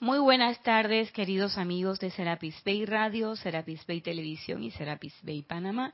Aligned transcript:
Muy 0.00 0.20
buenas 0.20 0.62
tardes, 0.62 1.10
queridos 1.10 1.58
amigos 1.58 1.98
de 1.98 2.12
Serapis 2.12 2.62
Bay 2.64 2.86
Radio, 2.86 3.34
Serapis 3.34 3.84
Bay 3.84 4.00
Televisión 4.00 4.62
y 4.62 4.70
Serapis 4.70 5.12
Bay 5.22 5.42
Panamá. 5.42 5.92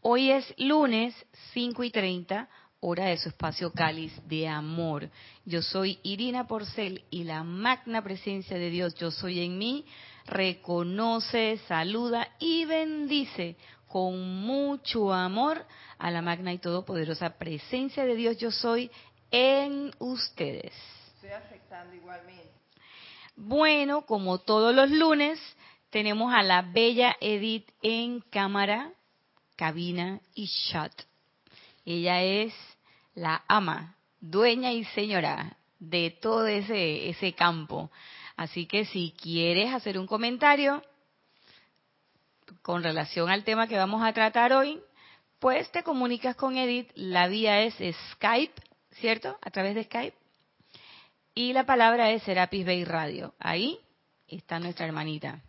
Hoy 0.00 0.32
es 0.32 0.52
lunes 0.58 1.14
5 1.52 1.84
y 1.84 1.92
30, 1.92 2.48
hora 2.80 3.04
de 3.04 3.16
su 3.16 3.28
espacio 3.28 3.72
cáliz 3.72 4.12
de 4.26 4.48
amor. 4.48 5.08
Yo 5.44 5.62
soy 5.62 6.00
Irina 6.02 6.48
Porcel 6.48 7.04
y 7.10 7.22
la 7.22 7.44
magna 7.44 8.02
presencia 8.02 8.58
de 8.58 8.70
Dios, 8.70 8.96
yo 8.96 9.12
soy 9.12 9.44
en 9.44 9.56
mí, 9.56 9.86
reconoce, 10.26 11.58
saluda 11.68 12.26
y 12.40 12.64
bendice 12.64 13.56
con 13.86 14.18
mucho 14.40 15.12
amor 15.12 15.64
a 15.98 16.10
la 16.10 16.22
magna 16.22 16.52
y 16.52 16.58
todopoderosa 16.58 17.38
presencia 17.38 18.04
de 18.04 18.16
Dios, 18.16 18.36
yo 18.36 18.50
soy 18.50 18.90
en 19.30 19.92
ustedes. 20.00 20.72
Estoy 21.22 21.30
igualmente. 21.96 22.63
Bueno, 23.36 24.02
como 24.02 24.38
todos 24.38 24.74
los 24.74 24.90
lunes, 24.90 25.40
tenemos 25.90 26.32
a 26.32 26.42
la 26.42 26.62
bella 26.62 27.16
Edith 27.20 27.68
en 27.82 28.20
cámara, 28.20 28.92
cabina 29.56 30.20
y 30.34 30.48
chat. 30.70 30.92
Ella 31.84 32.22
es 32.22 32.54
la 33.14 33.44
ama, 33.48 33.96
dueña 34.20 34.72
y 34.72 34.84
señora 34.84 35.56
de 35.80 36.10
todo 36.10 36.46
ese, 36.46 37.08
ese 37.08 37.32
campo. 37.32 37.90
Así 38.36 38.66
que 38.66 38.84
si 38.84 39.14
quieres 39.20 39.72
hacer 39.72 39.98
un 39.98 40.06
comentario 40.06 40.82
con 42.62 42.82
relación 42.82 43.30
al 43.30 43.44
tema 43.44 43.66
que 43.66 43.76
vamos 43.76 44.02
a 44.02 44.12
tratar 44.12 44.52
hoy, 44.52 44.80
pues 45.40 45.70
te 45.72 45.82
comunicas 45.82 46.36
con 46.36 46.56
Edith. 46.56 46.90
La 46.94 47.26
vía 47.26 47.62
es 47.62 47.74
Skype, 48.12 48.62
¿cierto? 48.92 49.36
A 49.42 49.50
través 49.50 49.74
de 49.74 49.84
Skype 49.84 50.23
y 51.34 51.52
la 51.52 51.64
palabra 51.66 52.10
es 52.10 52.22
Serapis 52.22 52.64
Bay 52.64 52.84
Radio. 52.84 53.34
Ahí 53.38 53.78
está 54.28 54.58
nuestra 54.58 54.86
hermanita. 54.86 55.40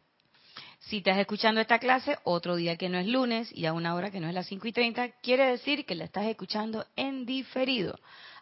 Si 0.80 0.98
estás 0.98 1.18
escuchando 1.18 1.62
esta 1.62 1.80
clase 1.80 2.18
otro 2.24 2.56
día 2.56 2.78
que 2.78 2.90
no 2.90 2.98
es 2.98 3.08
lunes 3.08 3.50
y 3.52 3.66
a 3.66 3.74
una 3.74 3.96
hora 3.96 4.12
que 4.12 4.20
no 4.20 4.28
es 4.28 4.34
las 4.34 4.48
5 4.48 4.68
y 4.68 4.72
30, 4.72 5.10
quiere 5.22 5.46
decir 5.48 5.86
que 5.86 5.96
la 5.96 6.06
estás 6.06 6.26
escuchando 6.26 6.86
en 6.96 7.26
diferido. 7.26 8.00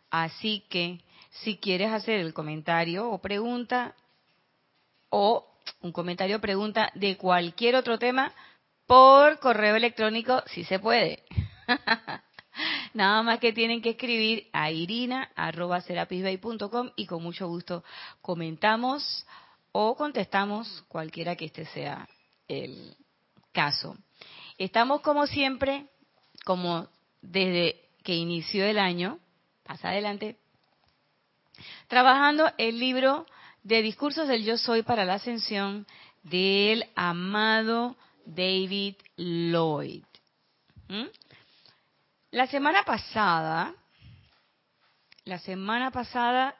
Así 0.09 0.65
que 0.69 0.99
si 1.31 1.57
quieres 1.57 1.91
hacer 1.91 2.19
el 2.19 2.33
comentario 2.33 3.09
o 3.09 3.19
pregunta 3.19 3.95
o 5.09 5.47
un 5.81 5.91
comentario 5.91 6.37
o 6.37 6.41
pregunta 6.41 6.91
de 6.95 7.17
cualquier 7.17 7.75
otro 7.75 7.97
tema 7.97 8.33
por 8.85 9.39
correo 9.39 9.75
electrónico, 9.75 10.43
si 10.47 10.63
se 10.65 10.79
puede. 10.79 11.23
Nada 12.93 13.23
más 13.23 13.39
que 13.39 13.53
tienen 13.53 13.81
que 13.81 13.91
escribir 13.91 14.49
a 14.53 14.71
irina.serapisbay.com 14.71 16.91
y 16.95 17.07
con 17.07 17.23
mucho 17.23 17.47
gusto 17.47 17.83
comentamos 18.21 19.25
o 19.71 19.95
contestamos 19.95 20.83
cualquiera 20.87 21.35
que 21.35 21.45
este 21.45 21.65
sea 21.65 22.07
el 22.47 22.95
caso. 23.51 23.97
Estamos 24.57 25.01
como 25.01 25.25
siempre, 25.25 25.87
como 26.45 26.87
desde 27.21 27.81
que 28.03 28.15
inició 28.15 28.65
el 28.65 28.77
año, 28.77 29.19
pasa 29.63 29.89
adelante, 29.89 30.37
trabajando 31.87 32.51
el 32.57 32.79
libro 32.79 33.25
de 33.63 33.81
discursos 33.81 34.27
del 34.27 34.43
yo 34.43 34.57
soy 34.57 34.83
para 34.83 35.05
la 35.05 35.15
ascensión 35.15 35.87
del 36.21 36.85
amado 36.95 37.95
David 38.25 38.95
Lloyd. 39.17 40.03
¿Mm? 40.89 41.05
La 42.33 42.47
semana 42.47 42.83
pasada, 42.83 43.75
la 45.23 45.37
semana 45.37 45.91
pasada 45.91 46.57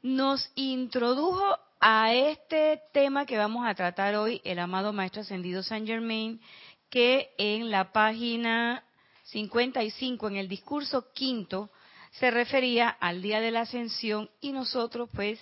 nos 0.00 0.50
introdujo 0.54 1.44
a 1.80 2.14
este 2.14 2.80
tema 2.94 3.26
que 3.26 3.36
vamos 3.36 3.66
a 3.66 3.74
tratar 3.74 4.14
hoy, 4.14 4.40
el 4.42 4.58
amado 4.58 4.94
Maestro 4.94 5.20
Ascendido 5.20 5.62
Saint 5.62 5.86
Germain, 5.86 6.40
que 6.88 7.34
en 7.36 7.70
la 7.70 7.92
página 7.92 8.84
55, 9.24 10.28
en 10.28 10.36
el 10.36 10.48
discurso 10.48 11.12
quinto, 11.12 11.70
se 12.12 12.30
refería 12.30 12.88
al 12.88 13.20
día 13.20 13.40
de 13.40 13.50
la 13.50 13.60
ascensión 13.60 14.30
y 14.40 14.52
nosotros 14.52 15.10
pues 15.12 15.38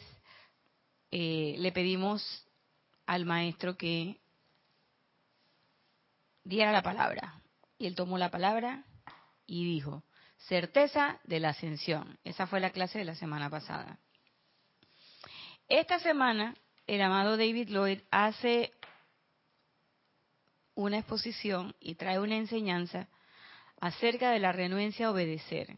eh, 1.13 1.55
le 1.59 1.71
pedimos 1.71 2.45
al 3.07 3.25
maestro 3.25 3.77
que 3.77 4.19
diera 6.43 6.73
la 6.73 6.83
palabra. 6.83 7.41
Y 7.79 7.87
él 7.87 7.95
tomó 7.95 8.19
la 8.19 8.33
palabra 8.33 8.85
y 9.51 9.65
dijo, 9.65 10.05
certeza 10.37 11.19
de 11.25 11.41
la 11.41 11.49
ascensión. 11.49 12.21
Esa 12.23 12.47
fue 12.47 12.61
la 12.61 12.71
clase 12.71 13.01
de 13.01 13.05
la 13.05 13.17
semana 13.17 13.51
pasada. 13.51 13.99
Esta 15.67 15.99
semana, 15.99 16.55
el 16.87 17.03
amado 17.03 17.37
David 17.37 17.69
Lloyd 17.69 17.99
hace 18.13 18.73
una 20.77 20.99
exposición 20.99 21.75
y 21.81 21.97
trae 21.97 22.21
una 22.21 22.37
enseñanza 22.37 23.09
acerca 23.81 24.31
de 24.31 24.39
la 24.39 24.53
renuencia 24.53 25.09
a 25.09 25.11
obedecer 25.11 25.75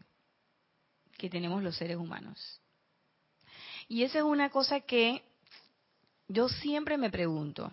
que 1.17 1.31
tenemos 1.31 1.63
los 1.63 1.75
seres 1.75 1.97
humanos. 1.97 2.61
Y 3.87 4.03
esa 4.03 4.19
es 4.19 4.23
una 4.23 4.51
cosa 4.51 4.81
que 4.81 5.23
yo 6.27 6.47
siempre 6.47 6.99
me 6.99 7.09
pregunto. 7.09 7.71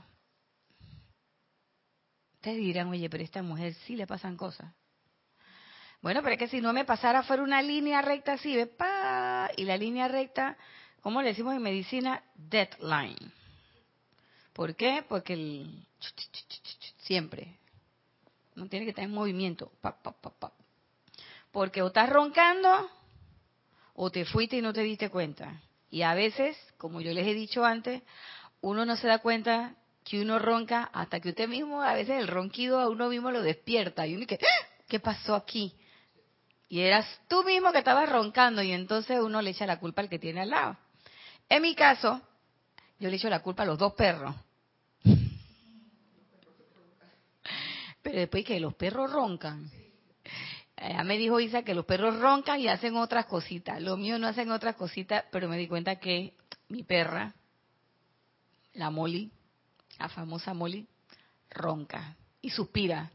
Ustedes 2.37 2.56
dirán, 2.56 2.88
oye, 2.88 3.11
pero 3.11 3.22
esta 3.22 3.43
mujer 3.43 3.75
sí 3.87 3.97
le 3.97 4.06
pasan 4.06 4.38
cosas. 4.38 4.72
Bueno, 6.03 6.22
pero 6.22 6.33
es 6.33 6.38
que 6.38 6.49
si 6.49 6.61
no 6.61 6.72
me 6.72 6.84
pasara 6.84 7.22
fuera 7.22 7.43
una 7.43 7.61
línea 7.61 8.00
recta 8.00 8.34
así, 8.34 8.56
ve, 8.56 8.66
pa, 8.66 9.50
y 9.56 9.65
la 9.65 9.77
línea 9.77 10.09
recta, 10.09 10.56
¿cómo 11.03 11.21
le 11.21 11.28
decimos 11.28 11.55
en 11.55 11.62
medicina? 11.62 12.22
Deadline. 12.34 13.33
¿Por 14.55 14.75
qué? 14.75 15.05
Porque 15.09 15.34
el 15.34 15.87
siempre 17.03 17.59
no 18.55 18.69
tiene 18.69 18.87
que 18.87 18.91
estar 18.91 19.05
en 19.05 19.12
movimiento. 19.12 19.72
Pa, 19.81 20.00
pa, 20.03 20.12
pa, 20.12 20.53
Porque 21.50 21.83
o 21.83 21.88
estás 21.88 22.09
roncando 22.09 22.88
o 23.94 24.11
te 24.11 24.25
fuiste 24.25 24.56
y 24.56 24.62
no 24.62 24.72
te 24.72 24.82
diste 24.82 25.11
cuenta. 25.11 25.61
Y 25.91 26.03
a 26.03 26.15
veces, 26.15 26.56
como 26.78 27.00
yo 27.00 27.12
les 27.12 27.27
he 27.27 27.34
dicho 27.34 27.65
antes, 27.65 28.03
uno 28.61 28.84
no 28.84 28.97
se 28.97 29.09
da 29.09 29.19
cuenta 29.19 29.75
que 30.05 30.21
uno 30.21 30.38
ronca 30.38 30.84
hasta 30.93 31.21
que 31.21 31.31
usted 31.31 31.49
mismo, 31.49 31.82
a 31.82 31.94
veces 31.94 32.19
el 32.19 32.28
ronquido 32.28 32.81
a 32.81 32.88
uno 32.88 33.09
mismo 33.09 33.31
lo 33.31 33.43
despierta 33.43 34.06
y 34.06 34.15
uno 34.15 34.25
dice, 34.25 34.38
¡Ah! 34.43 34.67
¿qué 34.88 35.00
pasó 35.00 35.34
aquí? 35.34 35.75
Y 36.70 36.82
eras 36.82 37.04
tú 37.26 37.42
mismo 37.42 37.72
que 37.72 37.78
estabas 37.78 38.08
roncando 38.08 38.62
y 38.62 38.70
entonces 38.70 39.19
uno 39.20 39.42
le 39.42 39.50
echa 39.50 39.66
la 39.66 39.81
culpa 39.81 40.03
al 40.03 40.08
que 40.08 40.20
tiene 40.20 40.42
al 40.42 40.50
lado. 40.50 40.76
En 41.48 41.62
mi 41.62 41.75
caso, 41.75 42.22
yo 43.00 43.10
le 43.10 43.16
echo 43.16 43.28
la 43.28 43.42
culpa 43.42 43.64
a 43.64 43.66
los 43.66 43.76
dos 43.76 43.94
perros. 43.94 44.36
Pero 48.03 48.20
después 48.20 48.44
que 48.44 48.60
los 48.60 48.75
perros 48.75 49.12
roncan. 49.12 49.69
Ya 50.76 51.03
me 51.03 51.19
dijo 51.19 51.41
Isa 51.41 51.64
que 51.64 51.75
los 51.75 51.84
perros 51.86 52.20
roncan 52.20 52.60
y 52.60 52.69
hacen 52.69 52.97
otras 52.97 53.26
cositas. 53.26 53.82
Los 53.82 53.98
míos 53.98 54.20
no 54.20 54.28
hacen 54.28 54.52
otras 54.52 54.76
cositas, 54.76 55.25
pero 55.32 55.48
me 55.48 55.58
di 55.58 55.66
cuenta 55.66 55.97
que 55.97 56.34
mi 56.69 56.84
perra, 56.84 57.34
la 58.75 58.91
Molly, 58.91 59.32
la 59.98 60.08
famosa 60.08 60.54
Molly, 60.54 60.87
ronca 61.50 62.14
y 62.41 62.50
suspira. 62.50 63.10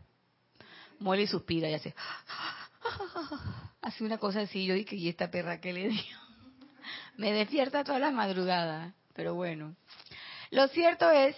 Molly 0.99 1.25
suspira 1.25 1.69
y 1.69 1.73
hace 1.73 1.95
hace 3.81 4.03
una 4.03 4.17
cosa 4.17 4.41
así, 4.41 4.65
yo 4.65 4.73
dije, 4.73 4.95
¿y 4.95 5.09
esta 5.09 5.29
perra 5.29 5.59
qué 5.59 5.73
le 5.73 5.89
dio? 5.89 6.17
Me 7.17 7.31
despierta 7.31 7.83
todas 7.83 8.01
las 8.01 8.13
madrugadas, 8.13 8.93
pero 9.13 9.35
bueno. 9.35 9.75
Lo 10.51 10.67
cierto 10.69 11.09
es 11.09 11.35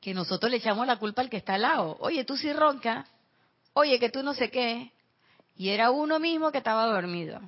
que 0.00 0.14
nosotros 0.14 0.50
le 0.50 0.58
echamos 0.58 0.86
la 0.86 0.98
culpa 0.98 1.22
al 1.22 1.30
que 1.30 1.36
está 1.36 1.54
al 1.54 1.62
lado. 1.62 1.96
Oye, 2.00 2.24
tú 2.24 2.36
sí 2.36 2.52
ronca, 2.52 3.06
oye, 3.72 3.98
que 3.98 4.10
tú 4.10 4.22
no 4.22 4.34
sé 4.34 4.50
qué. 4.50 4.92
Y 5.56 5.70
era 5.70 5.90
uno 5.90 6.18
mismo 6.18 6.52
que 6.52 6.58
estaba 6.58 6.86
dormido. 6.86 7.40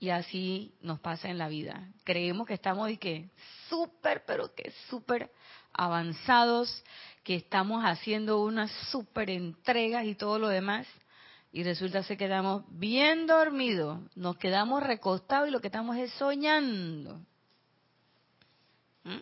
Y 0.00 0.10
así 0.10 0.74
nos 0.82 1.00
pasa 1.00 1.28
en 1.28 1.38
la 1.38 1.48
vida. 1.48 1.88
Creemos 2.04 2.46
que 2.46 2.54
estamos 2.54 2.90
y 2.90 2.98
que 2.98 3.30
súper, 3.68 4.24
pero 4.26 4.54
que 4.54 4.72
súper 4.90 5.30
avanzados, 5.72 6.84
que 7.22 7.36
estamos 7.36 7.84
haciendo 7.84 8.42
unas 8.42 8.70
súper 8.90 9.30
entregas 9.30 10.04
y 10.04 10.14
todo 10.14 10.38
lo 10.38 10.48
demás 10.48 10.86
y 11.54 11.62
resulta 11.62 12.02
que 12.02 12.16
quedamos 12.16 12.64
bien 12.68 13.28
dormidos, 13.28 14.00
nos 14.16 14.36
quedamos 14.38 14.82
recostados 14.82 15.46
y 15.46 15.52
lo 15.52 15.60
que 15.60 15.68
estamos 15.68 15.96
es 15.96 16.10
soñando. 16.14 17.20
¿Mm? 19.04 19.20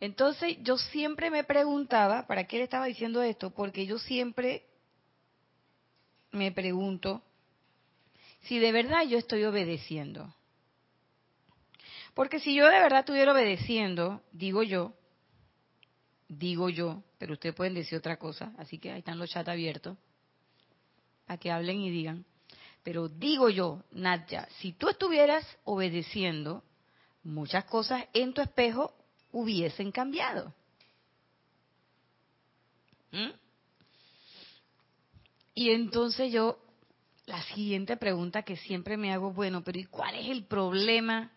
Entonces 0.00 0.56
yo 0.62 0.76
siempre 0.76 1.30
me 1.30 1.44
preguntaba, 1.44 2.26
¿para 2.26 2.48
qué 2.48 2.56
le 2.56 2.64
estaba 2.64 2.86
diciendo 2.86 3.22
esto? 3.22 3.50
Porque 3.50 3.86
yo 3.86 4.00
siempre 4.00 4.66
me 6.32 6.50
pregunto 6.50 7.22
si 8.40 8.58
de 8.58 8.72
verdad 8.72 9.04
yo 9.06 9.16
estoy 9.16 9.44
obedeciendo. 9.44 10.34
Porque 12.14 12.40
si 12.40 12.52
yo 12.52 12.66
de 12.66 12.80
verdad 12.80 13.00
estuviera 13.00 13.30
obedeciendo, 13.30 14.24
digo 14.32 14.64
yo, 14.64 14.92
digo 16.26 16.68
yo, 16.68 17.04
pero 17.16 17.34
ustedes 17.34 17.54
pueden 17.54 17.74
decir 17.74 17.96
otra 17.96 18.16
cosa, 18.16 18.52
así 18.58 18.78
que 18.80 18.90
ahí 18.90 18.98
están 18.98 19.20
los 19.20 19.30
chats 19.30 19.48
abiertos 19.48 19.96
a 21.28 21.36
que 21.36 21.52
hablen 21.52 21.80
y 21.80 21.90
digan. 21.90 22.24
Pero 22.82 23.08
digo 23.08 23.50
yo, 23.50 23.84
Nadia, 23.92 24.48
si 24.58 24.72
tú 24.72 24.88
estuvieras 24.88 25.46
obedeciendo 25.64 26.64
muchas 27.22 27.64
cosas 27.64 28.04
en 28.14 28.32
tu 28.32 28.40
espejo, 28.40 28.94
hubiesen 29.32 29.92
cambiado. 29.92 30.54
¿Mm? 33.12 33.30
Y 35.54 35.70
entonces 35.70 36.32
yo, 36.32 36.58
la 37.26 37.42
siguiente 37.42 37.96
pregunta 37.96 38.42
que 38.42 38.56
siempre 38.56 38.96
me 38.96 39.12
hago, 39.12 39.32
bueno, 39.32 39.62
pero 39.62 39.78
¿y 39.78 39.84
cuál 39.84 40.14
es 40.14 40.28
el 40.28 40.44
problema? 40.44 41.32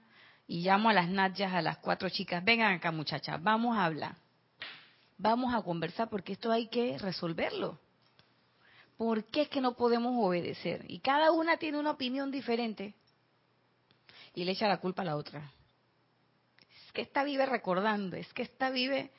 Y 0.47 0.61
llamo 0.61 0.89
a 0.89 0.93
las 0.93 1.09
nachas, 1.09 1.53
a 1.53 1.61
las 1.61 1.79
cuatro 1.79 2.09
chicas, 2.09 2.43
vengan 2.43 2.73
acá 2.73 2.91
muchachas, 2.91 3.41
vamos 3.41 3.77
a 3.77 3.85
hablar, 3.85 4.15
vamos 5.17 5.53
a 5.53 5.61
conversar 5.61 6.09
porque 6.09 6.33
esto 6.33 6.51
hay 6.51 6.67
que 6.67 6.97
resolverlo. 6.97 7.79
¿Por 9.01 9.23
qué 9.23 9.41
es 9.41 9.49
que 9.49 9.61
no 9.61 9.73
podemos 9.73 10.13
obedecer? 10.15 10.85
Y 10.87 10.99
cada 10.99 11.31
una 11.31 11.57
tiene 11.57 11.79
una 11.79 11.89
opinión 11.89 12.29
diferente. 12.29 12.93
Y 14.35 14.43
le 14.43 14.51
echa 14.51 14.67
la 14.67 14.77
culpa 14.77 15.01
a 15.01 15.05
la 15.05 15.15
otra. 15.15 15.51
Es 16.85 16.91
que 16.91 17.01
esta 17.01 17.23
vive 17.23 17.47
recordando, 17.47 18.15
es 18.15 18.31
que 18.31 18.43
esta 18.43 18.69
vive 18.69 19.09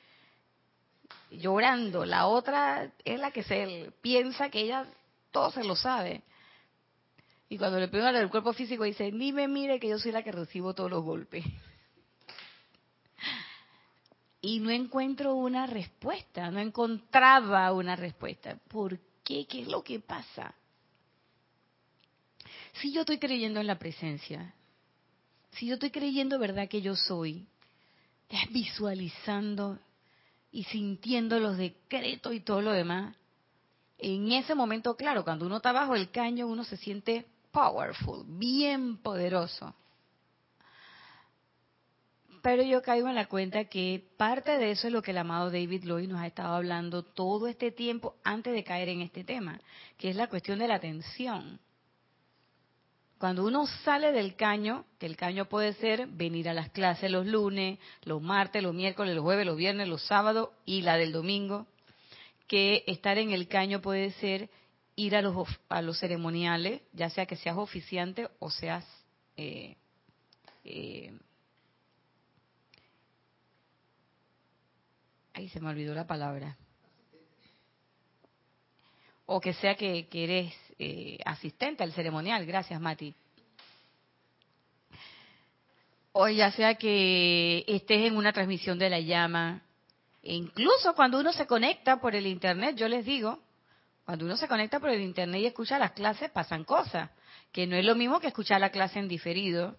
llorando. 1.31 2.05
La 2.05 2.27
otra 2.27 2.93
es 3.03 3.19
la 3.19 3.31
que 3.31 3.43
se 3.43 3.91
piensa 4.01 4.49
que 4.49 4.61
ella 4.61 4.85
todo 5.31 5.51
se 5.51 5.65
lo 5.65 5.75
sabe. 5.75 6.23
Y 7.49 7.57
cuando 7.57 7.77
le 7.77 7.89
preguntan 7.89 8.15
del 8.15 8.29
cuerpo 8.29 8.53
físico 8.53 8.85
dice, 8.85 9.11
ni 9.11 9.33
me 9.33 9.49
mire 9.49 9.81
que 9.81 9.89
yo 9.89 9.99
soy 9.99 10.13
la 10.13 10.23
que 10.23 10.31
recibo 10.31 10.73
todos 10.73 10.91
los 10.91 11.03
golpes. 11.03 11.43
Y 14.39 14.59
no 14.59 14.71
encuentro 14.71 15.35
una 15.35 15.67
respuesta, 15.67 16.51
no 16.51 16.59
encontraba 16.59 17.71
una 17.71 17.95
respuesta. 17.97 18.57
¿Por 18.69 18.97
qué? 19.23 19.45
¿Qué 19.45 19.61
es 19.61 19.67
lo 19.67 19.83
que 19.83 19.99
pasa? 19.99 20.53
Si 22.73 22.91
yo 22.91 23.01
estoy 23.01 23.19
creyendo 23.19 23.59
en 23.59 23.67
la 23.67 23.79
presencia, 23.79 24.53
si 25.51 25.67
yo 25.67 25.75
estoy 25.75 25.91
creyendo 25.91 26.39
verdad 26.39 26.67
que 26.67 26.81
yo 26.81 26.95
soy, 26.95 27.45
visualizando 28.51 29.79
y 30.51 30.63
sintiendo 30.65 31.39
los 31.39 31.57
decretos 31.57 32.33
y 32.33 32.39
todo 32.39 32.61
lo 32.61 32.71
demás, 32.71 33.15
en 33.97 34.31
ese 34.31 34.55
momento, 34.55 34.95
claro, 34.95 35.23
cuando 35.23 35.45
uno 35.45 35.57
está 35.57 35.71
bajo 35.71 35.95
el 35.95 36.11
caño, 36.11 36.47
uno 36.47 36.63
se 36.63 36.77
siente 36.77 37.25
powerful, 37.51 38.25
bien 38.27 38.97
poderoso. 38.97 39.73
Pero 42.43 42.61
yo 42.61 42.81
caigo 42.81 43.07
en 43.07 43.15
la 43.15 43.27
cuenta 43.27 43.63
que 43.63 44.03
parte 44.17 44.57
de 44.57 44.71
eso 44.71 44.87
es 44.87 44.93
lo 44.93 45.01
que 45.01 45.11
el 45.11 45.17
amado 45.17 45.49
David 45.49 45.85
Lloyd 45.85 46.09
nos 46.09 46.19
ha 46.19 46.27
estado 46.27 46.53
hablando 46.53 47.01
todo 47.01 47.47
este 47.47 47.71
tiempo 47.71 48.17
antes 48.21 48.53
de 48.53 48.65
caer 48.65 48.89
en 48.89 48.99
este 48.99 49.23
tema, 49.23 49.61
que 49.97 50.09
es 50.09 50.17
la 50.17 50.27
cuestión 50.27 50.59
de 50.59 50.67
la 50.67 50.75
atención. 50.75 51.61
Cuando 53.17 53.45
uno 53.45 53.65
sale 53.85 54.11
del 54.11 54.35
caño, 54.35 54.83
que 54.99 55.05
el 55.05 55.15
caño 55.15 55.45
puede 55.45 55.71
ser 55.75 56.05
venir 56.07 56.49
a 56.49 56.53
las 56.53 56.69
clases 56.71 57.09
los 57.09 57.25
lunes, 57.25 57.79
los 58.03 58.21
martes, 58.21 58.61
los 58.61 58.73
miércoles, 58.73 59.15
los 59.15 59.23
jueves, 59.23 59.45
los 59.45 59.55
viernes, 59.55 59.87
los 59.87 60.05
sábados 60.05 60.49
y 60.65 60.81
la 60.81 60.97
del 60.97 61.13
domingo, 61.13 61.65
que 62.49 62.83
estar 62.87 63.17
en 63.19 63.31
el 63.31 63.47
caño 63.47 63.81
puede 63.81 64.11
ser 64.11 64.49
ir 64.97 65.15
a 65.15 65.21
los, 65.21 65.47
a 65.69 65.81
los 65.81 65.97
ceremoniales, 65.97 66.81
ya 66.91 67.09
sea 67.09 67.25
que 67.25 67.37
seas 67.37 67.55
oficiante 67.55 68.27
o 68.39 68.49
seas 68.49 68.85
eh, 69.37 69.77
eh, 70.65 71.17
Ahí 75.33 75.49
se 75.49 75.59
me 75.59 75.69
olvidó 75.69 75.95
la 75.95 76.05
palabra. 76.05 76.57
O 79.25 79.39
que 79.39 79.53
sea 79.53 79.75
que, 79.75 80.07
eres 80.11 80.53
eh, 80.77 81.17
asistente 81.25 81.83
al 81.83 81.93
ceremonial. 81.93 82.45
Gracias, 82.45 82.79
Mati. 82.79 83.15
O 86.11 86.27
ya 86.27 86.51
sea 86.51 86.75
que 86.75 87.63
estés 87.67 88.05
en 88.05 88.17
una 88.17 88.31
transmisión 88.31 88.77
de 88.77 88.89
la 88.89 88.99
llama. 88.99 89.63
E 90.21 90.35
incluso 90.35 90.93
cuando 90.93 91.19
uno 91.19 91.33
se 91.33 91.47
conecta 91.47 91.99
por 91.99 92.15
el 92.15 92.27
Internet, 92.27 92.75
yo 92.75 92.87
les 92.87 93.03
digo, 93.03 93.39
cuando 94.05 94.25
uno 94.25 94.37
se 94.37 94.47
conecta 94.47 94.79
por 94.79 94.89
el 94.89 95.01
Internet 95.01 95.41
y 95.41 95.45
escucha 95.47 95.79
las 95.79 95.91
clases, 95.91 96.29
pasan 96.29 96.63
cosas. 96.63 97.09
Que 97.51 97.65
no 97.65 97.75
es 97.75 97.83
lo 97.83 97.95
mismo 97.95 98.19
que 98.19 98.27
escuchar 98.27 98.61
la 98.61 98.69
clase 98.69 98.99
en 98.99 99.07
diferido. 99.07 99.75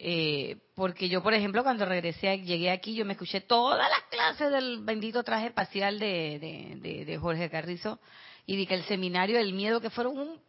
Eh, 0.00 0.58
porque 0.76 1.08
yo, 1.08 1.22
por 1.22 1.34
ejemplo, 1.34 1.64
cuando 1.64 1.84
regresé, 1.84 2.40
llegué 2.42 2.70
aquí, 2.70 2.94
yo 2.94 3.04
me 3.04 3.14
escuché 3.14 3.40
todas 3.40 3.90
las 3.90 4.02
clases 4.10 4.52
del 4.52 4.84
bendito 4.84 5.24
traje 5.24 5.46
espacial 5.46 5.98
de, 5.98 7.04
de, 7.04 7.18
Jorge 7.18 7.50
Carrizo 7.50 7.98
y 8.46 8.56
di 8.56 8.66
que 8.66 8.74
el 8.74 8.84
seminario 8.84 9.38
del 9.38 9.52
miedo, 9.52 9.80
que 9.80 9.90
fueron 9.90 10.16
un 10.16 10.40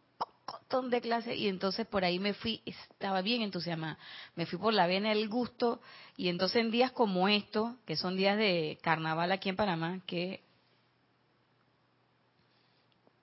montón 0.46 0.88
de 0.88 1.00
clases, 1.00 1.36
y 1.36 1.48
entonces 1.48 1.84
por 1.86 2.04
ahí 2.04 2.20
me 2.20 2.32
fui, 2.32 2.62
estaba 2.64 3.22
bien 3.22 3.42
entusiasmada, 3.42 3.98
me 4.36 4.46
fui 4.46 4.58
por 4.58 4.72
la 4.72 4.86
vena 4.86 5.08
del 5.08 5.28
gusto, 5.28 5.80
y 6.16 6.28
entonces 6.28 6.62
en 6.62 6.70
días 6.70 6.92
como 6.92 7.28
estos, 7.28 7.74
que 7.86 7.96
son 7.96 8.16
días 8.16 8.38
de 8.38 8.78
carnaval 8.82 9.32
aquí 9.32 9.48
en 9.48 9.56
Panamá, 9.56 10.00
que 10.06 10.42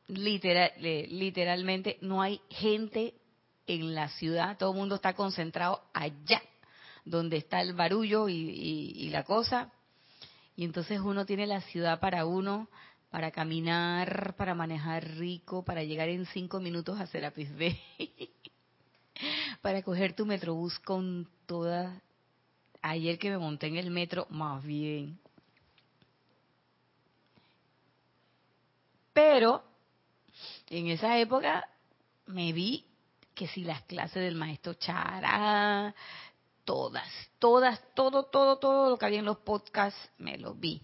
literal, 0.08 0.72
literalmente 0.78 1.98
no 2.02 2.22
hay 2.22 2.42
gente 2.50 3.14
en 3.68 3.94
la 3.94 4.08
ciudad, 4.10 4.58
todo 4.58 4.72
el 4.72 4.78
mundo 4.78 4.96
está 4.96 5.14
concentrado 5.14 5.84
allá, 5.94 6.42
donde 7.04 7.38
está 7.38 7.62
el 7.62 7.74
barullo 7.74 8.30
y, 8.30 9.10
la 9.12 9.24
cosa. 9.24 9.72
Y 10.56 10.64
entonces 10.64 11.00
uno 11.02 11.26
tiene 11.26 11.46
la 11.46 11.62
ciudad 11.62 12.00
para 12.00 12.26
uno, 12.26 12.70
para 13.12 13.32
caminar, 13.32 14.36
para 14.38 14.56
manejar 14.56 15.06
rico, 15.18 15.64
para 15.64 15.84
llegar 15.84 16.10
en 16.10 16.26
cinco 16.28 16.60
minutos 16.60 17.00
a 17.00 17.08
Serapis 17.08 17.54
B, 17.56 17.78
para 19.62 19.84
coger 19.84 20.14
tu 20.14 20.26
metrobús 20.26 20.80
con 20.80 21.30
toda... 21.46 22.02
Ayer 22.80 23.18
que 23.18 23.32
me 23.32 23.40
monté 23.40 23.68
en 23.68 23.76
el 23.76 23.90
metro, 23.90 24.28
más 24.30 24.64
bien. 24.64 25.20
Pero 29.12 29.64
en 30.70 30.88
esa 30.88 31.18
época 31.18 31.68
me 32.28 32.54
vi 32.54 32.86
que 33.38 33.48
si 33.48 33.64
las 33.64 33.84
clases 33.84 34.24
del 34.24 34.34
maestro 34.34 34.74
Chara, 34.74 35.94
todas, 36.66 37.08
todas, 37.38 37.80
todo, 37.94 38.24
todo, 38.24 38.58
todo 38.58 38.90
lo 38.90 38.98
que 38.98 39.06
había 39.06 39.20
en 39.20 39.26
los 39.26 39.38
podcasts, 39.38 40.10
me 40.18 40.40
lo 40.40 40.56
vi. 40.56 40.82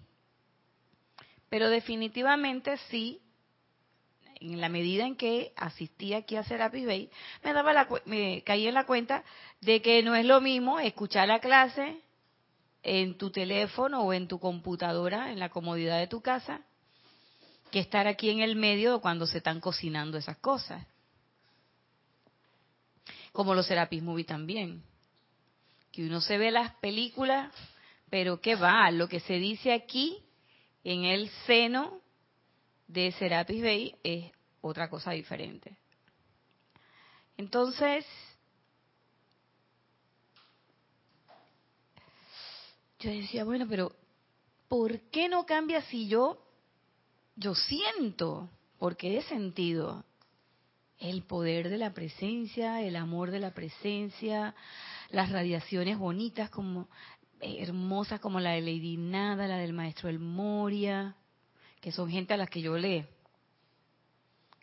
Pero 1.50 1.68
definitivamente 1.70 2.78
sí, 2.90 3.20
en 4.36 4.62
la 4.62 4.70
medida 4.70 5.04
en 5.04 5.16
que 5.16 5.52
asistí 5.56 6.14
aquí 6.14 6.36
a 6.36 6.44
Serapis 6.44 6.86
Bay, 6.86 7.10
me, 7.44 7.54
daba 7.54 7.74
la, 7.74 7.90
me 8.06 8.44
caí 8.44 8.68
en 8.68 8.76
la 8.76 8.86
cuenta 8.86 9.24
de 9.62 9.82
que 9.82 10.04
no 10.04 10.14
es 10.14 10.26
lo 10.26 10.40
mismo 10.40 10.80
escuchar 10.80 11.28
la 11.28 11.40
clase 11.40 12.02
en 12.84 13.18
tu 13.18 13.32
teléfono 13.32 14.04
o 14.04 14.14
en 14.14 14.28
tu 14.28 14.40
computadora, 14.40 15.32
en 15.32 15.40
la 15.40 15.50
comodidad 15.50 15.98
de 15.98 16.08
tu 16.08 16.22
casa, 16.22 16.62
que 17.72 17.80
estar 17.80 18.06
aquí 18.06 18.30
en 18.30 18.42
el 18.42 18.56
medio 18.56 19.02
cuando 19.02 19.26
se 19.26 19.40
están 19.40 19.60
cocinando 19.60 20.20
esas 20.20 20.38
cosas 20.38 20.86
como 23.34 23.54
los 23.56 23.66
Serapis 23.66 24.02
Movie 24.02 24.24
también. 24.24 24.84
Que 25.92 26.06
uno 26.06 26.22
se 26.22 26.38
ve 26.38 26.52
las 26.52 26.74
películas, 26.76 27.52
pero 28.10 28.40
¿qué 28.40 28.56
va? 28.56 28.90
Lo 28.92 29.10
que 29.10 29.20
se 29.20 29.34
dice 29.34 29.74
aquí 29.74 30.24
en 30.84 31.04
el 31.04 31.30
seno 31.46 32.00
de 32.88 33.12
Serapis 33.12 33.62
Bay 33.62 33.96
es 34.04 34.32
otra 34.62 34.90
cosa 34.90 35.12
diferente. 35.12 35.76
Entonces, 37.36 38.06
yo 43.00 43.10
decía, 43.10 43.44
bueno, 43.44 43.66
pero 43.68 43.96
¿por 44.68 45.00
qué 45.10 45.28
no 45.28 45.46
cambia 45.46 45.82
si 45.82 46.08
yo, 46.08 46.40
yo 47.36 47.56
siento? 47.56 48.50
Porque 48.78 49.18
he 49.18 49.24
sentido 49.24 50.06
el 51.04 51.24
poder 51.24 51.70
de 51.70 51.78
la 51.78 51.94
presencia, 51.94 52.82
el 52.82 52.96
amor 52.96 53.30
de 53.30 53.40
la 53.40 53.52
presencia, 53.52 54.56
las 55.10 55.32
radiaciones 55.32 55.98
bonitas 55.98 56.50
como 56.50 56.88
eh, 57.42 57.58
hermosas 57.60 58.22
como 58.22 58.40
la 58.40 58.52
de 58.52 58.62
Lady 58.62 58.96
Nada, 58.96 59.48
la 59.48 59.58
del 59.58 59.74
maestro 59.74 60.08
El 60.08 60.20
Moria, 60.20 61.16
que 61.82 61.92
son 61.92 62.10
gente 62.10 62.34
a 62.34 62.38
las 62.38 62.50
que 62.50 62.62
yo 62.62 62.78
le 62.78 63.08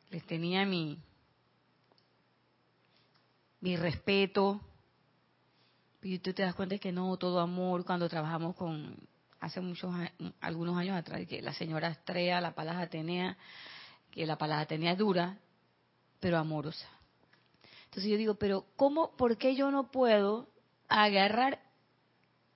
les 0.09 0.27
tenía 0.27 0.65
mi 0.65 0.99
mi 3.61 3.77
respeto. 3.77 4.61
Y 6.03 6.19
tú 6.21 6.33
te 6.33 6.43
das 6.43 6.55
cuenta 6.55 6.79
que 6.79 6.91
no 6.91 7.15
todo 7.19 7.41
amor 7.41 7.85
cuando 7.85 8.09
trabajamos 8.09 8.57
con 8.57 8.97
hace 9.41 9.61
muchos 9.61 9.95
algunos 10.41 10.79
años 10.79 10.97
atrás 10.97 11.27
que 11.27 11.43
la 11.43 11.53
señora 11.53 11.89
Estrella, 11.89 12.41
la 12.41 12.55
Palas 12.55 12.79
Atenea, 12.79 13.37
que 14.11 14.25
la 14.25 14.39
Palas 14.39 14.63
Atenea 14.63 14.93
es 14.93 14.99
dura, 14.99 15.39
pero 16.21 16.39
amorosa. 16.39 16.89
Entonces 17.87 18.11
yo 18.11 18.17
digo, 18.17 18.35
pero 18.35 18.67
¿cómo, 18.77 19.17
por 19.17 19.37
qué 19.37 19.57
yo 19.57 19.71
no 19.71 19.91
puedo 19.91 20.49
agarrar 20.89 21.61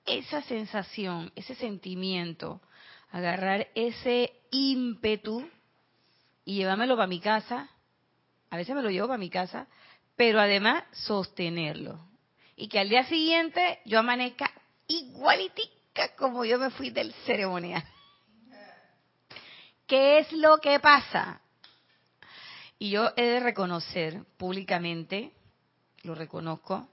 esa 0.06 0.42
sensación, 0.42 1.32
ese 1.34 1.54
sentimiento, 1.56 2.60
agarrar 3.10 3.68
ese 3.74 4.32
ímpetu 4.52 5.48
y 6.44 6.56
llevármelo 6.56 6.94
para 6.94 7.08
mi 7.08 7.20
casa? 7.20 7.68
A 8.50 8.56
veces 8.56 8.76
me 8.76 8.82
lo 8.82 8.90
llevo 8.90 9.08
para 9.08 9.18
mi 9.18 9.30
casa, 9.30 9.66
pero 10.14 10.40
además 10.40 10.84
sostenerlo. 10.92 11.98
Y 12.54 12.68
que 12.68 12.78
al 12.78 12.88
día 12.88 13.04
siguiente 13.04 13.80
yo 13.84 13.98
amanezca 13.98 14.52
igualitica 14.86 16.14
como 16.16 16.44
yo 16.44 16.58
me 16.58 16.70
fui 16.70 16.90
del 16.90 17.12
ceremonial. 17.26 17.82
¿Qué 19.86 20.18
es 20.18 20.32
lo 20.32 20.58
que 20.58 20.78
pasa? 20.80 21.40
Y 22.78 22.90
yo 22.90 23.12
he 23.16 23.22
de 23.22 23.40
reconocer 23.40 24.24
públicamente, 24.36 25.32
lo 26.02 26.14
reconozco, 26.14 26.88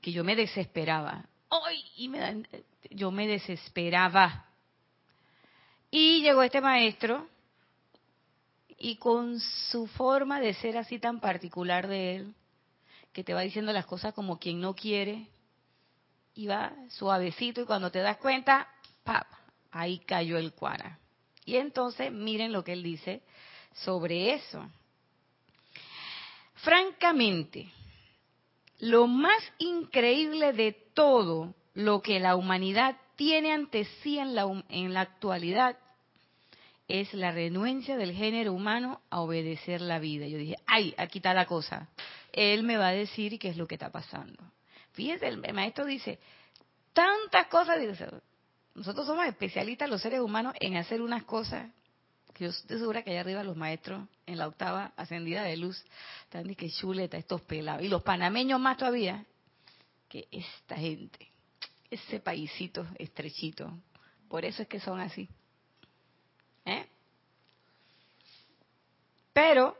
que 0.00 0.12
yo 0.12 0.24
me 0.24 0.36
desesperaba. 0.36 1.26
¡Ay! 1.50 1.84
Y 1.96 2.08
me 2.08 2.44
yo 2.90 3.10
me 3.10 3.26
desesperaba. 3.26 4.46
Y 5.90 6.22
llegó 6.22 6.42
este 6.42 6.60
maestro 6.60 7.26
y 8.78 8.96
con 8.96 9.40
su 9.40 9.86
forma 9.86 10.40
de 10.40 10.54
ser 10.54 10.76
así 10.76 10.98
tan 10.98 11.20
particular 11.20 11.88
de 11.88 12.16
él, 12.16 12.34
que 13.12 13.24
te 13.24 13.34
va 13.34 13.40
diciendo 13.40 13.72
las 13.72 13.86
cosas 13.86 14.14
como 14.14 14.38
quien 14.38 14.60
no 14.60 14.74
quiere, 14.74 15.26
y 16.34 16.46
va 16.46 16.72
suavecito 16.90 17.62
y 17.62 17.64
cuando 17.64 17.90
te 17.90 17.98
das 17.98 18.18
cuenta, 18.18 18.68
¡pap! 19.02 19.26
Ahí 19.72 19.98
cayó 19.98 20.38
el 20.38 20.52
cuara. 20.52 20.98
Y 21.44 21.56
entonces 21.56 22.12
miren 22.12 22.52
lo 22.52 22.62
que 22.62 22.74
él 22.74 22.82
dice 22.82 23.22
sobre 23.72 24.34
eso. 24.34 24.68
Francamente, 26.56 27.70
lo 28.80 29.06
más 29.06 29.42
increíble 29.58 30.52
de 30.52 30.72
todo 30.94 31.54
lo 31.74 32.02
que 32.02 32.20
la 32.20 32.36
humanidad 32.36 32.96
tiene 33.16 33.52
ante 33.52 33.84
sí 34.02 34.18
en 34.18 34.34
la, 34.34 34.64
en 34.68 34.94
la 34.94 35.02
actualidad 35.02 35.76
es 36.88 37.12
la 37.12 37.30
renuencia 37.30 37.96
del 37.96 38.12
género 38.12 38.52
humano 38.52 39.02
a 39.10 39.20
obedecer 39.20 39.80
la 39.80 39.98
vida. 39.98 40.26
Yo 40.26 40.38
dije, 40.38 40.56
ay, 40.66 40.94
aquí 40.96 41.18
está 41.18 41.34
la 41.34 41.46
cosa. 41.46 41.88
Él 42.32 42.62
me 42.62 42.76
va 42.76 42.88
a 42.88 42.92
decir 42.92 43.38
qué 43.38 43.48
es 43.48 43.56
lo 43.56 43.66
que 43.66 43.74
está 43.74 43.90
pasando. 43.90 44.42
Fíjense, 44.92 45.28
el 45.28 45.38
maestro 45.52 45.84
dice, 45.84 46.18
tantas 46.92 47.46
cosas, 47.48 47.78
nosotros 48.74 49.06
somos 49.06 49.26
especialistas 49.26 49.90
los 49.90 50.00
seres 50.00 50.20
humanos 50.20 50.54
en 50.58 50.76
hacer 50.76 51.02
unas 51.02 51.24
cosas 51.24 51.68
que 52.38 52.44
yo 52.44 52.50
estoy 52.50 52.78
segura 52.78 53.02
que 53.02 53.10
allá 53.10 53.20
arriba 53.20 53.42
los 53.42 53.56
maestros 53.56 54.08
en 54.24 54.38
la 54.38 54.46
octava 54.46 54.92
ascendida 54.96 55.42
de 55.42 55.56
luz 55.56 55.84
están 56.22 56.46
de 56.46 56.54
que 56.54 56.70
chuleta 56.70 57.16
estos 57.16 57.40
pelados. 57.42 57.82
Y 57.82 57.88
los 57.88 58.02
panameños 58.02 58.60
más 58.60 58.76
todavía, 58.76 59.26
que 60.08 60.28
esta 60.30 60.76
gente, 60.76 61.32
ese 61.90 62.20
paisito 62.20 62.86
estrechito, 62.98 63.76
por 64.28 64.44
eso 64.44 64.62
es 64.62 64.68
que 64.68 64.78
son 64.78 65.00
así. 65.00 65.28
¿Eh? 66.64 66.86
Pero 69.32 69.76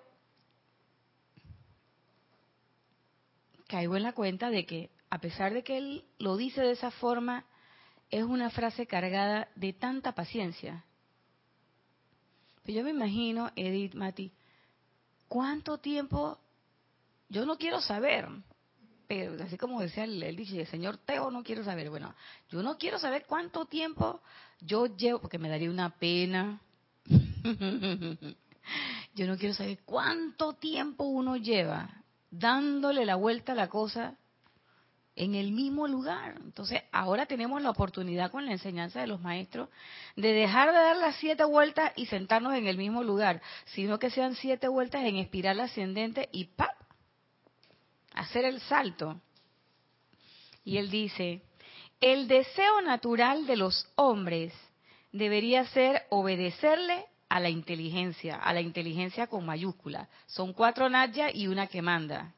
caigo 3.69 3.97
en 3.97 4.03
la 4.03 4.12
cuenta 4.12 4.50
de 4.50 4.67
que 4.67 4.91
a 5.11 5.21
pesar 5.21 5.55
de 5.55 5.62
que 5.62 5.79
él 5.79 6.05
lo 6.19 6.37
dice 6.37 6.61
de 6.61 6.73
esa 6.73 6.91
forma, 6.91 7.45
es 8.11 8.25
una 8.25 8.50
frase 8.50 8.87
cargada 8.87 9.49
de 9.55 9.73
tanta 9.73 10.12
paciencia. 10.12 10.85
Pero 12.69 12.81
yo 12.81 12.85
me 12.85 12.91
imagino, 12.91 13.51
Edith, 13.57 13.95
Mati, 13.95 14.31
¿cuánto 15.27 15.79
tiempo? 15.79 16.39
Yo 17.31 17.47
no 17.47 17.57
quiero 17.57 17.81
saber, 17.81 18.29
pero 19.07 19.43
así 19.43 19.57
como 19.57 19.81
decía 19.81 20.05
el, 20.05 20.23
el 20.23 20.39
el 20.39 20.67
señor 20.67 20.99
Teo, 20.99 21.31
no 21.31 21.43
quiero 21.43 21.65
saber. 21.65 21.89
Bueno, 21.89 22.15
yo 22.51 22.63
no 22.63 22.77
quiero 22.77 22.99
saber 22.99 23.25
cuánto 23.27 23.65
tiempo 23.65 24.21
yo 24.61 24.85
llevo, 24.85 25.21
porque 25.21 25.39
me 25.39 25.49
daría 25.49 25.71
una 25.71 25.97
pena. 25.97 26.61
yo 29.15 29.27
no 29.27 29.39
quiero 29.39 29.55
saber 29.55 29.79
cuánto 29.87 30.53
tiempo 30.53 31.05
uno 31.05 31.39
lleva 31.39 32.05
dándole 32.31 33.07
la 33.07 33.15
vuelta 33.15 33.53
a 33.53 33.55
la 33.55 33.71
cosa 33.71 34.15
en 35.19 35.35
el 35.35 35.53
mismo 35.53 35.89
lugar. 35.89 36.37
Entonces, 36.45 36.83
ahora 36.93 37.27
tenemos 37.27 37.61
la 37.61 37.71
oportunidad 37.71 38.31
con 38.31 38.47
la 38.47 38.53
enseñanza 38.53 39.01
de 39.01 39.09
los 39.09 39.21
maestros 39.21 39.69
de 40.17 40.33
dejar 40.33 40.69
de 40.69 40.79
dar 40.79 40.97
las 40.97 41.17
siete 41.17 41.45
vueltas 41.45 41.93
y 41.97 42.07
sentarnos 42.07 42.55
en 42.55 42.67
el 42.69 42.79
mismo 42.79 43.03
lugar, 43.03 43.43
sino 43.67 43.99
que 43.99 44.11
sean 44.11 44.37
siete 44.37 44.69
vueltas 44.69 45.05
en 45.05 45.17
espiral 45.17 45.59
ascendente 45.61 46.29
y 46.33 46.45
¡pap! 46.45 46.71
hacer 48.15 48.45
el 48.45 48.61
salto. 48.61 49.21
Y 50.65 50.77
él 50.77 50.91
dice, 50.91 51.43
el 52.01 52.29
deseo 52.29 52.81
natural 52.83 53.47
de 53.47 53.57
los 53.57 53.91
hombres 53.97 54.53
debería 55.11 55.65
ser 55.67 56.03
obedecerle 56.11 57.07
a 57.29 57.41
la 57.41 57.51
inteligencia, 57.51 58.37
a 58.37 58.53
la 58.53 58.61
inteligencia 58.61 59.27
con 59.27 59.45
mayúscula. 59.45 60.09
Son 60.27 60.53
cuatro 60.53 60.89
Nadya 60.89 61.35
y 61.35 61.49
una 61.49 61.67
que 61.67 61.83
manda. 61.83 62.35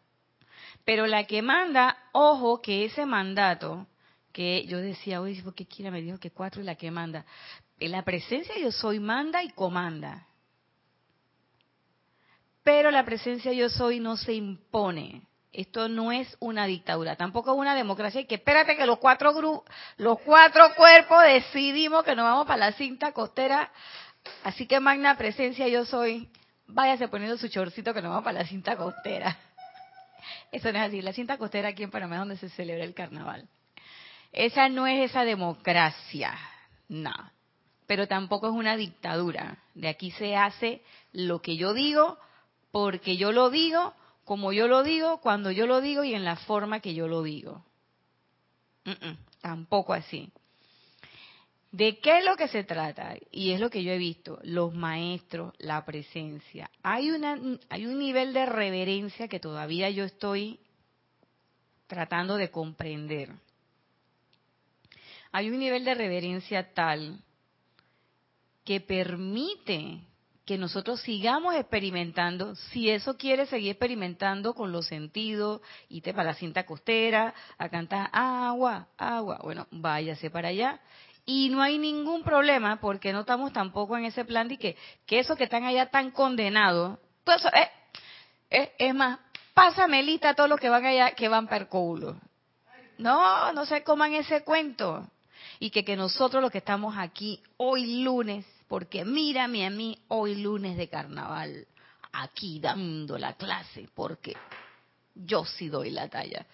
Pero 0.85 1.07
la 1.07 1.25
que 1.25 1.43
manda, 1.43 1.97
ojo 2.12 2.61
que 2.61 2.85
ese 2.85 3.07
mandato, 3.07 3.87
que 4.33 4.64
yo 4.67 4.79
decía, 4.79 5.21
oye, 5.21 5.43
¿por 5.43 5.55
qué 5.55 5.67
Kira 5.67 5.90
me 5.90 6.02
dijo 6.02 6.19
que 6.19 6.31
cuatro 6.31 6.61
y 6.61 6.64
la 6.64 6.75
que 6.75 6.90
manda? 6.90 7.25
En 7.79 7.93
la 7.93 8.02
presencia 8.02 8.57
yo 8.59 8.71
soy 8.73 9.00
manda 9.00 9.43
y 9.43 9.50
comanda. 9.50 10.26
Pero 12.62 12.90
la 12.90 13.05
presencia 13.05 13.52
yo 13.52 13.69
soy 13.69 14.00
no 14.00 14.17
se 14.17 14.35
impone. 14.35 15.23
Esto 15.52 15.88
no 15.88 16.12
es 16.12 16.37
una 16.38 16.67
dictadura, 16.67 17.17
tampoco 17.17 17.52
es 17.52 17.59
una 17.59 17.75
democracia. 17.75 18.21
Y 18.21 18.26
que 18.26 18.37
espérate 18.37 18.76
que 18.76 18.87
los 18.87 18.99
cuatro 18.99 19.64
los 19.97 20.21
cuatro 20.21 20.75
cuerpos 20.76 21.23
decidimos 21.25 22.05
que 22.05 22.14
nos 22.14 22.25
vamos 22.25 22.47
para 22.47 22.67
la 22.67 22.73
cinta 22.73 23.12
costera. 23.12 23.73
Así 24.45 24.67
que 24.67 24.79
magna 24.79 25.17
presencia 25.17 25.67
yo 25.67 25.85
soy. 25.85 26.29
Váyase 26.67 27.09
poniendo 27.09 27.37
su 27.37 27.49
chorcito 27.49 27.93
que 27.93 28.02
nos 28.02 28.11
vamos 28.11 28.25
para 28.25 28.40
la 28.40 28.47
cinta 28.47 28.76
costera. 28.76 29.37
Eso 30.53 30.73
no 30.73 30.79
es 30.79 30.89
así. 30.89 31.03
La 31.03 31.12
cinta 31.12 31.39
costera 31.39 31.69
aquí 31.69 31.83
en 31.83 31.91
Panamá 31.91 32.17
es 32.17 32.21
donde 32.21 32.37
se 32.37 32.49
celebra 32.50 32.85
el 32.85 32.95
carnaval. 32.95 33.49
Esa 34.33 34.69
no 34.69 34.87
es 34.87 35.11
esa 35.11 35.25
democracia, 35.25 36.39
no. 36.89 37.12
Pero 37.87 38.07
tampoco 38.07 38.49
es 38.49 38.53
una 38.53 38.77
dictadura. 38.77 39.59
De 39.75 39.89
aquí 39.89 40.11
se 40.12 40.37
hace 40.37 40.83
lo 41.12 41.43
que 41.43 41.57
yo 41.57 41.75
digo, 41.75 42.19
porque 42.71 43.17
yo 43.17 43.33
lo 43.33 43.50
digo, 43.50 43.95
como 44.25 44.53
yo 44.53 44.69
lo 44.69 44.83
digo, 44.83 45.21
cuando 45.21 45.50
yo 45.50 45.67
lo 45.67 45.81
digo 45.81 46.05
y 46.05 46.15
en 46.15 46.25
la 46.25 46.37
forma 46.37 46.81
que 46.81 46.95
yo 46.95 47.09
lo 47.09 47.23
digo. 47.23 47.65
tampoco 49.41 49.93
así. 49.93 50.31
¿De 51.73 52.00
qué 52.00 52.19
es 52.19 52.25
lo 52.25 52.37
que 52.37 52.49
se 52.49 52.65
trata? 52.65 53.15
Y 53.31 53.53
es 53.53 53.61
lo 53.61 53.71
que 53.71 53.85
yo 53.85 53.93
he 53.93 53.99
visto, 53.99 54.41
los 54.43 54.75
maestros, 54.75 55.55
la 55.59 55.85
presencia. 55.85 56.69
Hay, 56.83 57.11
una, 57.11 57.39
hay 57.69 57.87
un 57.87 57.99
nivel 57.99 58.33
de 58.33 58.45
reverencia 58.47 59.29
que 59.29 59.39
todavía 59.39 59.89
yo 59.91 60.05
estoy 60.05 60.59
tratando 61.87 62.37
de 62.37 62.50
comprender. 62.50 63.31
Hay 65.31 65.49
un 65.49 65.61
nivel 65.61 65.85
de 65.85 65.95
reverencia 65.95 66.75
tal 66.75 67.21
que 68.65 68.81
permite 68.81 70.00
que 70.45 70.59
nosotros 70.59 71.00
sigamos 71.03 71.55
experimentando, 71.55 72.57
si 72.57 72.91
eso 72.91 73.17
quiere 73.17 73.47
seguir 73.47 73.71
experimentando 73.71 74.55
con 74.55 74.73
los 74.73 74.87
sentidos, 74.87 75.61
te 76.03 76.12
para 76.12 76.31
la 76.31 76.35
cinta 76.35 76.67
costera, 76.67 77.33
a 77.57 77.69
cantar 77.69 78.11
agua, 78.12 78.89
agua, 78.97 79.39
bueno, 79.45 79.69
váyase 79.71 80.31
para 80.31 80.49
allá 80.49 80.81
y 81.25 81.49
no 81.50 81.62
hay 81.62 81.79
ningún 81.79 82.23
problema 82.23 82.81
porque 82.81 83.12
no 83.12 83.21
estamos 83.21 83.53
tampoco 83.53 83.97
en 83.97 84.05
ese 84.05 84.25
plan 84.25 84.49
de 84.49 84.59
que, 84.59 84.77
que 85.07 85.19
esos 85.19 85.37
que 85.37 85.45
están 85.45 85.65
allá 85.65 85.91
tan 85.91 86.11
condenados, 86.11 86.99
es 88.50 88.95
más, 88.95 89.21
pásame 89.55 90.03
lista 90.03 90.31
a 90.31 90.35
todos 90.35 90.49
los 90.49 90.59
que 90.59 90.69
van 90.69 90.85
allá 90.85 91.12
que 91.12 91.29
van 91.29 91.47
culo. 91.69 92.17
No, 92.99 93.53
no 93.53 93.65
se 93.65 93.83
coman 93.83 94.15
ese 94.15 94.43
cuento. 94.43 95.07
Y 95.59 95.71
que, 95.71 95.85
que 95.85 95.97
nosotros 95.97 96.43
los 96.43 96.50
que 96.50 96.59
estamos 96.59 96.97
aquí 96.97 97.43
hoy 97.57 98.03
lunes, 98.03 98.45
porque 98.69 99.05
mírame 99.05 99.67
a 99.67 99.71
mí 99.71 99.99
hoy 100.09 100.37
lunes 100.37 100.77
de 100.77 100.89
carnaval, 100.89 101.67
aquí 102.12 102.61
dando 102.61 103.19
la 103.19 103.35
clase, 103.35 103.89
porque 103.95 104.37
yo 105.15 105.45
sí 105.45 105.69
doy 105.69 105.91
la 105.91 106.09
talla. 106.09 106.47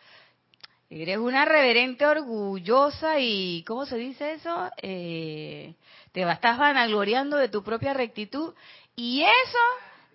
Eres 0.88 1.18
una 1.18 1.44
reverente 1.44 2.06
orgullosa 2.06 3.18
y, 3.18 3.64
¿cómo 3.66 3.86
se 3.86 3.96
dice 3.96 4.34
eso? 4.34 4.70
Eh, 4.80 5.74
te 6.12 6.22
estás 6.30 6.58
vanagloriando 6.58 7.36
de 7.36 7.48
tu 7.48 7.64
propia 7.64 7.92
rectitud 7.92 8.54
y 8.94 9.22
eso 9.22 9.58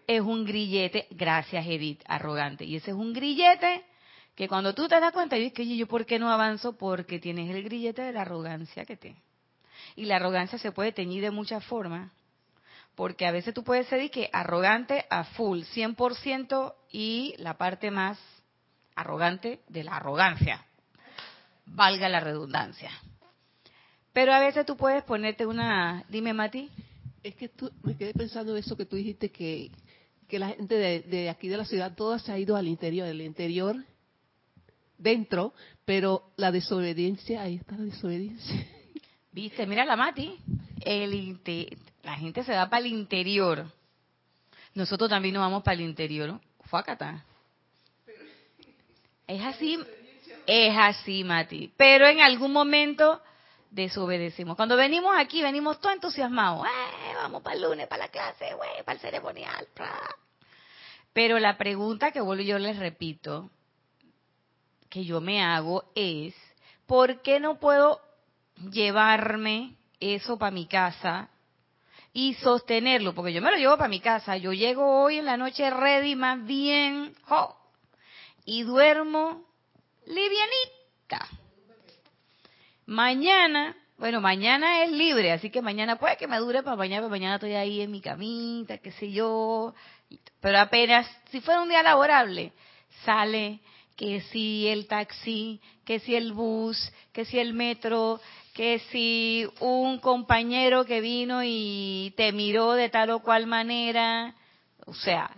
es 0.07 0.21
un 0.21 0.45
grillete, 0.45 1.07
gracias 1.11 1.65
Edith, 1.67 2.01
arrogante. 2.07 2.63
Y 2.63 2.77
ese 2.77 2.91
es 2.91 2.97
un 2.97 3.11
grillete 3.11 3.83
que 4.33 4.47
cuando 4.47 4.73
tú 4.73 4.87
te 4.87 4.99
das 4.99 5.11
cuenta, 5.11 5.37
yo 5.37 5.51
que 5.51 5.75
yo 5.75 5.87
por 5.87 6.05
qué 6.05 6.19
no 6.19 6.31
avanzo 6.31 6.77
porque 6.77 7.19
tienes 7.19 7.53
el 7.53 7.63
grillete 7.63 8.01
de 8.01 8.13
la 8.13 8.21
arrogancia 8.21 8.85
que 8.85 8.95
te. 8.95 9.15
Y 9.97 10.05
la 10.05 10.15
arrogancia 10.15 10.57
se 10.57 10.71
puede 10.71 10.93
teñir 10.93 11.21
de 11.21 11.31
muchas 11.31 11.65
formas, 11.65 12.13
porque 12.95 13.25
a 13.25 13.31
veces 13.31 13.53
tú 13.53 13.65
puedes 13.65 13.87
ser 13.87 14.09
que 14.09 14.29
arrogante 14.31 15.05
a 15.09 15.25
full, 15.25 15.63
100% 15.63 16.73
y 16.91 17.35
la 17.39 17.57
parte 17.57 17.91
más 17.91 18.17
arrogante 18.95 19.62
de 19.67 19.83
la 19.83 19.95
arrogancia, 19.98 20.65
valga 21.65 22.10
la 22.10 22.19
redundancia. 22.19 22.91
Pero 24.13 24.33
a 24.33 24.39
veces 24.39 24.65
tú 24.65 24.75
puedes 24.75 25.03
ponerte 25.03 25.45
una, 25.45 26.03
dime 26.10 26.33
Mati. 26.33 26.69
Es 27.24 27.36
que 27.36 27.50
tú, 27.50 27.71
me 27.83 27.95
quedé 27.95 28.13
pensando 28.13 28.55
eso 28.57 28.75
que 28.75 28.86
tú 28.86 28.95
dijiste 28.95 29.31
que, 29.31 29.71
que 30.27 30.39
la 30.39 30.50
gente 30.50 30.75
de, 30.75 31.29
aquí 31.29 31.48
de 31.48 31.57
la 31.57 31.65
ciudad, 31.65 31.95
toda 31.95 32.19
se 32.19 32.31
ha 32.31 32.38
ido 32.38 32.55
al 32.57 32.67
interior. 32.67 33.07
El 33.07 33.21
interior 33.21 33.75
dentro, 34.98 35.53
pero 35.86 36.31
la 36.36 36.51
desobediencia, 36.51 37.41
ahí 37.41 37.55
está 37.55 37.77
la 37.77 37.86
desobediencia. 37.86 38.67
Viste, 39.31 39.65
mira 39.65 39.86
la 39.86 39.95
Mati, 39.95 40.38
el 40.81 41.13
inte- 41.13 41.77
la 42.03 42.15
gente 42.15 42.43
se 42.43 42.53
va 42.53 42.69
para 42.69 42.86
el 42.86 42.91
interior. 42.91 43.71
Nosotros 44.74 45.10
también 45.10 45.36
nos 45.36 45.41
vamos 45.41 45.63
para 45.63 45.75
el 45.75 45.81
interior. 45.81 46.39
Fuácata. 46.65 47.24
Es 49.31 49.41
así, 49.45 49.79
es 50.45 50.77
así, 50.77 51.23
Mati. 51.23 51.71
Pero 51.77 52.05
en 52.05 52.19
algún 52.19 52.51
momento 52.51 53.21
desobedecemos. 53.69 54.57
Cuando 54.57 54.75
venimos 54.75 55.15
aquí, 55.17 55.41
venimos 55.41 55.79
todo 55.79 55.93
entusiasmados. 55.93 56.67
¡Eh, 56.67 57.15
vamos 57.15 57.41
para 57.41 57.55
el 57.55 57.61
lunes, 57.61 57.88
para 57.88 58.03
la 58.03 58.11
clase, 58.11 58.53
güey, 58.55 58.83
para 58.83 58.95
el 58.95 59.00
ceremonial. 59.00 59.67
pra". 59.73 59.97
Pero 61.13 61.39
la 61.39 61.57
pregunta 61.57 62.11
que 62.11 62.19
vuelvo 62.19 62.43
yo 62.43 62.59
les 62.59 62.77
repito, 62.77 63.50
que 64.89 65.05
yo 65.05 65.21
me 65.21 65.41
hago 65.41 65.85
es, 65.95 66.35
¿por 66.85 67.21
qué 67.21 67.39
no 67.39 67.57
puedo 67.57 68.01
llevarme 68.69 69.77
eso 70.01 70.38
para 70.38 70.51
mi 70.51 70.65
casa 70.65 71.29
y 72.11 72.33
sostenerlo? 72.33 73.15
Porque 73.15 73.31
yo 73.31 73.41
me 73.41 73.51
lo 73.51 73.55
llevo 73.55 73.77
para 73.77 73.88
mi 73.88 74.01
casa. 74.01 74.35
Yo 74.35 74.51
llego 74.51 75.03
hoy 75.03 75.19
en 75.19 75.25
la 75.25 75.38
noche 75.38 75.69
ready, 75.69 76.17
más 76.17 76.43
bien, 76.45 77.15
jo, 77.23 77.61
y 78.45 78.63
duermo 78.63 79.45
livianita. 80.05 81.27
Mañana, 82.86 83.75
bueno, 83.98 84.19
mañana 84.19 84.83
es 84.83 84.91
libre, 84.91 85.31
así 85.31 85.50
que 85.50 85.62
mañana 85.62 85.98
puede 85.98 86.17
que 86.17 86.27
me 86.27 86.38
dure 86.38 86.63
para 86.63 86.75
mañana, 86.75 87.01
pero 87.01 87.12
mañana 87.12 87.36
estoy 87.36 87.53
ahí 87.53 87.81
en 87.81 87.91
mi 87.91 88.01
camita, 88.01 88.79
qué 88.79 88.91
sé 88.93 89.12
yo. 89.12 89.74
Pero 90.39 90.60
apenas, 90.60 91.07
si 91.29 91.39
fuera 91.41 91.62
un 91.62 91.69
día 91.69 91.83
laborable, 91.83 92.51
sale 93.05 93.60
que 93.95 94.21
si 94.31 94.67
el 94.67 94.88
taxi, 94.88 95.62
que 95.86 96.00
si 96.00 96.15
el 96.15 96.33
bus, 96.33 96.91
que 97.13 97.25
si 97.25 97.38
el 97.38 97.53
metro, 97.53 98.19
que 98.53 98.79
si 98.91 99.48
un 99.60 100.00
compañero 100.00 100.86
que 100.86 101.00
vino 101.00 101.41
y 101.43 102.13
te 102.17 102.31
miró 102.31 102.74
de 102.74 102.89
tal 102.89 103.12
o 103.12 103.19
cual 103.19 103.48
manera, 103.48 104.36
o 104.86 104.93
sea, 104.93 105.29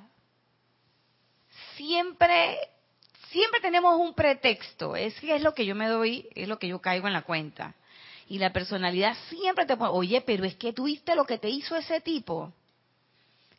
siempre 1.76 2.58
siempre 3.34 3.60
tenemos 3.60 4.00
un 4.00 4.14
pretexto, 4.14 4.96
es 4.96 5.20
que 5.20 5.36
es 5.36 5.42
lo 5.42 5.54
que 5.54 5.66
yo 5.66 5.76
me 5.76 5.88
doy, 5.88 6.30
es 6.36 6.48
lo 6.48 6.60
que 6.60 6.68
yo 6.68 6.80
caigo 6.80 7.08
en 7.08 7.14
la 7.14 7.24
cuenta. 7.24 7.74
Y 8.30 8.38
la 8.38 8.54
personalidad 8.54 9.18
siempre 9.28 9.66
te 9.66 9.76
pone, 9.76 9.92
oye, 9.92 10.22
pero 10.22 10.46
es 10.46 10.56
que 10.56 10.72
tuviste 10.72 11.16
lo 11.16 11.26
que 11.26 11.40
te 11.40 11.50
hizo 11.50 11.76
ese 11.76 12.00
tipo. 12.00 12.54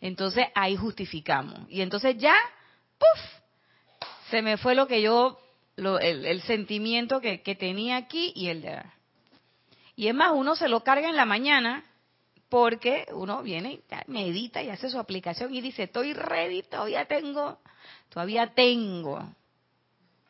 Entonces 0.00 0.46
ahí 0.54 0.76
justificamos. 0.76 1.58
Y 1.68 1.82
entonces 1.82 2.16
ya, 2.16 2.34
¡puf! 2.98 4.08
Se 4.30 4.42
me 4.42 4.56
fue 4.56 4.74
lo 4.74 4.86
que 4.86 5.02
yo, 5.02 5.38
lo- 5.76 5.98
el, 5.98 6.40
sentimiento 6.42 7.20
que, 7.20 7.38
tenía 7.58 7.96
aquí 7.96 8.32
y 8.34 8.48
el 8.48 8.62
de... 8.62 8.80
Y 9.96 10.08
es 10.08 10.14
más, 10.14 10.32
uno 10.34 10.56
se 10.56 10.68
lo 10.68 10.82
carga 10.82 11.08
en 11.08 11.16
la 11.16 11.24
mañana 11.24 11.84
porque 12.48 13.06
uno 13.12 13.42
viene, 13.42 13.80
medita 14.06 14.62
y 14.62 14.70
hace 14.70 14.88
su 14.88 14.98
aplicación 14.98 15.52
y 15.54 15.60
dice, 15.60 15.84
estoy 15.84 16.14
ready, 16.14 16.62
todavía 16.62 17.04
tengo, 17.06 17.58
todavía 18.08 18.54
tengo. 18.54 19.28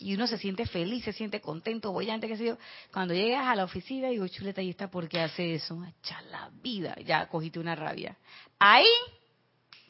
Y 0.05 0.13
uno 0.13 0.27
se 0.27 0.37
siente 0.37 0.67
feliz, 0.67 1.03
se 1.03 1.15
siente 1.15 1.41
contento, 1.41 1.91
bollante, 1.91 2.29
qué 2.29 2.37
sé 2.37 2.45
yo. 2.45 2.59
Cuando 2.93 3.15
llegas 3.15 3.47
a 3.47 3.57
la 3.57 3.65
oficina, 3.65 4.09
digo, 4.09 4.29
chuleta, 4.29 4.61
¿y 4.61 4.69
esta 4.69 4.91
por 4.91 5.09
qué 5.09 5.21
hace 5.21 5.55
eso? 5.55 5.83
Echa 5.83 6.21
la 6.31 6.51
vida, 6.63 6.95
ya 7.07 7.27
cogiste 7.27 7.59
una 7.59 7.75
rabia. 7.75 8.15
Ahí, 8.59 8.85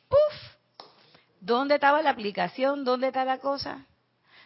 ¡puf! 0.08 0.86
¿Dónde 1.40 1.74
estaba 1.74 2.00
la 2.00 2.10
aplicación? 2.10 2.84
¿Dónde 2.84 3.08
está 3.08 3.24
la 3.24 3.38
cosa? 3.38 3.86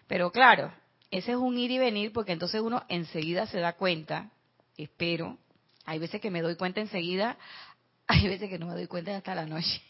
Pero 0.06 0.32
claro, 0.32 0.72
ese 1.10 1.32
es 1.32 1.36
un 1.36 1.58
ir 1.58 1.70
y 1.70 1.76
venir 1.76 2.14
porque 2.14 2.32
entonces 2.32 2.62
uno 2.62 2.82
enseguida 2.88 3.46
se 3.46 3.60
da 3.60 3.74
cuenta, 3.74 4.30
espero, 4.78 5.36
hay 5.84 5.98
veces 5.98 6.22
que 6.22 6.30
me 6.30 6.40
doy 6.40 6.56
cuenta 6.56 6.80
enseguida, 6.80 7.36
hay 8.06 8.26
veces 8.26 8.48
que 8.48 8.58
no 8.58 8.68
me 8.68 8.72
doy 8.72 8.86
cuenta 8.86 9.14
hasta 9.14 9.34
la 9.34 9.44
noche. 9.44 9.82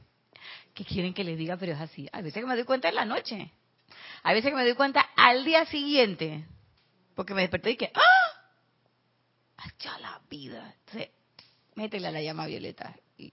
¿Qué 0.74 0.82
quieren 0.82 1.12
que 1.12 1.24
les 1.24 1.36
diga? 1.36 1.58
Pero 1.58 1.72
es 1.72 1.80
así. 1.82 2.08
Hay 2.10 2.22
veces 2.22 2.42
que 2.42 2.48
me 2.48 2.54
doy 2.54 2.64
cuenta 2.64 2.88
en 2.88 2.94
la 2.94 3.04
noche. 3.04 3.52
Hay 4.22 4.34
veces 4.34 4.50
que 4.50 4.56
me 4.56 4.64
doy 4.64 4.74
cuenta 4.74 5.00
al 5.16 5.44
día 5.44 5.64
siguiente. 5.66 6.46
Porque 7.14 7.34
me 7.34 7.42
desperté 7.42 7.72
y 7.72 7.76
que, 7.76 7.92
¡ah! 7.94 8.40
¡Hacha 9.56 9.98
la 9.98 10.20
vida! 10.28 10.74
Entonces, 10.80 11.10
métele 11.74 12.08
a 12.08 12.12
la 12.12 12.22
llama 12.22 12.46
violeta. 12.46 12.94
Y 13.16 13.32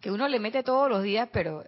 que 0.00 0.10
uno 0.10 0.28
le 0.28 0.38
mete 0.38 0.62
todos 0.62 0.88
los 0.88 1.02
días, 1.02 1.28
pero 1.32 1.64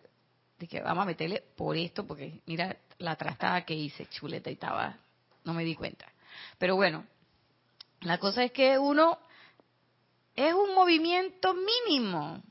de 0.59 0.67
que 0.67 0.81
vamos 0.81 1.03
a 1.03 1.07
meterle 1.07 1.43
por 1.57 1.77
esto, 1.77 2.07
porque 2.07 2.41
mira 2.47 2.77
la 2.99 3.17
trastada 3.17 3.65
que 3.65 3.75
hice, 3.75 4.07
chuleta, 4.07 4.51
y 4.51 4.55
estaba, 4.55 4.97
no 5.45 5.55
me 5.55 5.65
di 5.65 5.75
cuenta. 5.75 6.07
Pero 6.59 6.77
bueno, 6.77 7.07
la 8.01 8.19
cosa 8.19 8.45
es 8.45 8.53
que 8.53 8.79
uno 8.79 9.19
es 10.35 10.53
un 10.53 10.75
movimiento 10.75 11.55
mínimo 11.55 12.43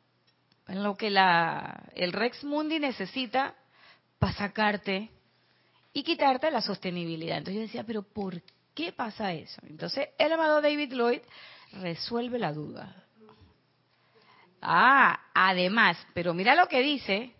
en 0.67 0.83
lo 0.83 0.95
que 0.95 1.09
la, 1.09 1.89
el 1.95 2.13
Rex 2.13 2.43
Mundi 2.43 2.79
necesita 2.79 3.55
para 4.19 4.33
sacarte 4.33 5.09
y 5.97 6.03
quitarte 6.03 6.51
la 6.51 6.61
sostenibilidad. 6.61 7.39
Entonces 7.39 7.55
yo 7.55 7.61
decía, 7.61 7.83
pero 7.83 8.03
¿por 8.03 8.39
qué 8.75 8.91
pasa 8.91 9.33
eso? 9.33 9.59
Entonces 9.67 10.09
el 10.19 10.31
amado 10.31 10.61
David 10.61 10.93
Lloyd 10.93 11.21
resuelve 11.71 12.37
la 12.37 12.53
duda. 12.53 13.03
Ah, 14.61 15.19
además, 15.33 15.97
pero 16.13 16.35
mira 16.35 16.53
lo 16.53 16.67
que 16.67 16.83
dice. 16.83 17.33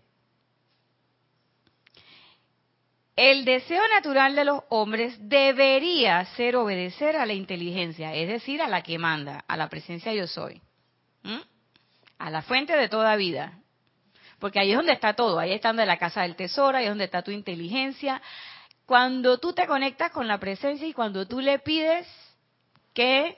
El 3.16 3.46
deseo 3.46 3.84
natural 3.94 4.36
de 4.36 4.46
los 4.46 4.64
hombres 4.70 5.16
debería 5.20 6.26
ser 6.36 6.56
obedecer 6.56 7.16
a 7.16 7.28
la 7.28 7.34
inteligencia, 7.34 8.16
es 8.16 8.28
decir, 8.28 8.60
a 8.64 8.68
la 8.68 8.82
que 8.82 8.98
manda, 8.98 9.46
a 9.48 9.56
la 9.56 9.70
presencia 9.70 10.16
yo 10.16 10.26
soy, 10.26 10.64
a 12.18 12.32
la 12.32 12.42
fuente 12.42 12.76
de 12.76 12.90
toda 12.90 13.16
vida. 13.18 13.60
Porque 14.40 14.60
ahí 14.60 14.72
es 14.72 14.78
donde 14.78 14.94
está 14.94 15.14
todo, 15.14 15.40
ahí 15.40 15.54
está 15.54 15.70
donde 15.70 15.86
la 15.86 15.98
casa 15.98 16.22
del 16.22 16.36
tesoro, 16.36 16.78
ahí 16.78 16.86
es 16.86 16.92
donde 16.92 17.06
está 17.06 17.24
tu 17.24 17.32
inteligencia. 17.32 18.22
Cuando 18.86 19.40
tú 19.40 19.54
te 19.54 19.68
conectas 19.68 20.12
con 20.12 20.28
la 20.28 20.40
presencia 20.40 20.88
y 20.88 20.94
cuando 20.94 21.28
tú 21.28 21.40
le 21.40 21.60
pides 21.60 22.08
que 22.94 23.38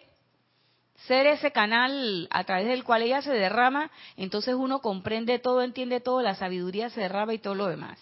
ser 1.08 1.28
ese 1.28 1.52
canal 1.52 2.28
a 2.30 2.44
través 2.44 2.68
del 2.68 2.84
cual 2.84 3.02
ella 3.02 3.22
se 3.22 3.32
derrama, 3.32 3.90
entonces 4.18 4.56
uno 4.56 4.80
comprende 4.80 5.40
todo, 5.40 5.62
entiende 5.62 6.02
todo, 6.02 6.22
la 6.22 6.36
sabiduría 6.36 6.90
se 6.90 7.02
derrama 7.02 7.34
y 7.34 7.40
todo 7.40 7.56
lo 7.56 7.68
demás. 7.68 7.98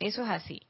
Eso 0.00 0.22
es 0.22 0.30
así. 0.30 0.62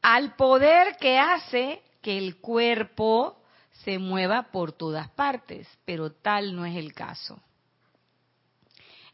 Al 0.00 0.36
poder 0.36 0.96
que 0.96 1.18
hace 1.18 1.82
que 2.00 2.18
el 2.18 2.36
cuerpo 2.36 3.42
se 3.84 3.98
mueva 3.98 4.44
por 4.52 4.72
todas 4.72 5.10
partes, 5.10 5.68
pero 5.84 6.12
tal 6.12 6.54
no 6.54 6.64
es 6.64 6.76
el 6.76 6.94
caso. 6.94 7.40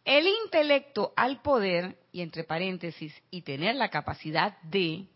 El 0.05 0.27
intelecto 0.27 1.13
al 1.17 1.43
poder, 1.43 1.99
y 2.13 2.23
entre 2.23 2.45
paréntesis, 2.45 3.15
y 3.31 3.43
tener 3.43 3.77
la 3.77 3.91
capacidad 3.91 4.61
de 4.63 5.07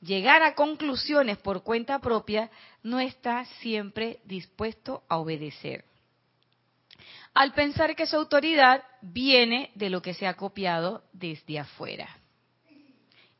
llegar 0.00 0.42
a 0.42 0.54
conclusiones 0.54 1.38
por 1.38 1.62
cuenta 1.62 1.98
propia, 1.98 2.50
no 2.82 3.00
está 3.00 3.44
siempre 3.60 4.20
dispuesto 4.24 5.02
a 5.08 5.18
obedecer. 5.18 5.84
Al 7.34 7.52
pensar 7.52 7.94
que 7.94 8.06
su 8.06 8.16
autoridad 8.16 8.82
viene 9.02 9.70
de 9.74 9.90
lo 9.90 10.02
que 10.02 10.14
se 10.14 10.26
ha 10.26 10.34
copiado 10.34 11.04
desde 11.12 11.58
afuera. 11.58 12.08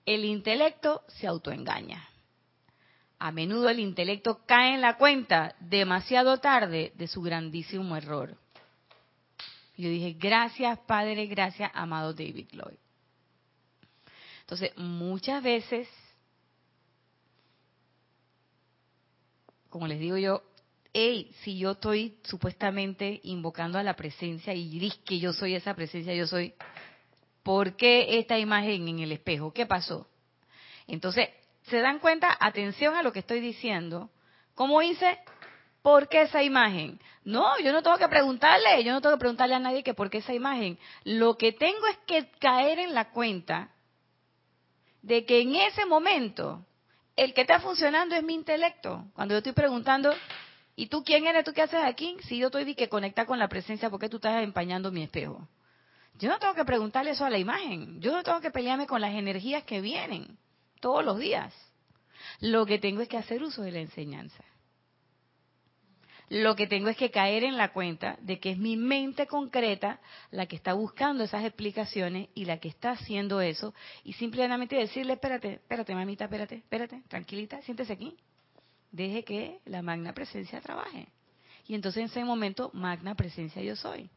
El 0.07 0.25
intelecto 0.25 1.03
se 1.09 1.27
autoengaña. 1.27 2.09
A 3.19 3.33
menudo 3.33 3.69
el 3.69 3.81
intelecto 3.81 4.41
cae 4.47 4.75
en 4.75 4.81
la 4.81 4.97
cuenta 4.97 5.55
demasiado 5.61 6.39
tarde 6.39 6.93
de 6.95 7.07
su 7.07 7.21
grandísimo 7.21 7.97
error. 7.97 8.40
Yo 9.81 9.89
dije, 9.89 10.17
gracias 10.19 10.79
Padre, 10.81 11.27
gracias 11.27 11.71
amado 11.75 12.13
David 12.13 12.49
Lloyd. 12.53 12.79
Entonces, 14.41 14.77
muchas 14.77 15.43
veces, 15.43 15.89
como 19.69 19.87
les 19.87 20.01
digo 20.01 20.17
yo, 20.17 20.43
hey, 20.93 21.31
si 21.43 21.57
yo 21.57 21.73
estoy 21.73 22.19
supuestamente 22.25 23.21
invocando 23.25 23.79
a 23.79 23.83
la 23.83 23.95
presencia 23.95 24.53
y 24.53 24.79
dices 24.79 24.99
que 25.05 25.19
yo 25.19 25.33
soy 25.33 25.55
esa 25.55 25.75
presencia, 25.75 26.15
yo 26.15 26.27
soy, 26.27 26.55
¿por 27.43 27.77
qué 27.77 28.19
esta 28.19 28.39
imagen 28.39 28.89
en 28.89 28.99
el 28.99 29.13
espejo? 29.13 29.53
¿Qué 29.53 29.67
pasó? 29.67 30.09
Entonces, 30.87 31.29
¿se 31.69 31.79
dan 31.79 32.01
cuenta? 32.01 32.37
Atención 32.41 32.97
a 32.97 33.03
lo 33.03 33.13
que 33.13 33.21
estoy 33.21 33.41
diciendo. 33.41 34.11
¿Cómo 34.55 34.83
hice? 34.83 35.19
¿Por 35.83 36.09
qué 36.09 36.23
esa 36.23 36.43
imagen? 36.43 37.01
No, 37.25 37.59
yo 37.61 37.73
no 37.73 37.83
tengo 37.83 37.97
que 37.97 38.09
preguntarle, 38.09 38.85
yo 38.85 38.93
no 38.93 39.01
tengo 39.01 39.17
que 39.17 39.21
preguntarle 39.21 39.55
a 39.55 39.61
nadie 39.61 39.83
que 39.83 39.95
por 39.95 40.11
qué 40.11 40.19
esa 40.19 40.35
imagen. 40.35 40.79
Lo 41.05 41.37
que 41.37 41.53
tengo 41.53 41.87
es 41.87 41.97
que 42.07 42.31
caer 42.39 42.79
en 42.79 42.95
la 42.95 43.11
cuenta 43.11 43.71
de 45.03 45.25
que 45.25 45.41
en 45.41 45.55
ese 45.55 45.87
momento 45.87 46.67
el 47.17 47.33
que 47.33 47.43
está 47.43 47.61
funcionando 47.61 48.15
es 48.15 48.23
mi 48.23 48.35
intelecto. 48.35 49.05
Cuando 49.15 49.35
yo 49.35 49.39
estoy 49.39 49.53
preguntando, 49.53 50.13
¿y 50.77 50.87
tú 50.87 51.03
quién 51.03 51.27
eres? 51.27 51.45
¿Tú 51.45 51.53
qué 51.53 51.63
haces 51.63 51.83
aquí? 51.83 52.17
Si 52.25 52.39
yo 52.39 52.47
estoy 52.47 52.65
de 52.65 52.75
que 52.75 52.89
conectar 52.89 53.27
con 53.27 53.39
la 53.39 53.49
presencia, 53.49 53.91
¿por 53.91 54.01
qué 54.01 54.09
tú 54.09 54.17
estás 54.17 54.43
empañando 54.43 54.91
mi 54.91 55.03
espejo? 55.03 55.49
Yo 56.19 56.29
no 56.29 56.39
tengo 56.39 56.55
que 56.55 56.65
preguntarle 56.65 57.13
eso 57.13 57.25
a 57.25 57.31
la 57.31 57.39
imagen. 57.39 58.01
Yo 58.01 58.13
no 58.13 58.23
tengo 58.23 58.41
que 58.41 58.51
pelearme 58.51 58.87
con 58.87 59.01
las 59.01 59.15
energías 59.15 59.65
que 59.65 59.81
vienen 59.81 60.37
todos 60.81 61.05
los 61.05 61.19
días. 61.19 61.55
Lo 62.41 62.67
que 62.67 62.79
tengo 62.79 63.01
es 63.01 63.09
que 63.09 63.17
hacer 63.17 63.43
uso 63.43 63.63
de 63.63 63.73
la 63.73 63.81
enseñanza. 63.81 64.45
Lo 66.31 66.55
que 66.55 66.69
tengo 66.69 66.89
es 66.89 66.97
que 66.97 67.11
caer 67.11 67.43
en 67.43 67.57
la 67.57 67.73
cuenta 67.73 68.17
de 68.21 68.39
que 68.39 68.53
es 68.53 68.59
mi 68.59 68.77
mente 68.77 69.27
concreta 69.27 70.01
la 70.31 70.47
que 70.47 70.55
está 70.55 70.75
buscando 70.75 71.25
esas 71.25 71.45
explicaciones 71.45 72.29
y 72.37 72.45
la 72.45 72.59
que 72.59 72.69
está 72.69 72.93
haciendo 72.93 73.41
eso 73.41 73.75
y 74.05 74.13
simplemente 74.13 74.77
decirle, 74.77 75.15
espérate, 75.15 75.55
espérate 75.55 75.93
mamita, 75.93 76.27
espérate, 76.27 76.55
espérate, 76.55 77.03
tranquilita, 77.09 77.61
siéntese 77.63 77.95
aquí. 77.95 78.17
Deje 78.93 79.25
que 79.25 79.59
la 79.65 79.83
magna 79.83 80.13
presencia 80.13 80.61
trabaje. 80.61 81.09
Y 81.67 81.75
entonces 81.75 82.03
en 82.03 82.07
ese 82.07 82.25
momento, 82.25 82.71
magna 82.75 83.17
presencia 83.17 83.61
yo 83.61 83.75
soy. 83.75 84.09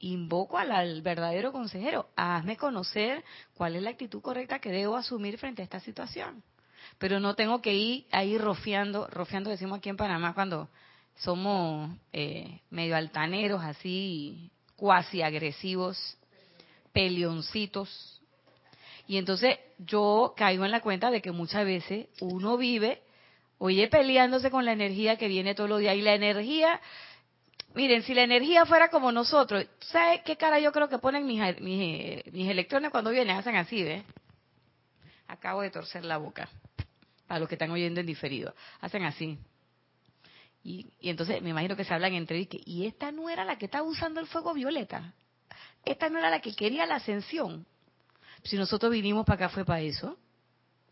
Invoco 0.00 0.58
al, 0.58 1.00
verdadero 1.00 1.52
consejero, 1.52 2.10
hazme 2.16 2.58
conocer 2.58 3.24
cuál 3.54 3.76
es 3.76 3.82
la 3.82 3.90
actitud 3.90 4.20
correcta 4.20 4.58
que 4.58 4.70
debo 4.70 4.94
asumir 4.94 5.38
frente 5.38 5.62
a 5.62 5.64
esta 5.64 5.80
situación 5.80 6.42
pero 6.98 7.20
no 7.20 7.34
tengo 7.34 7.60
que 7.60 7.74
ir 7.74 8.06
ahí 8.10 8.38
rofiando, 8.38 9.06
rofiando 9.08 9.50
decimos 9.50 9.78
aquí 9.78 9.88
en 9.88 9.96
Panamá 9.96 10.34
cuando 10.34 10.68
somos 11.16 11.90
eh, 12.12 12.60
medio 12.70 12.96
altaneros, 12.96 13.62
así 13.62 14.50
cuasi 14.76 15.22
agresivos, 15.22 16.16
peleoncitos. 16.92 18.20
Y 19.06 19.18
entonces 19.18 19.58
yo 19.78 20.34
caigo 20.36 20.64
en 20.64 20.70
la 20.70 20.80
cuenta 20.80 21.10
de 21.10 21.20
que 21.20 21.30
muchas 21.30 21.64
veces 21.64 22.08
uno 22.20 22.56
vive, 22.56 23.02
oye, 23.58 23.86
peleándose 23.88 24.50
con 24.50 24.64
la 24.64 24.72
energía 24.72 25.16
que 25.16 25.28
viene 25.28 25.54
todos 25.54 25.70
los 25.70 25.80
días. 25.80 25.96
Y 25.96 26.02
la 26.02 26.14
energía, 26.14 26.80
miren, 27.74 28.02
si 28.02 28.14
la 28.14 28.22
energía 28.22 28.66
fuera 28.66 28.88
como 28.88 29.12
nosotros, 29.12 29.66
¿sabes 29.80 30.22
qué 30.22 30.36
cara 30.36 30.58
yo 30.58 30.72
creo 30.72 30.88
que 30.88 30.98
ponen 30.98 31.26
mis, 31.26 31.40
mis, 31.60 32.24
mis 32.32 32.48
electrones 32.48 32.90
cuando 32.90 33.10
vienen? 33.10 33.36
Hacen 33.36 33.56
así, 33.56 33.82
¿ves? 33.82 34.02
Acabo 35.28 35.62
de 35.62 35.70
torcer 35.70 36.04
la 36.04 36.16
boca 36.16 36.48
para 37.26 37.40
los 37.40 37.48
que 37.48 37.54
están 37.54 37.70
oyendo 37.70 38.00
en 38.00 38.06
diferido. 38.06 38.54
Hacen 38.80 39.04
así. 39.04 39.38
Y, 40.62 40.86
entonces 41.00 41.42
me 41.42 41.50
imagino 41.50 41.76
que 41.76 41.84
se 41.84 41.92
hablan 41.92 42.14
entre 42.14 42.38
ellos. 42.38 42.62
Y 42.64 42.86
esta 42.86 43.12
no 43.12 43.28
era 43.28 43.44
la 43.44 43.58
que 43.58 43.66
estaba 43.66 43.86
usando 43.86 44.20
el 44.20 44.26
fuego 44.26 44.54
violeta. 44.54 45.12
Esta 45.84 46.08
no 46.08 46.18
era 46.18 46.30
la 46.30 46.40
que 46.40 46.54
quería 46.54 46.86
la 46.86 46.96
ascensión. 46.96 47.66
Si 48.42 48.56
nosotros 48.56 48.90
vinimos 48.90 49.26
para 49.26 49.46
acá 49.46 49.54
fue 49.54 49.64
para 49.64 49.80
eso. 49.80 50.16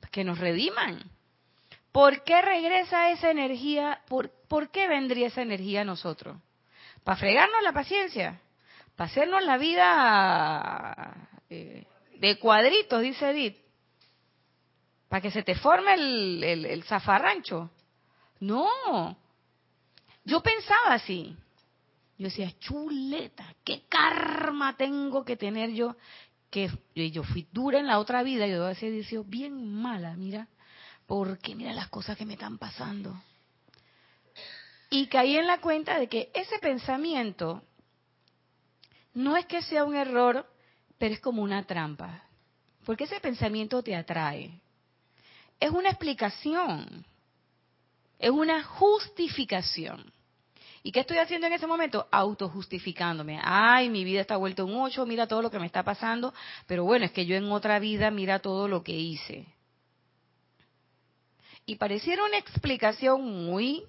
Para 0.00 0.10
que 0.10 0.24
nos 0.24 0.38
rediman. 0.38 1.02
¿Por 1.90 2.22
qué 2.24 2.40
regresa 2.40 3.10
esa 3.10 3.30
energía? 3.30 4.00
¿Por, 4.08 4.30
¿Por 4.48 4.70
qué 4.70 4.88
vendría 4.88 5.26
esa 5.26 5.42
energía 5.42 5.82
a 5.82 5.84
nosotros? 5.84 6.38
¿Para 7.04 7.18
fregarnos 7.18 7.62
la 7.62 7.72
paciencia? 7.72 8.40
¿Para 8.96 9.10
hacernos 9.10 9.42
la 9.44 9.58
vida 9.58 11.28
eh, 11.50 11.84
de 12.18 12.38
cuadritos, 12.38 13.02
dice 13.02 13.30
Edith? 13.30 13.61
Para 15.12 15.20
que 15.20 15.30
se 15.30 15.42
te 15.42 15.54
forme 15.56 15.92
el, 15.92 16.42
el, 16.42 16.84
zafarrancho. 16.84 17.70
No. 18.40 19.14
Yo 20.24 20.42
pensaba 20.42 20.94
así. 20.94 21.36
Yo 22.16 22.28
decía, 22.28 22.50
chuleta, 22.58 23.44
qué 23.62 23.82
karma 23.90 24.74
tengo 24.74 25.22
que 25.22 25.36
tener 25.36 25.72
yo. 25.72 25.96
Que 26.48 26.70
yo 26.94 27.24
fui 27.24 27.46
dura 27.52 27.78
en 27.78 27.88
la 27.88 27.98
otra 27.98 28.22
vida, 28.22 28.46
yo 28.46 28.64
decía, 28.64 28.90
decía 28.90 29.20
bien 29.22 29.74
mala, 29.74 30.14
mira, 30.16 30.48
porque 31.04 31.54
mira 31.54 31.74
las 31.74 31.90
cosas 31.90 32.16
que 32.16 32.24
me 32.24 32.32
están 32.32 32.56
pasando. 32.56 33.14
Y 34.88 35.08
caí 35.08 35.36
en 35.36 35.46
la 35.46 35.60
cuenta 35.60 35.98
de 35.98 36.08
que 36.08 36.30
ese 36.32 36.58
pensamiento 36.58 37.62
no 39.12 39.36
es 39.36 39.44
que 39.44 39.60
sea 39.60 39.84
un 39.84 39.94
error, 39.94 40.50
pero 40.96 41.12
es 41.12 41.20
como 41.20 41.42
una 41.42 41.64
trampa. 41.66 42.22
Porque 42.86 43.04
ese 43.04 43.20
pensamiento 43.20 43.82
te 43.82 43.94
atrae 43.94 44.61
es 45.62 45.70
una 45.70 45.90
explicación, 45.90 47.06
es 48.18 48.30
una 48.30 48.64
justificación. 48.64 50.12
¿Y 50.82 50.90
qué 50.90 51.00
estoy 51.00 51.18
haciendo 51.18 51.46
en 51.46 51.52
ese 51.52 51.68
momento? 51.68 52.08
Autojustificándome. 52.10 53.38
Ay, 53.40 53.88
mi 53.88 54.02
vida 54.02 54.20
está 54.20 54.36
vuelta 54.36 54.64
un 54.64 54.74
ocho, 54.74 55.06
mira 55.06 55.28
todo 55.28 55.40
lo 55.40 55.52
que 55.52 55.60
me 55.60 55.66
está 55.66 55.84
pasando, 55.84 56.34
pero 56.66 56.82
bueno, 56.82 57.04
es 57.04 57.12
que 57.12 57.26
yo 57.26 57.36
en 57.36 57.44
otra 57.52 57.78
vida 57.78 58.10
mira 58.10 58.40
todo 58.40 58.66
lo 58.66 58.82
que 58.82 58.90
hice. 58.90 59.46
Y 61.64 61.76
pareciera 61.76 62.24
una 62.24 62.38
explicación 62.38 63.22
muy, 63.46 63.84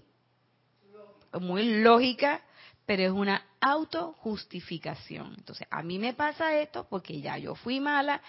muy 1.41 1.81
lógica, 1.81 2.43
pero 2.86 3.04
es 3.04 3.12
una 3.12 3.46
autojustificación. 3.62 5.36
Entonces, 5.38 5.67
a 5.72 5.84
mí 5.84 6.00
me 6.00 6.13
pasa 6.13 6.60
esto 6.60 6.88
porque 6.89 7.22
ya 7.22 7.38
yo 7.38 7.56
fui 7.56 7.80
mala 7.80 8.22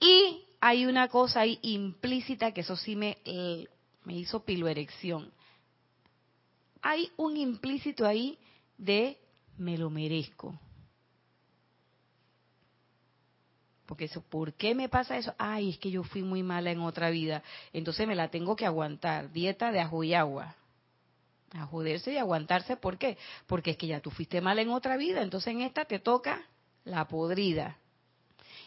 y 0.00 0.44
hay 0.60 0.86
una 0.86 1.08
cosa 1.08 1.40
ahí 1.40 1.58
implícita 1.62 2.52
que 2.52 2.62
eso 2.62 2.76
sí 2.76 2.96
me, 2.96 3.18
eh, 3.24 3.66
me 4.04 4.14
hizo 4.14 4.44
piloerección. 4.44 5.32
Hay 6.82 7.10
un 7.16 7.36
implícito 7.36 8.06
ahí 8.06 8.38
de 8.76 9.18
me 9.56 9.78
lo 9.78 9.88
merezco. 9.88 10.58
Porque 13.86 14.06
eso, 14.06 14.22
¿por 14.22 14.54
qué 14.54 14.74
me 14.74 14.88
pasa 14.88 15.16
eso? 15.16 15.34
Ay, 15.38 15.70
es 15.70 15.78
que 15.78 15.90
yo 15.90 16.02
fui 16.02 16.22
muy 16.22 16.42
mala 16.42 16.70
en 16.70 16.80
otra 16.80 17.10
vida. 17.10 17.42
Entonces 17.72 18.06
me 18.08 18.14
la 18.14 18.28
tengo 18.28 18.56
que 18.56 18.64
aguantar. 18.64 19.30
Dieta 19.32 19.72
de 19.72 19.80
ajo 19.80 20.02
y 20.02 20.14
agua. 20.14 20.56
A 21.54 21.66
joderse 21.66 22.12
y 22.12 22.18
aguantarse, 22.18 22.76
¿por 22.76 22.98
qué? 22.98 23.16
Porque 23.46 23.72
es 23.72 23.76
que 23.76 23.86
ya 23.86 24.00
tú 24.00 24.10
fuiste 24.10 24.40
mala 24.40 24.62
en 24.62 24.70
otra 24.70 24.96
vida, 24.96 25.22
entonces 25.22 25.52
en 25.52 25.62
esta 25.62 25.84
te 25.84 25.98
toca 25.98 26.42
la 26.84 27.06
podrida. 27.06 27.78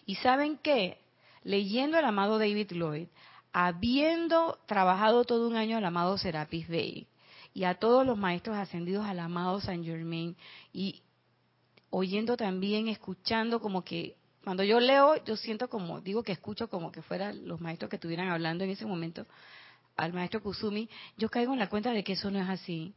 ¿Y 0.06 0.16
saben 0.16 0.58
qué? 0.58 1.00
leyendo 1.48 1.98
al 1.98 2.04
amado 2.04 2.40
David 2.40 2.74
Lloyd, 2.74 3.08
habiendo 3.54 4.60
trabajado 4.66 5.24
todo 5.24 5.48
un 5.48 5.56
año 5.56 5.78
al 5.78 5.86
amado 5.86 6.18
Serapis 6.18 6.68
Bey 6.68 7.08
y 7.54 7.64
a 7.64 7.76
todos 7.76 8.06
los 8.06 8.18
maestros 8.18 8.58
ascendidos 8.58 9.06
al 9.06 9.20
amado 9.20 9.62
Saint 9.62 9.86
Germain 9.86 10.36
y 10.74 11.02
oyendo 11.90 12.36
también, 12.36 12.90
escuchando 12.90 13.62
como 13.62 13.86
que 13.86 14.18
cuando 14.44 14.64
yo 14.64 14.82
leo, 14.82 15.24
yo 15.24 15.38
siento 15.38 15.70
como, 15.70 16.02
digo 16.02 16.22
que 16.22 16.34
escucho 16.34 16.70
como 16.70 16.92
que 16.92 17.02
fueran 17.02 17.48
los 17.48 17.62
maestros 17.62 17.90
que 17.90 17.96
estuvieran 17.96 18.28
hablando 18.28 18.66
en 18.66 18.72
ese 18.72 18.86
momento 18.86 19.26
al 19.98 20.14
maestro 20.14 20.42
Kusumi, 20.42 20.90
yo 21.18 21.30
caigo 21.30 21.54
en 21.54 21.60
la 21.60 21.70
cuenta 21.70 21.92
de 21.92 22.04
que 22.04 22.14
eso 22.14 22.32
no 22.32 22.40
es 22.40 22.48
así. 22.48 22.94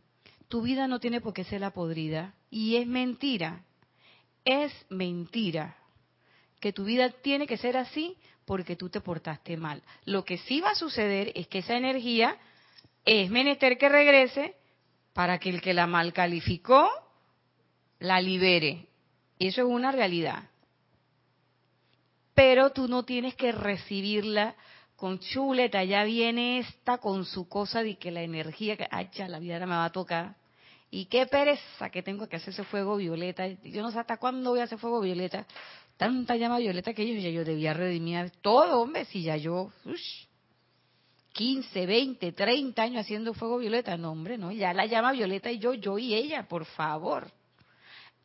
Tu 0.49 0.63
vida 0.63 0.87
no 0.87 1.01
tiene 1.01 1.21
por 1.21 1.33
qué 1.33 1.45
ser 1.45 1.61
la 1.61 1.73
podrida 1.73 2.35
y 2.51 2.77
es 2.77 2.87
mentira. 2.87 3.65
Es 4.45 4.73
mentira 4.89 5.77
que 6.61 6.73
tu 6.73 6.85
vida 6.85 7.11
tiene 7.11 7.47
que 7.47 7.57
ser 7.57 7.77
así 7.77 8.17
porque 8.45 8.77
tú 8.77 8.89
te 8.91 9.01
portaste 9.01 9.57
mal. 9.57 9.83
Lo 10.05 10.25
que 10.25 10.39
sí 10.39 10.61
va 10.61 10.71
a 10.71 10.75
suceder 10.75 11.33
es 11.35 11.47
que 11.49 11.59
esa 11.59 11.77
energía 11.77 12.37
es 13.05 13.31
menester 13.31 13.79
que 13.79 13.89
regrese 13.89 14.57
para 15.13 15.39
que 15.39 15.51
el 15.51 15.61
que 15.61 15.75
la 15.75 15.87
mal 15.87 16.13
calificó 16.13 16.89
la 17.99 18.21
libere. 18.21 18.89
Eso 19.39 19.63
es 19.63 19.69
una 19.69 19.93
realidad. 19.93 20.45
Pero 22.35 22.71
tú 22.71 22.89
no 22.89 23.05
tienes 23.05 23.35
que 23.35 23.53
recibirla 23.53 24.55
con 25.01 25.19
chuleta, 25.19 25.83
ya 25.83 26.05
viene 26.05 26.59
esta 26.59 26.99
con 26.99 27.25
su 27.25 27.49
cosa 27.49 27.83
de 27.83 27.97
que 27.97 28.11
la 28.11 28.21
energía 28.21 28.77
que, 28.77 28.87
ya, 29.15 29.29
la 29.29 29.39
vida 29.39 29.59
me 29.61 29.75
va 29.75 29.87
a 29.87 29.93
tocar. 29.93 30.37
Y 30.91 31.07
qué 31.07 31.27
pereza 31.27 31.89
que 31.89 32.03
tengo 32.03 32.29
que 32.29 32.37
hacer 32.37 32.51
ese 32.51 32.65
fuego 32.65 32.99
violeta. 32.99 33.47
Yo 33.47 33.81
no 33.81 33.91
sé 33.91 33.99
hasta 33.99 34.19
cuándo 34.19 34.51
voy 34.51 34.61
a 34.61 34.65
hacer 34.65 34.79
fuego 34.79 35.01
violeta 35.01 35.47
tanta 35.97 36.37
llama 36.37 36.59
violeta 36.59 36.93
que 36.93 37.03
ellos 37.03 37.23
ya 37.23 37.31
yo 37.31 37.45
debía 37.45 37.73
redimir 37.73 38.31
todo, 38.43 38.83
hombre, 38.83 39.07
si 39.07 39.23
ya 39.23 39.39
yo, 39.39 39.73
15, 41.33 41.87
20, 41.87 42.33
30 42.33 42.83
años 42.83 43.01
haciendo 43.01 43.33
fuego 43.33 43.57
violeta, 43.57 43.97
no, 43.97 44.13
hombre, 44.13 44.37
no, 44.37 44.53
ya 44.53 44.75
la 44.75 44.85
llama 44.85 45.13
violeta 45.13 45.51
y 45.51 45.59
yo, 45.59 45.73
yo 45.73 45.99
y 45.99 46.15
ella, 46.15 46.47
por 46.47 46.67
favor. 46.67 47.31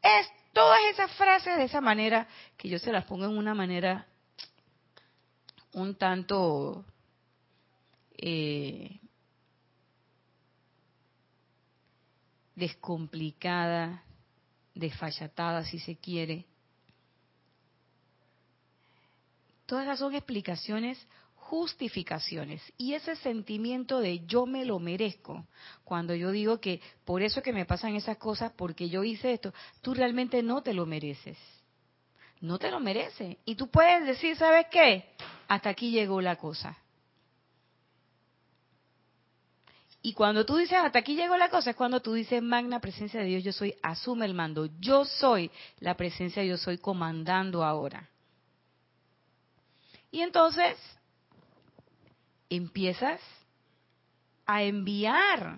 Es 0.01 0.27
todas 0.51 0.79
esas 0.91 1.11
frases 1.13 1.55
de 1.55 1.63
esa 1.63 1.79
manera 1.79 2.27
que 2.57 2.67
yo 2.67 2.79
se 2.79 2.91
las 2.91 3.05
pongo 3.05 3.25
en 3.25 3.37
una 3.37 3.53
manera 3.53 4.07
un 5.75 5.95
tanto 5.95 6.83
eh, 8.17 8.99
descomplicada, 12.55 14.03
desfallatada, 14.73 15.63
si 15.63 15.79
se 15.79 15.95
quiere, 15.95 16.45
Todas 19.65 19.85
esas 19.85 19.99
son 19.99 20.13
explicaciones, 20.13 21.07
justificaciones. 21.35 22.61
Y 22.77 22.93
ese 22.93 23.15
sentimiento 23.15 23.99
de 23.99 24.25
yo 24.25 24.45
me 24.45 24.65
lo 24.65 24.79
merezco, 24.79 25.47
cuando 25.83 26.13
yo 26.13 26.31
digo 26.31 26.59
que 26.59 26.81
por 27.03 27.21
eso 27.21 27.41
que 27.41 27.53
me 27.53 27.65
pasan 27.65 27.95
esas 27.95 28.17
cosas, 28.17 28.51
porque 28.55 28.89
yo 28.89 29.03
hice 29.03 29.33
esto, 29.33 29.53
tú 29.81 29.93
realmente 29.93 30.43
no 30.43 30.61
te 30.61 30.73
lo 30.73 30.85
mereces. 30.85 31.37
No 32.45 32.59
te 32.59 32.69
lo 32.69 32.79
mereces. 32.79 33.37
Y 33.43 33.55
tú 33.55 33.67
puedes 33.69 34.05
decir, 34.05 34.35
¿sabes 34.37 34.67
qué? 34.71 35.09
Hasta 35.47 35.69
aquí 35.69 35.89
llegó 35.91 36.21
la 36.21 36.35
cosa. 36.35 36.77
Y 40.03 40.13
cuando 40.13 40.45
tú 40.45 40.57
dices, 40.57 40.77
hasta 40.77 40.99
aquí 40.99 41.15
llegó 41.15 41.35
la 41.35 41.49
cosa, 41.49 41.71
es 41.71 41.75
cuando 41.75 41.99
tú 41.99 42.13
dices, 42.13 42.39
magna 42.43 42.79
presencia 42.79 43.19
de 43.19 43.25
Dios, 43.25 43.43
yo 43.43 43.51
soy, 43.51 43.73
asume 43.81 44.27
el 44.27 44.35
mando. 44.35 44.67
Yo 44.79 45.03
soy 45.03 45.49
la 45.79 45.97
presencia, 45.97 46.43
yo 46.43 46.57
soy 46.57 46.77
comandando 46.77 47.63
ahora. 47.63 48.07
Y 50.11 50.21
entonces, 50.21 50.77
empiezas 52.47 53.19
a 54.45 54.61
enviar 54.61 55.57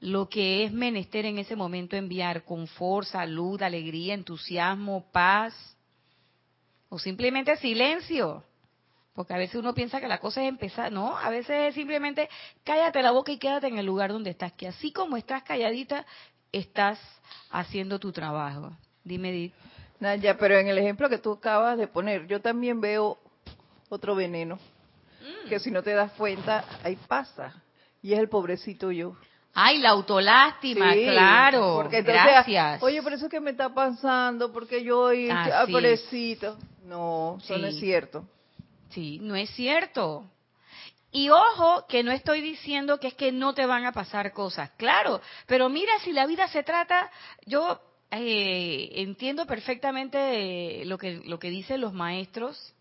lo 0.00 0.28
que 0.28 0.64
es 0.64 0.72
menester 0.72 1.24
en 1.24 1.38
ese 1.38 1.56
momento 1.56 1.96
enviar, 1.96 2.44
confort, 2.44 3.08
salud, 3.08 3.60
alegría, 3.62 4.12
entusiasmo, 4.12 5.10
paz, 5.10 5.54
o 6.88 6.98
simplemente 6.98 7.56
silencio. 7.56 8.44
Porque 9.14 9.34
a 9.34 9.38
veces 9.38 9.56
uno 9.56 9.74
piensa 9.74 10.00
que 10.00 10.06
la 10.06 10.18
cosa 10.18 10.42
es 10.42 10.48
empezar, 10.48 10.92
no, 10.92 11.16
a 11.18 11.28
veces 11.28 11.68
es 11.68 11.74
simplemente 11.74 12.28
cállate 12.62 13.02
la 13.02 13.10
boca 13.10 13.32
y 13.32 13.38
quédate 13.38 13.66
en 13.66 13.76
el 13.78 13.84
lugar 13.86 14.12
donde 14.12 14.30
estás, 14.30 14.52
que 14.52 14.68
así 14.68 14.92
como 14.92 15.16
estás 15.16 15.42
calladita, 15.42 16.06
estás 16.52 17.00
haciendo 17.50 17.98
tu 17.98 18.12
trabajo. 18.12 18.70
Dime, 19.02 19.30
Edith. 19.30 19.54
Naya, 20.00 20.38
pero 20.38 20.56
en 20.56 20.68
el 20.68 20.78
ejemplo 20.78 21.08
que 21.08 21.18
tú 21.18 21.32
acabas 21.32 21.76
de 21.76 21.88
poner, 21.88 22.28
yo 22.28 22.40
también 22.40 22.80
veo 22.80 23.18
otro 23.88 24.14
veneno, 24.14 24.58
Mm. 25.20 25.48
que 25.48 25.58
si 25.58 25.70
no 25.72 25.82
te 25.82 25.92
das 25.92 26.12
cuenta, 26.12 26.64
ahí 26.84 26.96
pasa. 27.08 27.60
Y 28.00 28.12
es 28.12 28.20
el 28.20 28.28
pobrecito 28.28 28.92
yo. 28.92 29.16
Ay, 29.52 29.78
la 29.78 29.90
autolástima, 29.90 30.92
Sí, 30.92 31.04
claro. 31.06 31.74
porque 31.82 31.98
entonces, 31.98 32.22
Gracias. 32.22 32.82
Oye, 32.82 33.02
por 33.02 33.12
eso 33.12 33.24
es 33.26 33.30
que 33.32 33.40
me 33.40 33.50
está 33.50 33.74
pasando, 33.74 34.52
porque 34.52 34.84
yo, 34.84 35.12
y, 35.12 35.28
Así 35.28 35.50
ah, 35.52 35.64
pobrecito. 35.68 36.56
No, 36.88 37.38
eso 37.42 37.58
no 37.58 37.66
es 37.66 37.76
cierto. 37.78 38.26
Sí, 38.90 39.18
no 39.20 39.36
es 39.36 39.50
cierto. 39.50 40.24
Y 41.10 41.30
ojo, 41.30 41.86
que 41.88 42.02
no 42.02 42.10
estoy 42.12 42.40
diciendo 42.40 42.98
que 42.98 43.08
es 43.08 43.14
que 43.14 43.32
no 43.32 43.54
te 43.54 43.66
van 43.66 43.84
a 43.86 43.92
pasar 43.92 44.32
cosas, 44.32 44.70
claro, 44.72 45.20
pero 45.46 45.68
mira 45.68 45.92
si 46.04 46.12
la 46.12 46.26
vida 46.26 46.48
se 46.48 46.62
trata, 46.62 47.10
yo 47.46 47.80
eh, 48.10 48.90
entiendo 48.96 49.46
perfectamente 49.46 50.80
eh, 50.82 50.84
lo 50.84 50.98
que 50.98 51.22
lo 51.24 51.38
que 51.38 51.48
dicen 51.50 51.80
los 51.80 51.92
maestros 51.94 52.74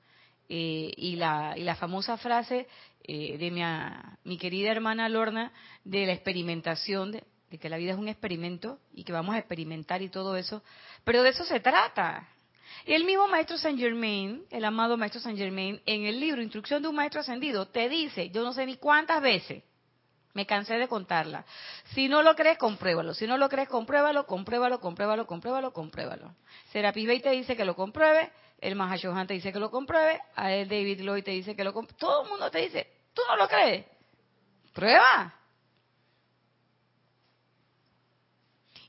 eh, 0.49 0.91
y 0.95 1.15
la 1.15 1.53
y 1.57 1.63
la 1.63 1.75
famosa 1.75 2.17
frase 2.17 2.67
eh, 3.03 3.37
de 3.37 3.51
mi, 3.51 3.63
a- 3.63 4.17
mi 4.25 4.37
querida 4.37 4.71
hermana 4.71 5.07
Lorna 5.09 5.51
de 5.85 6.05
la 6.05 6.11
experimentación 6.13 7.11
de, 7.13 7.23
de 7.49 7.57
que 7.57 7.69
la 7.69 7.77
vida 7.77 7.91
es 7.93 7.97
un 7.97 8.09
experimento 8.09 8.79
y 8.93 9.03
que 9.05 9.13
vamos 9.13 9.35
a 9.35 9.39
experimentar 9.39 10.01
y 10.01 10.09
todo 10.09 10.35
eso, 10.35 10.63
pero 11.05 11.23
de 11.23 11.29
eso 11.29 11.45
se 11.45 11.59
trata. 11.61 12.27
Y 12.85 12.93
el 12.93 13.03
mismo 13.03 13.27
maestro 13.27 13.57
Saint 13.57 13.79
Germain, 13.79 14.45
el 14.49 14.65
amado 14.65 14.97
maestro 14.97 15.19
Saint 15.19 15.37
Germain, 15.37 15.81
en 15.85 16.05
el 16.05 16.19
libro 16.19 16.41
Instrucción 16.41 16.81
de 16.81 16.87
un 16.87 16.95
Maestro 16.95 17.21
Ascendido, 17.21 17.67
te 17.67 17.89
dice, 17.89 18.29
yo 18.29 18.43
no 18.43 18.53
sé 18.53 18.65
ni 18.65 18.77
cuántas 18.77 19.21
veces, 19.21 19.63
me 20.33 20.45
cansé 20.45 20.75
de 20.75 20.87
contarla. 20.87 21.45
Si 21.95 22.07
no 22.07 22.21
lo 22.21 22.35
crees, 22.35 22.57
compruébalo. 22.57 23.13
Si 23.13 23.25
no 23.25 23.37
lo 23.37 23.49
crees, 23.49 23.67
compruébalo, 23.67 24.27
compruébalo, 24.27 24.79
compruébalo, 24.79 25.25
compruébalo, 25.25 25.73
compruébalo. 25.73 26.35
Serapis 26.71 27.07
Bey 27.07 27.19
te 27.21 27.31
dice 27.31 27.57
que 27.57 27.65
lo 27.65 27.75
compruebe, 27.75 28.31
el 28.59 28.75
Mahashohan 28.75 29.25
te 29.25 29.33
dice 29.33 29.51
que 29.51 29.59
lo 29.59 29.71
compruebe, 29.71 30.21
a 30.35 30.49
David 30.49 31.01
Lloyd 31.01 31.23
te 31.23 31.31
dice 31.31 31.55
que 31.55 31.63
lo 31.63 31.73
compruebe. 31.73 31.99
Todo 31.99 32.23
el 32.23 32.29
mundo 32.29 32.51
te 32.51 32.59
dice, 32.59 32.87
¿tú 33.13 33.21
no 33.27 33.35
lo 33.35 33.47
crees? 33.47 33.85
Prueba. 34.73 35.33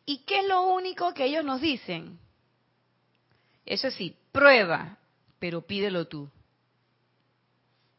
¿Y 0.05 0.19
qué 0.25 0.41
es 0.41 0.47
lo 0.47 0.62
único 0.62 1.14
que 1.14 1.25
ellos 1.25 1.45
nos 1.45 1.61
dicen? 1.61 2.19
Eso 3.68 3.90
sí, 3.90 4.16
prueba, 4.33 4.96
pero 5.38 5.61
pídelo 5.61 6.07
tú. 6.07 6.31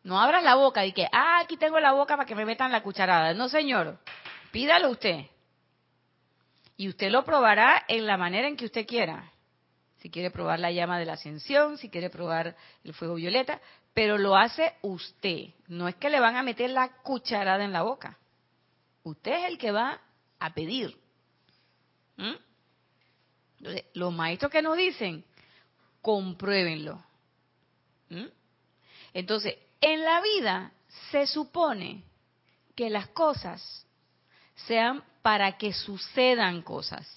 No 0.02 0.20
abras 0.20 0.44
la 0.44 0.56
boca 0.56 0.84
y 0.84 0.94
que, 0.94 1.08
ah, 1.12 1.42
aquí 1.44 1.58
tengo 1.58 1.80
la 1.80 1.92
boca 1.92 2.18
para 2.18 2.28
que 2.28 2.34
me 2.34 2.44
metan 2.44 2.72
la 2.72 2.82
cucharada. 2.82 3.36
No, 3.36 3.50
señor, 3.50 4.00
pídalo 4.52 4.90
usted. 4.90 5.28
Y 6.76 6.90
usted 6.90 7.12
lo 7.12 7.24
probará 7.24 7.86
en 7.88 8.08
la 8.08 8.18
manera 8.18 8.48
en 8.48 8.58
que 8.58 8.66
usted 8.66 8.88
quiera. 8.88 9.32
Si 9.98 10.10
quiere 10.10 10.32
probar 10.32 10.60
la 10.60 10.72
llama 10.72 10.98
de 10.98 11.06
la 11.06 11.14
ascensión, 11.14 11.78
si 11.78 11.88
quiere 11.90 12.10
probar 12.10 12.56
el 12.84 12.96
fuego 12.96 13.14
violeta, 13.14 13.62
pero 13.94 14.18
lo 14.18 14.36
hace 14.36 14.74
usted. 14.82 15.50
No 15.68 15.88
es 15.88 15.96
que 15.98 16.10
le 16.10 16.20
van 16.20 16.36
a 16.36 16.42
meter 16.42 16.72
la 16.72 16.90
cucharada 17.04 17.64
en 17.64 17.74
la 17.74 17.84
boca. 17.84 18.18
Usted 19.04 19.34
es 19.34 19.46
el 19.46 19.60
que 19.60 19.72
va 19.72 20.02
a 20.40 20.52
pedir. 20.52 20.98
¿Mm? 22.18 22.50
Entonces, 23.60 23.86
los 23.94 24.14
maestros 24.14 24.52
que 24.52 24.62
nos 24.62 24.78
dicen, 24.78 25.26
compruébenlo. 26.02 27.04
¿Mm? 28.10 28.26
Entonces, 29.14 29.56
en 29.82 30.04
la 30.04 30.22
vida 30.22 30.72
se 31.12 31.28
supone 31.28 32.04
que 32.76 32.90
las 32.90 33.08
cosas 33.10 33.86
sean 34.68 35.04
para 35.22 35.58
que 35.58 35.74
sucedan 35.74 36.62
cosas. 36.62 37.08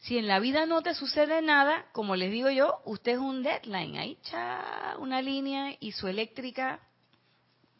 Si 0.00 0.18
en 0.18 0.28
la 0.28 0.38
vida 0.38 0.66
no 0.66 0.82
te 0.82 0.94
sucede 0.94 1.42
nada, 1.42 1.86
como 1.92 2.14
les 2.14 2.30
digo 2.30 2.48
yo, 2.50 2.80
usted 2.84 3.12
es 3.12 3.18
un 3.18 3.42
deadline, 3.42 3.96
ahí 3.96 4.18
echa 4.20 4.94
una 4.98 5.20
línea 5.20 5.76
y 5.80 5.92
su 5.92 6.06
eléctrica, 6.06 6.80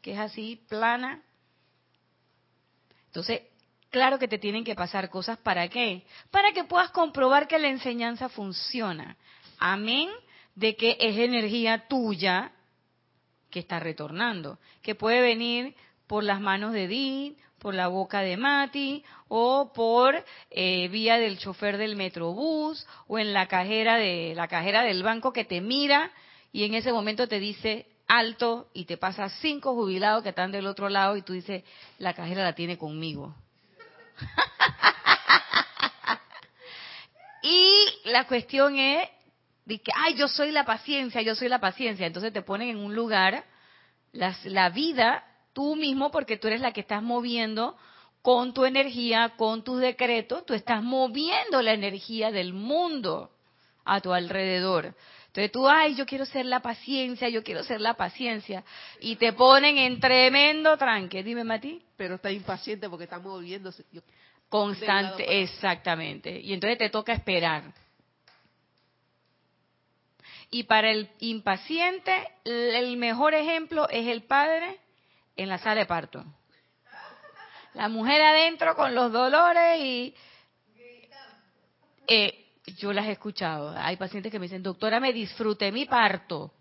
que 0.02 0.12
es 0.12 0.18
así, 0.18 0.60
plana. 0.68 1.22
Entonces, 3.06 3.42
claro 3.90 4.18
que 4.18 4.28
te 4.28 4.38
tienen 4.38 4.64
que 4.64 4.74
pasar 4.74 5.08
cosas, 5.08 5.38
¿para 5.38 5.68
qué? 5.68 6.04
Para 6.30 6.52
que 6.52 6.64
puedas 6.64 6.90
comprobar 6.90 7.46
que 7.46 7.58
la 7.58 7.68
enseñanza 7.68 8.28
funciona. 8.28 9.16
Amén 9.58 10.08
de 10.54 10.76
que 10.76 10.96
es 11.00 11.18
energía 11.18 11.86
tuya 11.88 12.52
que 13.50 13.60
está 13.60 13.78
retornando, 13.78 14.58
que 14.82 14.94
puede 14.94 15.20
venir 15.20 15.74
por 16.06 16.24
las 16.24 16.40
manos 16.40 16.72
de 16.72 16.84
Edith, 16.84 17.38
por 17.58 17.74
la 17.74 17.88
boca 17.88 18.20
de 18.20 18.36
Mati, 18.36 19.04
o 19.28 19.72
por 19.74 20.24
eh, 20.50 20.88
vía 20.88 21.18
del 21.18 21.38
chofer 21.38 21.78
del 21.78 21.96
metrobús, 21.96 22.86
o 23.06 23.18
en 23.18 23.32
la 23.32 23.48
cajera 23.48 23.96
de 23.96 24.34
la 24.36 24.48
cajera 24.48 24.82
del 24.82 25.02
banco 25.02 25.32
que 25.32 25.44
te 25.44 25.60
mira 25.60 26.10
y 26.52 26.64
en 26.64 26.74
ese 26.74 26.92
momento 26.92 27.28
te 27.28 27.40
dice 27.40 27.86
alto 28.08 28.68
y 28.72 28.84
te 28.84 28.96
pasa 28.96 29.28
cinco 29.28 29.74
jubilados 29.74 30.22
que 30.22 30.30
están 30.30 30.52
del 30.52 30.66
otro 30.66 30.88
lado 30.88 31.16
y 31.16 31.22
tú 31.22 31.32
dices 31.32 31.64
la 31.98 32.14
cajera 32.14 32.44
la 32.44 32.54
tiene 32.54 32.78
conmigo. 32.78 33.34
y 37.42 37.74
la 38.04 38.26
cuestión 38.26 38.78
es 38.78 39.08
de 39.66 39.80
que, 39.80 39.92
ay, 39.94 40.14
yo 40.14 40.28
soy 40.28 40.52
la 40.52 40.64
paciencia, 40.64 41.20
yo 41.22 41.34
soy 41.34 41.48
la 41.48 41.58
paciencia. 41.60 42.06
Entonces 42.06 42.32
te 42.32 42.40
ponen 42.40 42.70
en 42.70 42.76
un 42.78 42.94
lugar, 42.94 43.44
las, 44.12 44.42
la 44.46 44.70
vida, 44.70 45.24
tú 45.52 45.76
mismo, 45.76 46.10
porque 46.10 46.38
tú 46.38 46.46
eres 46.46 46.60
la 46.60 46.72
que 46.72 46.80
estás 46.80 47.02
moviendo 47.02 47.76
con 48.22 48.54
tu 48.54 48.64
energía, 48.64 49.34
con 49.36 49.62
tus 49.62 49.80
decretos, 49.80 50.46
tú 50.46 50.54
estás 50.54 50.82
moviendo 50.82 51.60
la 51.62 51.72
energía 51.74 52.30
del 52.30 52.52
mundo 52.54 53.30
a 53.84 54.00
tu 54.00 54.12
alrededor. 54.12 54.94
Entonces 55.26 55.52
tú, 55.52 55.68
ay, 55.68 55.94
yo 55.96 56.06
quiero 56.06 56.24
ser 56.24 56.46
la 56.46 56.60
paciencia, 56.60 57.28
yo 57.28 57.42
quiero 57.42 57.62
ser 57.62 57.80
la 57.80 57.94
paciencia. 57.94 58.64
Y 59.00 59.16
te 59.16 59.32
ponen 59.32 59.76
en 59.78 60.00
tremendo 60.00 60.76
tranque. 60.78 61.22
Dime, 61.22 61.44
Mati. 61.44 61.82
Pero 61.96 62.14
está 62.14 62.30
impaciente 62.32 62.88
porque 62.88 63.04
está 63.04 63.18
moviéndose. 63.18 63.84
Yo- 63.92 64.00
Constante, 64.48 65.42
exactamente. 65.42 66.40
Y 66.40 66.52
entonces 66.54 66.78
te 66.78 66.88
toca 66.88 67.12
esperar. 67.12 67.64
Y 70.50 70.64
para 70.64 70.90
el 70.90 71.10
impaciente, 71.18 72.12
el 72.44 72.96
mejor 72.96 73.34
ejemplo 73.34 73.88
es 73.88 74.06
el 74.06 74.22
padre 74.22 74.78
en 75.36 75.48
la 75.48 75.58
sala 75.58 75.80
de 75.80 75.86
parto. 75.86 76.24
La 77.74 77.88
mujer 77.88 78.22
adentro 78.22 78.74
con 78.74 78.94
los 78.94 79.12
dolores 79.12 79.80
y... 79.80 80.14
Eh, 82.08 82.46
yo 82.78 82.92
las 82.92 83.06
he 83.06 83.12
escuchado. 83.12 83.74
Hay 83.76 83.96
pacientes 83.96 84.32
que 84.32 84.38
me 84.38 84.46
dicen, 84.46 84.62
doctora, 84.62 84.98
me 85.00 85.12
disfruté 85.12 85.70
mi 85.70 85.84
parto. 85.86 86.52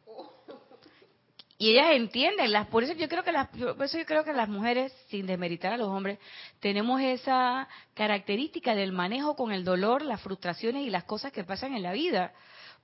Y 1.57 1.71
ellas 1.71 1.91
entienden, 1.91 2.51
las, 2.51 2.67
por 2.67 2.83
eso 2.83 2.93
yo 2.93 3.07
creo 3.07 3.23
que 3.23 3.31
las, 3.31 3.47
por 3.47 3.83
eso 3.83 3.97
yo 3.97 4.05
creo 4.05 4.25
que 4.25 4.33
las 4.33 4.49
mujeres, 4.49 4.91
sin 5.07 5.25
desmeritar 5.25 5.71
a 5.71 5.77
los 5.77 5.87
hombres, 5.87 6.19
tenemos 6.59 6.99
esa 7.01 7.69
característica 7.93 8.75
del 8.75 8.91
manejo 8.91 9.37
con 9.37 9.53
el 9.53 9.63
dolor, 9.63 10.01
las 10.01 10.19
frustraciones 10.21 10.85
y 10.85 10.89
las 10.89 11.05
cosas 11.05 11.31
que 11.31 11.45
pasan 11.45 11.73
en 11.73 11.83
la 11.83 11.93
vida. 11.93 12.33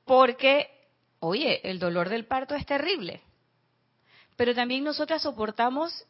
Porque, 0.05 0.69
oye, 1.21 1.61
el 1.69 1.79
dolor 1.79 2.09
del 2.09 2.25
parto 2.25 2.53
es 2.55 2.65
terrible. 2.65 3.21
Pero 4.35 4.53
también 4.53 4.83
nosotras 4.83 5.21
soportamos 5.21 6.05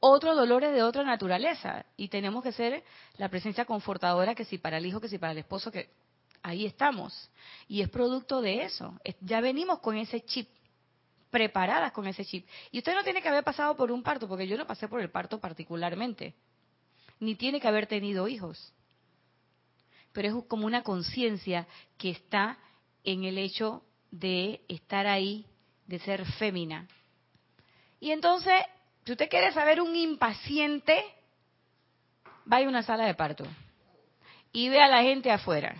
otros 0.00 0.36
dolores 0.36 0.72
de 0.72 0.82
otra 0.82 1.02
naturaleza 1.02 1.84
y 1.96 2.08
tenemos 2.08 2.42
que 2.42 2.52
ser 2.52 2.84
la 3.16 3.28
presencia 3.28 3.64
confortadora 3.64 4.34
que 4.34 4.44
si 4.44 4.56
para 4.58 4.78
el 4.78 4.86
hijo, 4.86 5.00
que 5.00 5.08
si 5.08 5.18
para 5.18 5.32
el 5.32 5.38
esposo, 5.38 5.70
que 5.72 5.90
ahí 6.42 6.64
estamos. 6.64 7.30
Y 7.66 7.82
es 7.82 7.88
producto 7.90 8.40
de 8.40 8.62
eso. 8.62 8.98
Es- 9.04 9.16
Ya 9.20 9.40
venimos 9.40 9.80
con 9.80 9.96
ese 9.96 10.24
chip 10.24 10.48
preparadas 11.30 11.92
con 11.92 12.06
ese 12.06 12.24
chip. 12.24 12.46
Y 12.70 12.78
usted 12.78 12.94
no 12.94 13.04
tiene 13.04 13.20
que 13.20 13.28
haber 13.28 13.44
pasado 13.44 13.76
por 13.76 13.90
un 13.92 14.02
parto, 14.02 14.26
porque 14.28 14.46
yo 14.46 14.56
no 14.56 14.66
pasé 14.66 14.88
por 14.88 15.00
el 15.00 15.10
parto 15.10 15.38
particularmente, 15.38 16.34
ni 17.20 17.34
tiene 17.34 17.60
que 17.60 17.68
haber 17.68 17.86
tenido 17.86 18.28
hijos. 18.28 18.72
Pero 20.12 20.28
es 20.38 20.44
como 20.46 20.66
una 20.66 20.82
conciencia 20.82 21.66
que 21.98 22.10
está 22.10 22.58
en 23.04 23.24
el 23.24 23.36
hecho 23.38 23.82
de 24.10 24.62
estar 24.68 25.06
ahí, 25.06 25.46
de 25.86 25.98
ser 25.98 26.24
fémina. 26.32 26.86
Y 28.00 28.10
entonces, 28.10 28.54
si 29.04 29.12
usted 29.12 29.28
quiere 29.28 29.52
saber 29.52 29.80
un 29.80 29.94
impaciente, 29.94 31.02
vaya 32.44 32.66
a 32.66 32.68
una 32.68 32.82
sala 32.82 33.06
de 33.06 33.14
parto 33.14 33.44
y 34.52 34.68
ve 34.68 34.80
a 34.80 34.88
la 34.88 35.02
gente 35.02 35.30
afuera. 35.30 35.76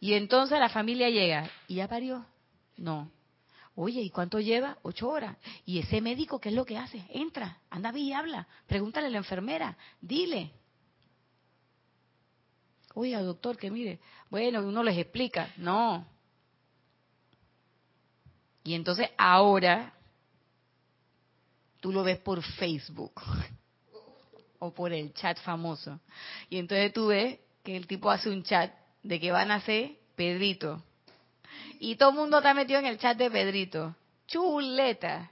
Y 0.00 0.14
entonces 0.14 0.58
la 0.58 0.68
familia 0.68 1.10
llega, 1.10 1.48
¿y 1.68 1.76
ya 1.76 1.88
parió? 1.88 2.26
No. 2.76 3.10
Oye, 3.74 4.02
¿y 4.02 4.10
cuánto 4.10 4.40
lleva? 4.40 4.76
Ocho 4.82 5.08
horas. 5.08 5.36
¿Y 5.64 5.78
ese 5.78 6.00
médico 6.00 6.40
qué 6.40 6.50
es 6.50 6.54
lo 6.54 6.64
que 6.64 6.76
hace? 6.76 7.04
Entra, 7.10 7.58
anda 7.70 7.96
y 7.96 8.12
habla, 8.12 8.46
pregúntale 8.66 9.06
a 9.06 9.10
la 9.10 9.18
enfermera, 9.18 9.76
dile. 10.00 10.50
Oiga, 12.94 13.22
doctor, 13.22 13.56
que 13.56 13.70
mire, 13.70 14.00
bueno, 14.28 14.60
uno 14.60 14.82
les 14.82 14.98
explica, 14.98 15.50
no. 15.56 16.06
Y 18.64 18.74
entonces 18.74 19.08
ahora 19.18 19.92
tú 21.80 21.92
lo 21.92 22.04
ves 22.04 22.18
por 22.18 22.42
Facebook 22.42 23.20
o 24.58 24.72
por 24.72 24.92
el 24.92 25.12
chat 25.14 25.38
famoso. 25.40 26.00
Y 26.48 26.58
entonces 26.58 26.92
tú 26.92 27.08
ves 27.08 27.38
que 27.64 27.76
el 27.76 27.86
tipo 27.86 28.10
hace 28.10 28.30
un 28.30 28.42
chat 28.42 28.72
de 29.02 29.20
que 29.20 29.32
van 29.32 29.50
a 29.50 29.60
ser 29.60 29.96
Pedrito. 30.14 30.82
Y 31.80 31.96
todo 31.96 32.10
el 32.10 32.16
mundo 32.16 32.38
está 32.38 32.54
metido 32.54 32.78
en 32.78 32.86
el 32.86 32.98
chat 32.98 33.16
de 33.16 33.30
Pedrito. 33.30 33.96
Chuleta. 34.26 35.30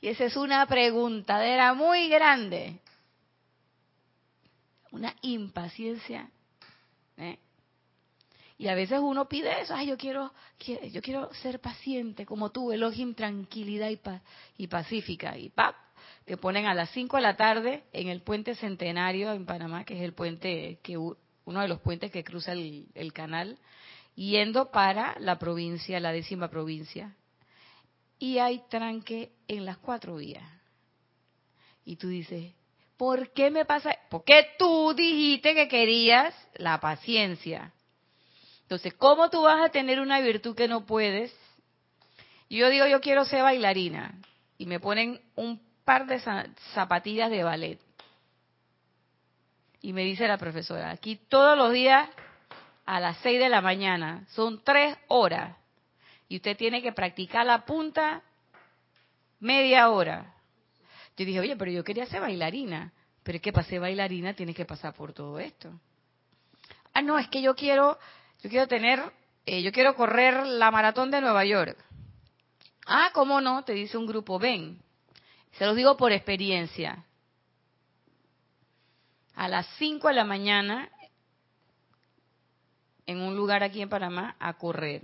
Y 0.00 0.08
esa 0.08 0.24
es 0.24 0.36
una 0.36 0.66
preguntadera 0.66 1.74
muy 1.74 2.08
grande. 2.08 2.80
Una 4.90 5.14
impaciencia. 5.20 6.30
¿eh? 7.18 7.38
Y 8.62 8.68
a 8.68 8.76
veces 8.76 9.00
uno 9.00 9.28
pide 9.28 9.60
eso, 9.60 9.74
ay, 9.74 9.88
yo 9.88 9.98
quiero, 9.98 10.32
yo 10.92 11.02
quiero 11.02 11.34
ser 11.34 11.58
paciente 11.58 12.24
como 12.24 12.52
tú, 12.52 12.70
Elohim, 12.70 13.12
tranquilidad 13.12 13.90
y, 13.90 13.98
y 14.56 14.68
pacífica. 14.68 15.36
Y 15.36 15.48
pap, 15.48 15.74
te 16.24 16.36
ponen 16.36 16.66
a 16.66 16.74
las 16.74 16.90
5 16.90 17.16
de 17.16 17.22
la 17.24 17.36
tarde 17.36 17.82
en 17.92 18.06
el 18.06 18.22
puente 18.22 18.54
centenario 18.54 19.32
en 19.32 19.46
Panamá, 19.46 19.84
que 19.84 19.96
es 19.96 20.02
el 20.02 20.12
puente 20.12 20.78
que 20.80 20.96
uno 20.96 21.60
de 21.60 21.66
los 21.66 21.80
puentes 21.80 22.12
que 22.12 22.22
cruza 22.22 22.52
el, 22.52 22.86
el 22.94 23.12
canal, 23.12 23.58
yendo 24.14 24.70
para 24.70 25.16
la 25.18 25.40
provincia, 25.40 25.98
la 25.98 26.12
décima 26.12 26.48
provincia. 26.48 27.16
Y 28.20 28.38
hay 28.38 28.62
tranque 28.70 29.32
en 29.48 29.64
las 29.64 29.78
cuatro 29.78 30.14
vías. 30.18 30.48
Y 31.84 31.96
tú 31.96 32.06
dices, 32.06 32.54
¿por 32.96 33.32
qué 33.32 33.50
me 33.50 33.64
pasa? 33.64 33.96
Porque 34.08 34.50
tú 34.56 34.94
dijiste 34.94 35.52
que 35.52 35.66
querías 35.66 36.32
la 36.54 36.78
paciencia. 36.78 37.72
Entonces, 38.62 38.94
¿cómo 38.94 39.28
tú 39.30 39.42
vas 39.42 39.64
a 39.64 39.70
tener 39.70 40.00
una 40.00 40.20
virtud 40.20 40.56
que 40.56 40.68
no 40.68 40.86
puedes? 40.86 41.34
Yo 42.48 42.68
digo, 42.68 42.86
yo 42.86 43.00
quiero 43.00 43.24
ser 43.24 43.42
bailarina. 43.42 44.14
Y 44.58 44.66
me 44.66 44.80
ponen 44.80 45.20
un 45.34 45.60
par 45.84 46.06
de 46.06 46.20
zapatillas 46.74 47.30
de 47.30 47.42
ballet. 47.42 47.80
Y 49.80 49.92
me 49.92 50.02
dice 50.02 50.28
la 50.28 50.38
profesora, 50.38 50.90
aquí 50.90 51.16
todos 51.28 51.58
los 51.58 51.72
días 51.72 52.08
a 52.84 53.00
las 53.00 53.16
6 53.18 53.40
de 53.40 53.48
la 53.48 53.60
mañana, 53.60 54.24
son 54.30 54.62
tres 54.62 54.96
horas. 55.08 55.56
Y 56.28 56.36
usted 56.36 56.56
tiene 56.56 56.82
que 56.82 56.92
practicar 56.92 57.44
la 57.44 57.64
punta 57.64 58.22
media 59.40 59.90
hora. 59.90 60.34
Yo 61.16 61.26
dije, 61.26 61.40
oye, 61.40 61.56
pero 61.56 61.70
yo 61.70 61.84
quería 61.84 62.06
ser 62.06 62.20
bailarina. 62.20 62.92
Pero 63.22 63.36
es 63.36 63.42
que 63.42 63.52
para 63.52 63.66
ser 63.66 63.80
bailarina 63.80 64.34
tienes 64.34 64.56
que 64.56 64.64
pasar 64.64 64.94
por 64.94 65.12
todo 65.12 65.38
esto. 65.38 65.72
Ah, 66.94 67.02
no, 67.02 67.18
es 67.18 67.28
que 67.28 67.42
yo 67.42 67.54
quiero, 67.54 67.98
yo 68.42 68.50
quiero 68.50 68.66
tener, 68.66 69.00
eh, 69.46 69.62
yo 69.62 69.70
quiero 69.70 69.94
correr 69.94 70.44
la 70.46 70.70
maratón 70.70 71.10
de 71.10 71.20
Nueva 71.20 71.44
York. 71.44 71.76
Ah, 72.86 73.10
¿cómo 73.14 73.40
no? 73.40 73.64
Te 73.64 73.72
dice 73.72 73.96
un 73.96 74.06
grupo, 74.06 74.38
ven. 74.38 74.82
Se 75.52 75.64
los 75.64 75.76
digo 75.76 75.96
por 75.96 76.10
experiencia. 76.10 77.04
A 79.36 79.48
las 79.48 79.66
5 79.78 80.08
de 80.08 80.14
la 80.14 80.24
mañana, 80.24 80.90
en 83.06 83.20
un 83.20 83.36
lugar 83.36 83.62
aquí 83.62 83.80
en 83.80 83.88
Panamá, 83.88 84.36
a 84.40 84.54
correr. 84.54 85.02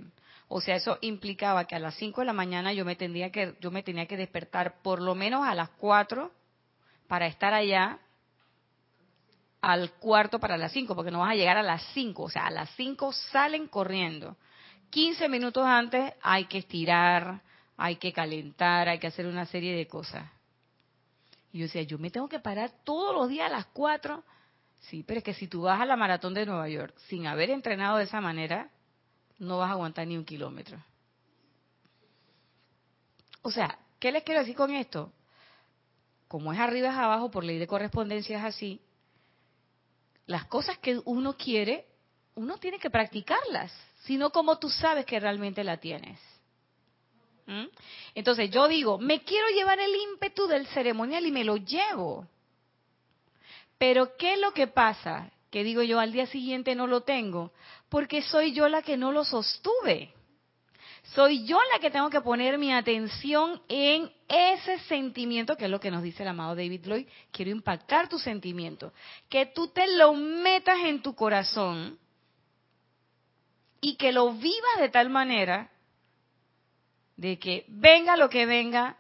O 0.49 0.61
sea, 0.61 0.75
eso 0.77 0.99
implicaba 1.03 1.67
que 1.67 1.77
a 1.77 1.79
las 1.79 1.95
5 1.95 2.23
de 2.23 2.27
la 2.27 2.33
mañana 2.33 2.73
yo 2.73 2.85
me, 2.85 2.97
tendría 2.97 3.31
que, 3.31 3.55
yo 3.61 3.71
me 3.71 3.85
tenía 3.85 4.07
que 4.07 4.17
despertar 4.17 4.81
por 4.83 5.01
lo 5.01 5.15
menos 5.15 5.47
a 5.47 5.55
las 5.55 5.71
4 5.71 6.33
para 7.07 7.27
estar 7.27 7.55
allá 7.55 8.01
al 9.61 9.93
cuarto 9.93 10.39
para 10.39 10.57
las 10.57 10.73
5, 10.73 10.95
porque 10.95 11.11
no 11.11 11.21
vas 11.21 11.33
a 11.33 11.37
llegar 11.37 11.57
a 11.57 11.63
las 11.63 11.83
5. 11.95 12.23
O 12.23 12.31
sea, 12.31 12.47
a 12.47 12.51
las 12.51 12.71
5 12.77 13.13
salen 13.13 13.67
corriendo. 13.67 14.37
15 14.91 15.29
minutos 15.29 15.65
antes 15.67 16.13
hay 16.23 16.47
que 16.47 16.59
estirar, 16.59 17.43
hay 17.77 17.97
que 17.97 18.13
calentar, 18.13 18.89
hay 18.89 18.99
que 18.99 19.09
hacer 19.09 19.27
una 19.27 19.47
serie 19.47 19.75
de 19.77 19.87
cosas. 19.87 20.31
Y 21.53 21.59
yo 21.59 21.65
decía, 21.65 21.83
yo 21.83 21.99
me 21.99 22.11
tengo 22.11 22.29
que 22.29 22.41
parar 22.41 22.73
todos 22.85 23.15
los 23.15 23.29
días 23.29 23.51
a 23.51 23.57
las 23.57 23.67
4. 23.67 24.23
Sí, 24.81 25.03
pero 25.07 25.19
es 25.19 25.25
que 25.25 25.35
si 25.35 25.49
tú 25.49 25.63
vas 25.63 25.81
a 25.81 25.87
la 25.87 25.97
maratón 25.97 26.35
de 26.35 26.47
Nueva 26.47 26.69
York 26.69 26.95
sin 27.09 27.27
haber 27.27 27.51
entrenado 27.51 27.99
de 27.99 28.05
esa 28.05 28.21
manera, 28.21 28.71
no 29.39 29.59
vas 29.59 29.71
a 29.71 29.73
aguantar 29.73 30.07
ni 30.07 30.17
un 30.17 30.25
kilómetro. 30.25 30.79
O 33.43 33.51
sea, 33.51 33.79
¿qué 33.99 34.13
les 34.13 34.23
quiero 34.23 34.41
decir 34.41 34.55
con 34.55 34.71
esto? 34.73 35.13
Como 36.29 36.53
es 36.53 36.61
arriba 36.61 36.91
es 36.91 36.95
abajo, 36.95 37.31
por 37.31 37.45
ley 37.45 37.59
de 37.59 37.67
correspondencia 37.67 38.39
es 38.39 38.45
así, 38.45 38.81
las 40.29 40.45
cosas 40.45 40.79
que 40.79 41.01
uno 41.07 41.37
quiere, 41.37 41.87
uno 42.35 42.59
tiene 42.59 42.79
que 42.79 42.91
practicarlas, 42.91 43.73
sino 44.05 44.31
como 44.31 44.59
tú 44.59 44.69
sabes 44.69 45.05
que 45.07 45.19
realmente 45.19 45.65
la 45.65 45.79
tienes. 45.79 46.21
¿Mm? 47.47 47.65
Entonces 48.15 48.51
yo 48.51 48.69
digo, 48.69 48.99
me 48.99 49.23
quiero 49.23 49.49
llevar 49.49 49.81
el 49.81 49.95
ímpetu 49.97 50.47
del 50.47 50.67
ceremonial 50.67 51.25
y 51.25 51.33
me 51.33 51.45
lo 51.45 51.57
llevo. 51.57 52.29
Pero 53.79 54.17
¿qué 54.19 54.35
es 54.35 54.39
lo 54.39 54.53
que 54.53 54.67
pasa? 54.67 55.33
Que 55.51 55.65
digo 55.65 55.83
yo, 55.83 55.99
al 55.99 56.13
día 56.13 56.27
siguiente 56.27 56.75
no 56.75 56.87
lo 56.87 57.01
tengo, 57.01 57.53
porque 57.89 58.21
soy 58.21 58.53
yo 58.53 58.69
la 58.69 58.83
que 58.83 58.99
no 58.99 59.13
lo 59.13 59.25
sostuve. 59.25 60.13
Soy 61.15 61.45
yo 61.45 61.59
la 61.73 61.79
que 61.79 61.91
tengo 61.91 62.11
que 62.11 62.21
poner 62.21 62.59
mi 62.59 62.73
atención 62.73 63.63
en 63.69 64.11
ese 64.29 64.79
sentimiento, 64.81 65.57
que 65.57 65.65
es 65.65 65.71
lo 65.71 65.81
que 65.81 65.91
nos 65.91 66.03
dice 66.03 66.23
el 66.23 66.29
amado 66.29 66.55
David 66.55 66.85
Lloyd. 66.85 67.07
Quiero 67.33 67.51
impactar 67.51 68.09
tu 68.09 68.19
sentimiento. 68.19 68.93
Que 69.29 69.47
tú 69.47 69.69
te 69.69 69.87
lo 69.97 70.13
metas 70.13 70.79
en 70.85 71.01
tu 71.01 71.15
corazón 71.15 71.99
y 73.81 73.97
que 73.97 74.13
lo 74.13 74.33
vivas 74.33 74.81
de 74.81 74.91
tal 74.91 75.09
manera 75.09 75.71
de 77.17 77.39
que 77.39 77.65
venga 77.69 78.17
lo 78.17 78.29
que 78.29 78.45
venga, 78.47 78.97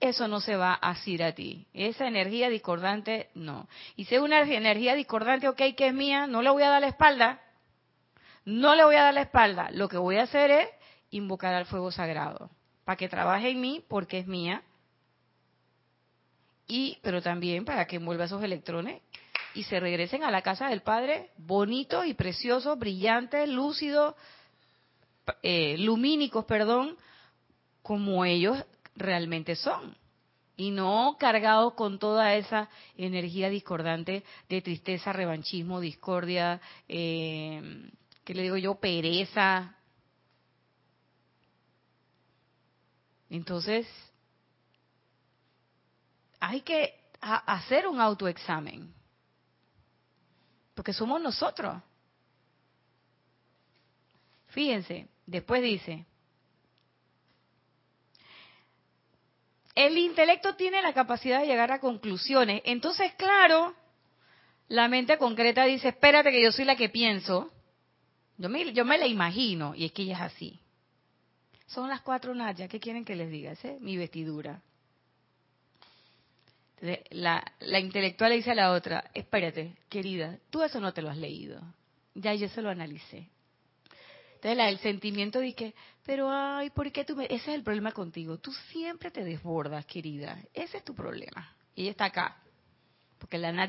eso 0.00 0.26
no 0.26 0.40
se 0.40 0.56
va 0.56 0.72
a 0.72 0.90
hacer 0.90 1.22
a 1.22 1.34
ti. 1.34 1.66
Esa 1.72 2.08
energía 2.08 2.48
discordante, 2.48 3.30
no. 3.34 3.68
Y 3.96 4.06
si 4.06 4.16
es 4.16 4.20
una 4.20 4.42
energía 4.42 4.94
discordante, 4.94 5.48
ok, 5.48 5.62
que 5.76 5.86
es 5.86 5.94
mía, 5.94 6.26
no 6.26 6.42
le 6.42 6.50
voy 6.50 6.64
a 6.64 6.68
dar 6.68 6.80
la 6.80 6.88
espalda. 6.88 7.40
No 8.44 8.74
le 8.74 8.84
voy 8.84 8.96
a 8.96 9.04
dar 9.04 9.14
la 9.14 9.22
espalda. 9.22 9.70
Lo 9.70 9.88
que 9.88 9.96
voy 9.96 10.16
a 10.16 10.24
hacer 10.24 10.50
es 10.50 10.68
invocar 11.16 11.54
al 11.54 11.66
fuego 11.66 11.90
sagrado 11.92 12.50
para 12.84 12.96
que 12.96 13.08
trabaje 13.08 13.50
en 13.50 13.60
mí 13.60 13.84
porque 13.88 14.18
es 14.18 14.26
mía. 14.26 14.62
Y, 16.66 16.98
pero 17.02 17.22
también 17.22 17.64
para 17.64 17.86
que 17.86 17.96
envuelva 17.96 18.24
esos 18.24 18.42
electrones 18.42 19.02
y 19.54 19.64
se 19.64 19.80
regresen 19.80 20.24
a 20.24 20.30
la 20.30 20.42
casa 20.42 20.68
del 20.68 20.82
Padre 20.82 21.30
bonitos 21.36 22.06
y 22.06 22.14
preciosos, 22.14 22.78
brillantes, 22.78 23.48
lúcidos, 23.48 24.14
eh, 25.42 25.76
lumínicos, 25.78 26.44
perdón, 26.46 26.96
como 27.82 28.24
ellos 28.24 28.64
realmente 28.96 29.56
son 29.56 29.96
y 30.56 30.70
no 30.70 31.16
cargados 31.18 31.74
con 31.74 31.98
toda 31.98 32.34
esa 32.34 32.68
energía 32.96 33.50
discordante 33.50 34.24
de 34.48 34.62
tristeza, 34.62 35.12
revanchismo, 35.12 35.80
discordia, 35.80 36.60
eh, 36.88 37.90
¿qué 38.24 38.34
le 38.34 38.42
digo 38.42 38.56
yo? 38.56 38.76
Pereza. 38.76 39.76
Entonces, 43.34 43.86
hay 46.38 46.60
que 46.60 46.94
hacer 47.20 47.88
un 47.88 48.00
autoexamen, 48.00 48.94
porque 50.74 50.92
somos 50.92 51.20
nosotros. 51.20 51.82
Fíjense, 54.48 55.08
después 55.26 55.62
dice, 55.62 56.06
El 59.74 59.98
intelecto 59.98 60.54
tiene 60.54 60.80
la 60.80 60.92
capacidad 60.92 61.40
de 61.40 61.48
llegar 61.48 61.72
a 61.72 61.80
conclusiones. 61.80 62.62
Entonces, 62.64 63.12
claro, 63.14 63.74
la 64.68 64.86
mente 64.86 65.18
concreta 65.18 65.64
dice, 65.64 65.88
espérate 65.88 66.30
que 66.30 66.40
yo 66.40 66.52
soy 66.52 66.64
la 66.64 66.76
que 66.76 66.88
pienso. 66.88 67.50
Yo 68.38 68.48
me, 68.48 68.72
yo 68.72 68.84
me 68.84 68.96
la 68.96 69.08
imagino, 69.08 69.74
y 69.74 69.86
es 69.86 69.92
que 69.92 70.02
ella 70.02 70.14
es 70.14 70.32
así. 70.32 70.63
Son 71.74 71.88
las 71.88 72.02
cuatro 72.02 72.32
Naya, 72.34 72.68
¿qué 72.68 72.78
quieren 72.78 73.04
que 73.04 73.16
les 73.16 73.28
diga? 73.28 73.50
Esa 73.50 73.72
es 73.72 73.80
mi 73.80 73.96
vestidura. 73.96 74.62
la, 77.10 77.80
intelectual 77.80 78.30
le 78.30 78.36
dice 78.36 78.52
a 78.52 78.54
la 78.54 78.70
otra, 78.70 79.10
espérate, 79.12 79.74
querida, 79.88 80.38
tú 80.50 80.62
eso 80.62 80.78
no 80.78 80.92
te 80.92 81.02
lo 81.02 81.10
has 81.10 81.16
leído. 81.16 81.60
Ya 82.14 82.32
yo 82.34 82.48
se 82.48 82.62
lo 82.62 82.70
analicé. 82.70 83.28
Entonces 84.36 84.68
el 84.68 84.78
sentimiento 84.78 85.40
de 85.40 85.52
que, 85.52 85.74
pero 86.04 86.30
ay, 86.30 86.70
¿por 86.70 86.92
qué 86.92 87.04
tú 87.04 87.16
me...? 87.16 87.24
Ese 87.24 87.34
es 87.34 87.48
el 87.48 87.64
problema 87.64 87.90
contigo. 87.90 88.38
Tú 88.38 88.52
siempre 88.70 89.10
te 89.10 89.24
desbordas, 89.24 89.84
querida. 89.86 90.38
Ese 90.52 90.76
es 90.76 90.84
tu 90.84 90.94
problema. 90.94 91.56
Y 91.74 91.82
ella 91.82 91.90
está 91.90 92.04
acá. 92.04 92.36
Porque 93.18 93.36
la, 93.38 93.68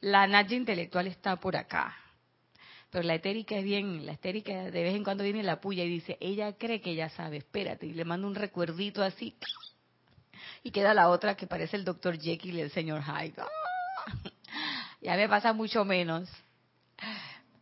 la 0.00 0.42
intelectual 0.50 1.06
está 1.06 1.36
por 1.36 1.54
acá. 1.54 1.94
Pero 2.94 3.08
la 3.08 3.16
etérica 3.16 3.56
es 3.56 3.64
bien, 3.64 4.06
la 4.06 4.12
etérica 4.12 4.70
de 4.70 4.82
vez 4.84 4.94
en 4.94 5.02
cuando 5.02 5.24
viene 5.24 5.42
la 5.42 5.60
puya 5.60 5.82
y 5.82 5.88
dice, 5.88 6.16
ella 6.20 6.52
cree 6.52 6.80
que 6.80 6.94
ya 6.94 7.08
sabe, 7.08 7.38
espérate, 7.38 7.86
y 7.86 7.92
le 7.92 8.04
manda 8.04 8.28
un 8.28 8.36
recuerdito 8.36 9.02
así. 9.02 9.34
Y 10.62 10.70
queda 10.70 10.94
la 10.94 11.08
otra 11.08 11.36
que 11.36 11.48
parece 11.48 11.76
el 11.76 11.84
doctor 11.84 12.16
Jekyll 12.16 12.54
y 12.54 12.60
el 12.60 12.70
señor 12.70 13.02
Hyde. 13.02 13.34
Ya 15.02 15.16
me 15.16 15.28
pasa 15.28 15.52
mucho 15.52 15.84
menos. 15.84 16.30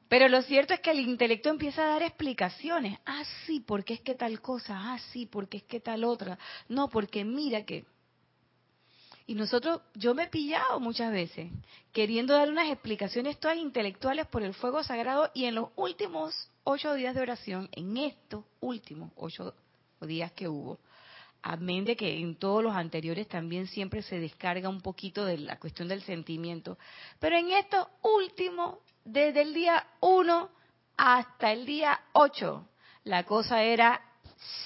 Pero 0.08 0.28
lo 0.28 0.42
cierto 0.42 0.74
es 0.74 0.80
que 0.80 0.90
el 0.90 1.00
intelecto 1.00 1.48
empieza 1.48 1.82
a 1.82 1.88
dar 1.88 2.02
explicaciones. 2.02 2.98
Ah, 3.06 3.24
sí, 3.46 3.60
porque 3.60 3.94
es 3.94 4.00
que 4.02 4.14
tal 4.14 4.38
cosa. 4.42 4.92
Ah, 4.92 4.98
sí, 5.12 5.24
porque 5.24 5.56
es 5.56 5.62
que 5.62 5.80
tal 5.80 6.04
otra. 6.04 6.38
No, 6.68 6.90
porque 6.90 7.24
mira 7.24 7.64
que... 7.64 7.86
Y 9.26 9.34
nosotros, 9.34 9.80
yo 9.94 10.14
me 10.14 10.24
he 10.24 10.28
pillado 10.28 10.80
muchas 10.80 11.12
veces 11.12 11.50
queriendo 11.92 12.34
dar 12.34 12.50
unas 12.50 12.68
explicaciones 12.68 13.38
todas 13.38 13.56
intelectuales 13.56 14.26
por 14.26 14.42
el 14.42 14.54
fuego 14.54 14.82
sagrado 14.82 15.30
y 15.34 15.44
en 15.44 15.54
los 15.54 15.68
últimos 15.76 16.50
ocho 16.64 16.94
días 16.94 17.14
de 17.14 17.22
oración, 17.22 17.68
en 17.72 17.96
estos 17.96 18.44
últimos 18.60 19.10
ocho 19.16 19.54
días 20.00 20.32
que 20.32 20.48
hubo, 20.48 20.78
amén 21.42 21.84
de 21.84 21.96
que 21.96 22.18
en 22.18 22.36
todos 22.36 22.62
los 22.62 22.74
anteriores 22.74 23.28
también 23.28 23.66
siempre 23.66 24.02
se 24.02 24.18
descarga 24.18 24.68
un 24.68 24.80
poquito 24.80 25.24
de 25.24 25.38
la 25.38 25.58
cuestión 25.58 25.88
del 25.88 26.02
sentimiento, 26.02 26.78
pero 27.18 27.36
en 27.36 27.50
estos 27.52 27.86
últimos, 28.02 28.78
desde 29.04 29.42
el 29.42 29.54
día 29.54 29.86
1 30.00 30.50
hasta 30.96 31.52
el 31.52 31.66
día 31.66 32.00
8, 32.12 32.68
la 33.04 33.24
cosa 33.24 33.62
era 33.62 34.00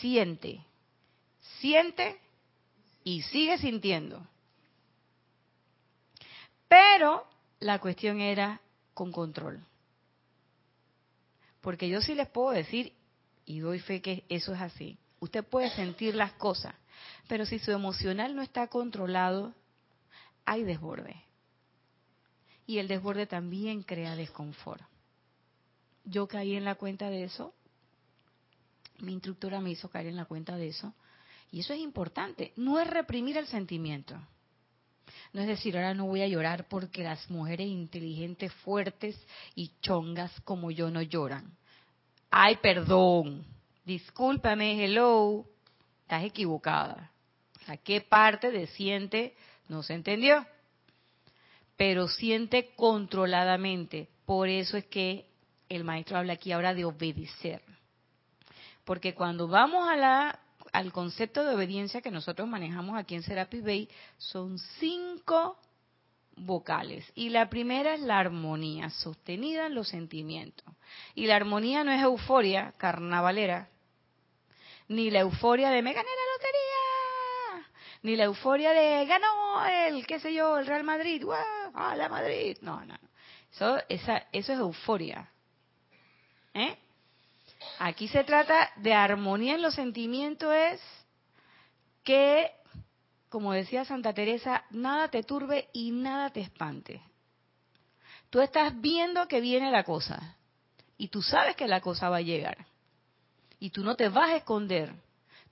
siente, 0.00 0.61
siente 1.61 2.20
y 3.04 3.22
sigue 3.22 3.59
sintiendo. 3.59 4.26
Pero 6.68 7.26
la 7.60 7.78
cuestión 7.78 8.20
era 8.20 8.60
con 8.94 9.12
control. 9.12 9.64
Porque 11.60 11.88
yo 11.88 12.00
sí 12.00 12.14
les 12.14 12.28
puedo 12.28 12.50
decir, 12.50 12.92
y 13.44 13.58
doy 13.58 13.80
fe 13.80 14.00
que 14.00 14.24
eso 14.28 14.54
es 14.54 14.60
así, 14.60 14.98
usted 15.20 15.44
puede 15.44 15.70
sentir 15.70 16.14
las 16.14 16.32
cosas, 16.34 16.74
pero 17.28 17.44
si 17.44 17.58
su 17.58 17.72
emocional 17.72 18.34
no 18.34 18.42
está 18.42 18.68
controlado, 18.68 19.54
hay 20.44 20.64
desborde. 20.64 21.24
Y 22.66 22.78
el 22.78 22.88
desborde 22.88 23.26
también 23.26 23.82
crea 23.82 24.16
desconfort. 24.16 24.82
Yo 26.04 26.26
caí 26.28 26.54
en 26.54 26.64
la 26.64 26.76
cuenta 26.76 27.10
de 27.10 27.24
eso, 27.24 27.52
mi 28.98 29.12
instructora 29.12 29.60
me 29.60 29.70
hizo 29.70 29.90
caer 29.90 30.06
en 30.06 30.16
la 30.16 30.24
cuenta 30.24 30.56
de 30.56 30.68
eso, 30.68 30.94
y 31.50 31.60
eso 31.60 31.72
es 31.72 31.80
importante, 31.80 32.52
no 32.56 32.78
es 32.80 32.88
reprimir 32.88 33.36
el 33.36 33.46
sentimiento 33.46 34.16
no 35.32 35.42
es 35.42 35.48
decir, 35.48 35.76
ahora 35.76 35.94
no 35.94 36.07
voy 36.07 36.22
a 36.22 36.28
llorar 36.28 36.66
porque 36.68 37.02
las 37.02 37.30
mujeres 37.30 37.68
inteligentes, 37.68 38.52
fuertes 38.54 39.16
y 39.54 39.70
chongas 39.80 40.32
como 40.42 40.70
yo 40.70 40.90
no 40.90 41.02
lloran. 41.02 41.57
Ay, 42.30 42.57
perdón. 42.57 43.44
Discúlpame, 43.84 44.82
hello. 44.84 45.44
Estás 46.02 46.24
equivocada. 46.24 47.11
Sea, 47.66 47.76
¿qué 47.76 48.00
parte 48.00 48.50
de 48.50 48.68
siente 48.68 49.34
no 49.68 49.82
se 49.82 49.94
entendió? 49.94 50.46
Pero 51.76 52.09
siente 52.09 52.70
controladamente. 52.76 54.09
Por 54.24 54.48
eso 54.48 54.76
es 54.76 54.86
que 54.86 55.26
el 55.68 55.84
maestro 55.84 56.18
habla 56.18 56.34
aquí 56.34 56.52
ahora 56.52 56.74
de 56.74 56.84
obedecer. 56.84 57.62
Porque 58.84 59.14
cuando 59.14 59.48
vamos 59.48 59.88
a 59.88 59.96
la 59.96 60.38
al 60.76 60.92
concepto 60.92 61.42
de 61.42 61.54
obediencia 61.54 62.02
que 62.02 62.10
nosotros 62.10 62.46
manejamos 62.46 62.98
aquí 62.98 63.14
en 63.14 63.22
Serapis 63.22 63.64
Bay, 63.64 63.88
son 64.18 64.58
cinco 64.78 65.58
vocales. 66.36 67.10
Y 67.14 67.30
la 67.30 67.48
primera 67.48 67.94
es 67.94 68.00
la 68.00 68.18
armonía, 68.18 68.90
sostenida 68.90 69.66
en 69.66 69.74
los 69.74 69.88
sentimientos. 69.88 70.66
Y 71.14 71.26
la 71.26 71.36
armonía 71.36 71.82
no 71.82 71.92
es 71.92 72.02
euforia 72.02 72.74
carnavalera, 72.76 73.70
ni 74.88 75.10
la 75.10 75.20
euforia 75.20 75.70
de 75.70 75.80
me 75.80 75.94
gané 75.94 76.10
la 76.10 76.32
lotería, 76.34 77.72
ni 78.02 78.14
la 78.14 78.24
euforia 78.24 78.72
de 78.74 79.06
ganó 79.06 79.66
el, 79.66 80.06
qué 80.06 80.20
sé 80.20 80.34
yo, 80.34 80.58
el 80.58 80.66
Real 80.66 80.84
Madrid, 80.84 81.24
¡Wow! 81.24 81.36
¡Ah, 81.72 81.96
la 81.96 82.10
Madrid! 82.10 82.58
No, 82.60 82.84
no. 82.84 82.98
Eso, 83.50 83.78
esa, 83.88 84.26
eso 84.30 84.52
es 84.52 84.58
euforia. 84.58 85.26
¿Eh? 86.52 86.76
Aquí 87.78 88.08
se 88.08 88.24
trata 88.24 88.70
de 88.76 88.94
armonía 88.94 89.54
en 89.54 89.62
los 89.62 89.74
sentimientos, 89.74 90.52
es 90.54 90.80
que, 92.02 92.50
como 93.28 93.52
decía 93.52 93.84
Santa 93.84 94.12
Teresa, 94.14 94.64
nada 94.70 95.08
te 95.08 95.22
turbe 95.22 95.68
y 95.72 95.90
nada 95.90 96.30
te 96.30 96.40
espante. 96.40 97.02
Tú 98.30 98.40
estás 98.40 98.80
viendo 98.80 99.28
que 99.28 99.40
viene 99.40 99.70
la 99.70 99.84
cosa 99.84 100.36
y 100.96 101.08
tú 101.08 101.22
sabes 101.22 101.56
que 101.56 101.68
la 101.68 101.80
cosa 101.80 102.08
va 102.08 102.18
a 102.18 102.22
llegar 102.22 102.66
y 103.58 103.70
tú 103.70 103.82
no 103.82 103.94
te 103.94 104.08
vas 104.08 104.30
a 104.30 104.36
esconder, 104.36 104.94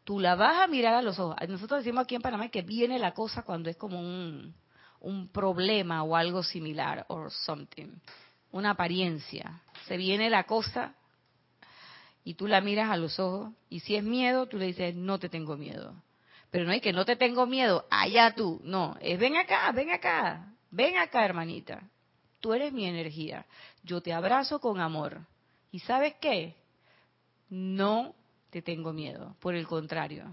tú 0.05 0.21
la 0.21 0.35
vas 0.35 0.63
a 0.63 0.67
mirar 0.67 0.95
a 0.95 1.03
los 1.03 1.19
ojos. 1.19 1.37
Nosotros 1.49 1.85
decimos 1.85 2.05
aquí 2.05 2.15
en 2.15 2.23
Panamá 2.23 2.49
que 2.49 2.63
viene 2.63 2.99
la 2.99 3.15
cosa 3.15 3.43
cuando 3.43 3.71
es 3.71 3.77
como 3.77 4.01
un, 4.01 4.55
un 5.01 5.29
problema 5.29 6.03
o 6.03 6.17
algo 6.17 6.43
similar, 6.43 7.05
or 7.09 7.31
something, 7.31 7.89
una 8.53 8.71
apariencia. 8.71 9.61
Se 9.87 9.97
viene 9.97 10.31
la 10.31 10.45
cosa 10.45 10.95
y 12.25 12.35
tú 12.35 12.47
la 12.47 12.61
miras 12.63 12.91
a 12.91 12.97
los 12.97 13.21
ojos 13.21 13.53
y 13.69 13.81
si 13.81 13.97
es 13.97 14.03
miedo, 14.03 14.47
tú 14.47 14.57
le 14.57 14.67
dices, 14.67 14.95
no 14.95 15.19
te 15.19 15.29
tengo 15.29 15.57
miedo. 15.57 15.95
Pero 16.51 16.65
no 16.65 16.73
hay 16.73 16.81
que 16.81 16.93
no 16.93 17.05
te 17.05 17.17
tengo 17.17 17.47
miedo, 17.47 17.85
allá 17.91 18.35
tú. 18.35 18.61
No, 18.65 18.97
es 19.01 19.19
ven 19.19 19.37
acá, 19.37 19.71
ven 19.73 19.91
acá, 19.91 20.53
ven 20.71 20.97
acá, 20.97 21.25
hermanita. 21.25 21.83
Tú 22.41 22.55
eres 22.55 22.73
mi 22.73 22.87
energía. 22.87 23.45
Yo 23.83 24.01
te 24.01 24.13
abrazo 24.13 24.61
con 24.61 24.81
amor. 24.81 25.21
¿Y 25.71 25.81
sabes 25.81 26.15
qué? 26.21 26.55
No 27.51 28.15
te 28.51 28.63
tengo 28.63 28.93
miedo. 28.93 29.35
Por 29.41 29.55
el 29.55 29.67
contrario, 29.67 30.33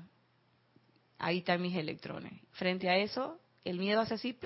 ahí 1.17 1.39
están 1.39 1.61
mis 1.61 1.75
electrones. 1.75 2.33
Frente 2.51 2.89
a 2.89 2.97
eso, 2.97 3.39
el 3.65 3.77
miedo 3.77 3.99
hace 3.99 4.13
así. 4.13 4.37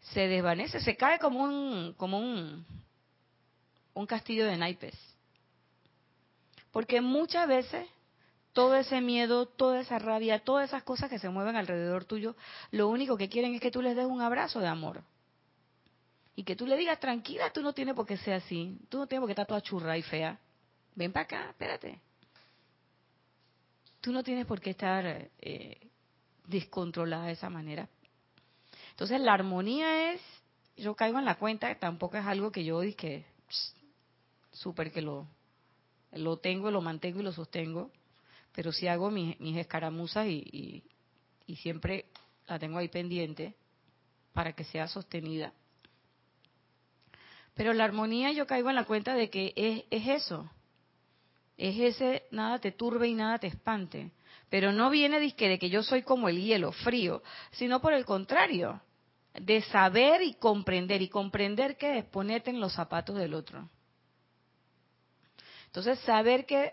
Se 0.00 0.26
desvanece, 0.26 0.80
se 0.80 0.96
cae 0.96 1.18
como 1.18 1.44
un, 1.44 1.94
como 1.96 2.18
un, 2.18 2.66
un 3.94 4.06
castillo 4.06 4.46
de 4.46 4.56
naipes. 4.56 5.07
Porque 6.72 7.00
muchas 7.00 7.48
veces 7.48 7.88
todo 8.52 8.74
ese 8.74 9.00
miedo, 9.00 9.46
toda 9.46 9.80
esa 9.80 9.98
rabia, 9.98 10.40
todas 10.40 10.68
esas 10.68 10.82
cosas 10.82 11.08
que 11.08 11.18
se 11.18 11.28
mueven 11.28 11.56
alrededor 11.56 12.04
tuyo, 12.04 12.34
lo 12.70 12.88
único 12.88 13.16
que 13.16 13.28
quieren 13.28 13.54
es 13.54 13.60
que 13.60 13.70
tú 13.70 13.82
les 13.82 13.94
des 13.94 14.06
un 14.06 14.20
abrazo 14.20 14.60
de 14.60 14.66
amor. 14.66 15.02
Y 16.34 16.44
que 16.44 16.56
tú 16.56 16.66
le 16.66 16.76
digas, 16.76 17.00
tranquila, 17.00 17.52
tú 17.52 17.62
no 17.62 17.72
tienes 17.72 17.94
por 17.94 18.06
qué 18.06 18.16
ser 18.16 18.34
así. 18.34 18.78
Tú 18.88 18.98
no 18.98 19.06
tienes 19.06 19.22
por 19.22 19.28
qué 19.28 19.32
estar 19.32 19.46
toda 19.46 19.60
churra 19.60 19.96
y 19.98 20.02
fea. 20.02 20.38
Ven 20.94 21.12
para 21.12 21.24
acá, 21.24 21.50
espérate. 21.50 22.00
Tú 24.00 24.12
no 24.12 24.22
tienes 24.22 24.46
por 24.46 24.60
qué 24.60 24.70
estar 24.70 25.04
eh, 25.40 25.88
descontrolada 26.46 27.26
de 27.26 27.32
esa 27.32 27.50
manera. 27.50 27.88
Entonces 28.90 29.20
la 29.20 29.34
armonía 29.34 30.12
es, 30.12 30.20
yo 30.76 30.94
caigo 30.96 31.18
en 31.18 31.24
la 31.24 31.36
cuenta, 31.36 31.72
tampoco 31.78 32.16
es 32.16 32.26
algo 32.26 32.50
que 32.50 32.64
yo 32.64 32.80
dije, 32.80 33.24
súper 34.52 34.90
que 34.90 35.02
lo 35.02 35.26
lo 36.12 36.38
tengo, 36.38 36.70
lo 36.70 36.80
mantengo 36.80 37.20
y 37.20 37.22
lo 37.24 37.32
sostengo, 37.32 37.90
pero 38.54 38.72
sí 38.72 38.88
hago 38.88 39.10
mis, 39.10 39.36
escaramuzas 39.56 40.26
y, 40.26 40.82
siempre 41.62 42.06
la 42.46 42.58
tengo 42.58 42.78
ahí 42.78 42.88
pendiente 42.88 43.54
para 44.32 44.52
que 44.52 44.64
sea 44.64 44.86
sostenida. 44.88 45.52
Pero 47.54 47.72
la 47.72 47.84
armonía 47.84 48.32
yo 48.32 48.46
caigo 48.46 48.68
en 48.68 48.76
la 48.76 48.84
cuenta 48.84 49.14
de 49.14 49.30
que 49.30 49.52
es, 49.56 49.84
es 49.90 50.22
eso, 50.22 50.50
es 51.56 51.78
ese 51.78 52.22
nada 52.30 52.60
te 52.60 52.70
turbe 52.70 53.08
y 53.08 53.14
nada 53.14 53.38
te 53.38 53.48
espante. 53.48 54.12
Pero 54.48 54.72
no 54.72 54.88
viene 54.90 55.20
de 55.20 55.32
que, 55.32 55.48
de 55.48 55.58
que 55.58 55.68
yo 55.68 55.82
soy 55.82 56.02
como 56.02 56.28
el 56.28 56.40
hielo, 56.40 56.72
frío, 56.72 57.22
sino 57.50 57.80
por 57.80 57.92
el 57.92 58.04
contrario, 58.04 58.80
de 59.34 59.60
saber 59.62 60.22
y 60.22 60.34
comprender. 60.34 61.02
Y 61.02 61.08
comprender 61.08 61.76
que 61.76 61.98
es 61.98 62.04
ponerte 62.04 62.50
en 62.50 62.60
los 62.60 62.72
zapatos 62.72 63.16
del 63.16 63.34
otro. 63.34 63.68
Entonces, 65.78 66.04
saber 66.04 66.44
que 66.44 66.72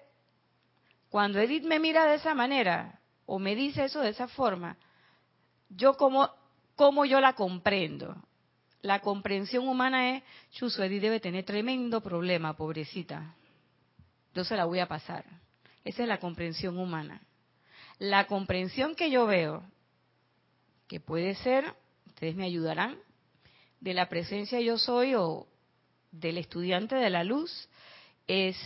cuando 1.10 1.40
Edith 1.40 1.64
me 1.64 1.80
mira 1.80 2.08
de 2.08 2.16
esa 2.16 2.34
manera 2.34 3.00
o 3.28 3.38
me 3.38 3.56
dice 3.56 3.86
eso 3.86 4.02
de 4.02 4.10
esa 4.10 4.28
forma, 4.28 4.80
yo 5.70 5.96
como, 5.96 6.28
como 6.76 7.06
yo 7.06 7.22
la 7.22 7.34
comprendo. 7.34 8.16
La 8.82 9.02
comprensión 9.02 9.68
humana 9.68 10.16
es, 10.16 10.24
Chuso, 10.54 10.82
Edith 10.82 11.04
debe 11.04 11.20
tener 11.20 11.46
tremendo 11.46 12.02
problema, 12.02 12.58
pobrecita. 12.58 13.36
Yo 14.34 14.44
se 14.44 14.56
la 14.56 14.66
voy 14.66 14.80
a 14.80 14.88
pasar. 14.88 15.24
Esa 15.84 16.02
es 16.02 16.10
la 16.10 16.20
comprensión 16.20 16.80
humana. 16.80 17.22
La 18.00 18.26
comprensión 18.26 18.96
que 18.96 19.12
yo 19.12 19.28
veo, 19.28 19.70
que 20.88 21.00
puede 21.00 21.36
ser, 21.36 21.76
ustedes 22.08 22.36
me 22.36 22.46
ayudarán, 22.46 22.98
de 23.82 23.94
la 23.94 24.10
presencia 24.10 24.60
yo 24.62 24.80
soy 24.80 25.14
o 25.14 25.46
del 26.12 26.40
estudiante 26.40 26.96
de 26.96 27.12
la 27.12 27.24
luz, 27.24 27.70
es 28.28 28.58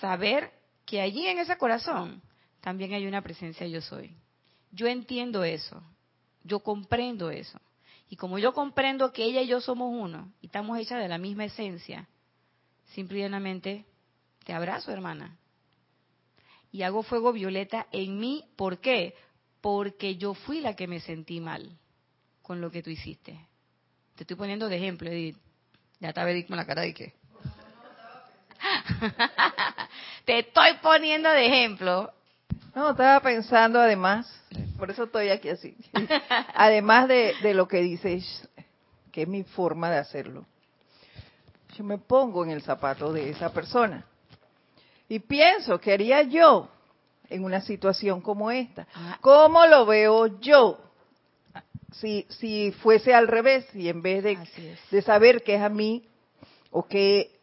saber 0.00 0.52
que 0.84 1.00
allí 1.00 1.26
en 1.26 1.38
ese 1.38 1.56
corazón 1.56 2.22
también 2.60 2.94
hay 2.94 3.06
una 3.06 3.22
presencia 3.22 3.66
yo 3.66 3.80
soy. 3.80 4.16
Yo 4.72 4.86
entiendo 4.86 5.44
eso, 5.44 5.82
yo 6.42 6.60
comprendo 6.60 7.30
eso. 7.30 7.60
Y 8.08 8.16
como 8.16 8.38
yo 8.38 8.52
comprendo 8.52 9.12
que 9.12 9.24
ella 9.24 9.42
y 9.42 9.48
yo 9.48 9.60
somos 9.60 9.92
uno 9.92 10.32
y 10.40 10.46
estamos 10.46 10.78
hechas 10.78 11.00
de 11.00 11.08
la 11.08 11.18
misma 11.18 11.44
esencia, 11.44 12.08
simplemente 12.94 13.84
te 14.44 14.52
abrazo, 14.52 14.92
hermana. 14.92 15.36
Y 16.70 16.82
hago 16.82 17.02
fuego 17.02 17.32
violeta 17.32 17.86
en 17.90 18.18
mí, 18.18 18.44
¿por 18.56 18.80
qué? 18.80 19.14
Porque 19.60 20.16
yo 20.16 20.34
fui 20.34 20.60
la 20.60 20.76
que 20.76 20.86
me 20.86 21.00
sentí 21.00 21.40
mal 21.40 21.76
con 22.42 22.60
lo 22.60 22.70
que 22.70 22.82
tú 22.82 22.90
hiciste. 22.90 23.40
Te 24.14 24.22
estoy 24.22 24.36
poniendo 24.36 24.68
de 24.68 24.76
ejemplo, 24.76 25.10
Edith. 25.10 25.36
Ya 25.98 26.10
estaba 26.10 26.30
Edith 26.30 26.46
con 26.46 26.56
la 26.56 26.66
cara 26.66 26.82
de 26.82 26.94
qué. 26.94 27.14
Te 30.26 30.40
estoy 30.40 30.74
poniendo 30.82 31.30
de 31.30 31.46
ejemplo. 31.46 32.12
No, 32.74 32.90
estaba 32.90 33.20
pensando 33.20 33.80
además, 33.80 34.26
por 34.76 34.90
eso 34.90 35.04
estoy 35.04 35.30
aquí 35.30 35.48
así, 35.48 35.76
además 36.54 37.06
de, 37.06 37.32
de 37.42 37.54
lo 37.54 37.68
que 37.68 37.78
dices, 37.78 38.46
que 39.12 39.22
es 39.22 39.28
mi 39.28 39.44
forma 39.44 39.88
de 39.88 39.98
hacerlo. 39.98 40.44
Yo 41.78 41.84
me 41.84 41.96
pongo 41.96 42.44
en 42.44 42.50
el 42.50 42.60
zapato 42.60 43.12
de 43.12 43.30
esa 43.30 43.52
persona 43.52 44.04
y 45.08 45.20
pienso, 45.20 45.80
¿qué 45.80 45.92
haría 45.92 46.22
yo 46.22 46.68
en 47.30 47.44
una 47.44 47.60
situación 47.60 48.20
como 48.20 48.50
esta? 48.50 48.88
Ah. 48.94 49.18
¿Cómo 49.20 49.64
lo 49.66 49.86
veo 49.86 50.40
yo? 50.40 50.80
Si, 51.92 52.26
si 52.30 52.72
fuese 52.82 53.14
al 53.14 53.28
revés 53.28 53.64
y 53.74 53.88
en 53.88 54.02
vez 54.02 54.24
de, 54.24 54.36
de 54.90 55.02
saber 55.02 55.44
que 55.44 55.54
es 55.54 55.62
a 55.62 55.68
mí 55.68 56.04
o 56.72 56.84
que 56.86 57.35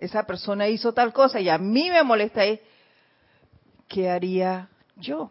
esa 0.00 0.24
persona 0.24 0.68
hizo 0.68 0.92
tal 0.92 1.12
cosa 1.12 1.40
y 1.40 1.48
a 1.48 1.58
mí 1.58 1.90
me 1.90 2.02
molesta 2.02 2.44
es, 2.44 2.60
¿qué 3.88 4.10
haría 4.10 4.68
yo 4.96 5.30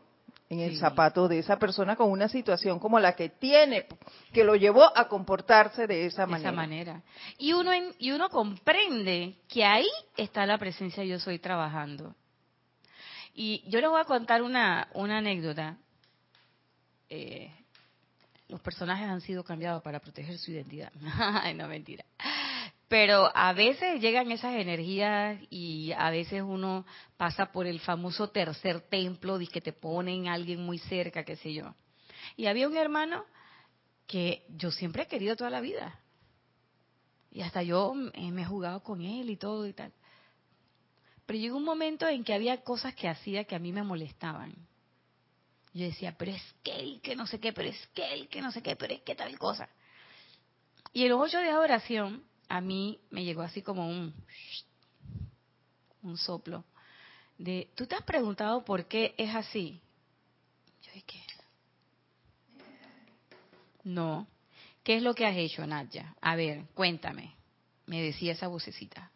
en 0.50 0.60
el 0.60 0.72
Sí. 0.74 0.78
zapato 0.78 1.28
de 1.28 1.40
esa 1.40 1.58
persona 1.58 1.96
con 1.96 2.12
una 2.12 2.30
situación 2.30 2.80
como 2.80 3.00
la 3.00 3.16
que 3.16 3.30
tiene, 3.30 3.86
que 4.32 4.44
lo 4.44 4.56
llevó 4.56 4.96
a 4.98 5.08
comportarse 5.08 5.88
de 5.88 6.06
esa 6.06 6.24
de 6.26 6.32
manera? 6.32 6.50
esa 6.50 6.56
manera. 6.56 7.02
Y 7.38 7.54
uno, 7.54 7.72
en- 7.74 7.94
y 8.00 8.12
uno 8.12 8.30
comprende 8.30 9.36
que 9.48 9.66
ahí 9.66 9.88
está 10.18 10.46
la 10.46 10.58
presencia 10.58 11.04
yo 11.04 11.20
soy 11.20 11.40
trabajando. 11.40 12.16
Y 13.34 13.64
yo 13.70 13.82
les 13.82 13.90
voy 13.90 14.00
a 14.00 14.06
contar 14.06 14.42
una, 14.44 14.88
una 14.94 15.18
anécdota. 15.18 15.78
Eh, 17.10 17.52
los 18.48 18.62
personajes 18.62 19.08
han 19.10 19.22
sido 19.22 19.44
cambiados 19.44 19.82
para 19.82 20.00
proteger 20.00 20.38
su 20.38 20.52
identidad. 20.52 20.92
Ay, 21.20 21.54
no, 21.56 21.68
mentira. 21.68 22.06
Pero 22.88 23.32
a 23.36 23.54
veces 23.54 24.00
llegan 24.00 24.32
esas 24.32 24.56
energías 24.56 25.40
y 25.50 25.92
a 25.94 26.10
veces 26.12 26.44
uno 26.44 26.86
pasa 27.18 27.52
por 27.52 27.66
el 27.66 27.80
famoso 27.80 28.30
tercer 28.30 28.82
templo, 28.82 29.40
de 29.40 29.48
que 29.48 29.62
te 29.62 29.74
ponen 29.74 30.28
alguien 30.28 30.62
muy 30.64 30.78
cerca, 30.78 31.24
qué 31.24 31.36
sé 31.36 31.54
yo. 31.54 31.74
Y 32.38 32.46
había 32.46 32.68
un 32.68 32.78
hermano 32.78 33.26
que 34.06 34.46
yo 34.50 34.72
siempre 34.72 35.04
he 35.04 35.08
querido 35.08 35.36
toda 35.36 35.50
la 35.50 35.62
vida. 35.62 36.00
Y 37.32 37.42
hasta 37.42 37.64
yo 37.64 37.94
eh, 38.14 38.32
me 38.32 38.44
he 38.44 38.46
jugado 38.46 38.84
con 38.84 39.02
él 39.02 39.30
y 39.30 39.36
todo 39.36 39.68
y 39.68 39.74
tal. 39.74 39.92
Pero 41.26 41.40
llegó 41.40 41.58
un 41.58 41.66
momento 41.66 42.08
en 42.08 42.24
que 42.24 42.34
había 42.34 42.62
cosas 42.62 42.94
que 42.94 43.10
hacía 43.10 43.46
que 43.46 43.56
a 43.56 43.60
mí 43.60 43.72
me 43.72 43.84
molestaban. 43.84 44.56
Yo 45.74 45.86
decía, 45.86 46.16
pero 46.18 46.32
es 46.32 46.56
que 46.64 46.80
él, 46.80 47.02
que 47.02 47.16
no 47.16 47.26
sé 47.28 47.40
qué, 47.40 47.52
pero 47.52 47.68
es 47.68 47.88
que 47.88 48.14
él, 48.14 48.30
que 48.30 48.42
no 48.42 48.52
sé 48.52 48.62
qué, 48.62 48.76
pero 48.76 48.94
es 48.94 49.02
que 49.02 49.16
tal 49.16 49.38
cosa. 49.40 49.68
Y 50.94 51.04
en 51.04 51.10
los 51.10 51.20
ocho 51.20 51.40
días 51.40 51.54
de 51.54 51.60
oración, 51.60 52.24
a 52.50 52.62
mí 52.62 53.00
me 53.10 53.24
llegó 53.24 53.42
así 53.42 53.62
como 53.62 53.88
un, 53.88 54.14
un 56.04 56.18
soplo 56.18 56.64
de, 57.38 57.70
¿tú 57.76 57.86
te 57.86 57.96
has 57.96 58.04
preguntado 58.04 58.64
por 58.64 58.86
qué 58.88 59.14
es 59.18 59.34
así? 59.36 59.82
Yo 60.82 60.92
dije, 60.94 61.24
no. 63.84 64.28
¿Qué 64.84 64.98
es 64.98 65.04
lo 65.04 65.16
que 65.16 65.26
has 65.26 65.36
hecho, 65.36 65.66
Nadia? 65.66 66.16
A 66.22 66.36
ver, 66.36 66.66
cuéntame. 66.74 67.34
Me 67.88 68.02
decía 68.02 68.34
esa 68.34 68.48
vocecita. 68.48 69.12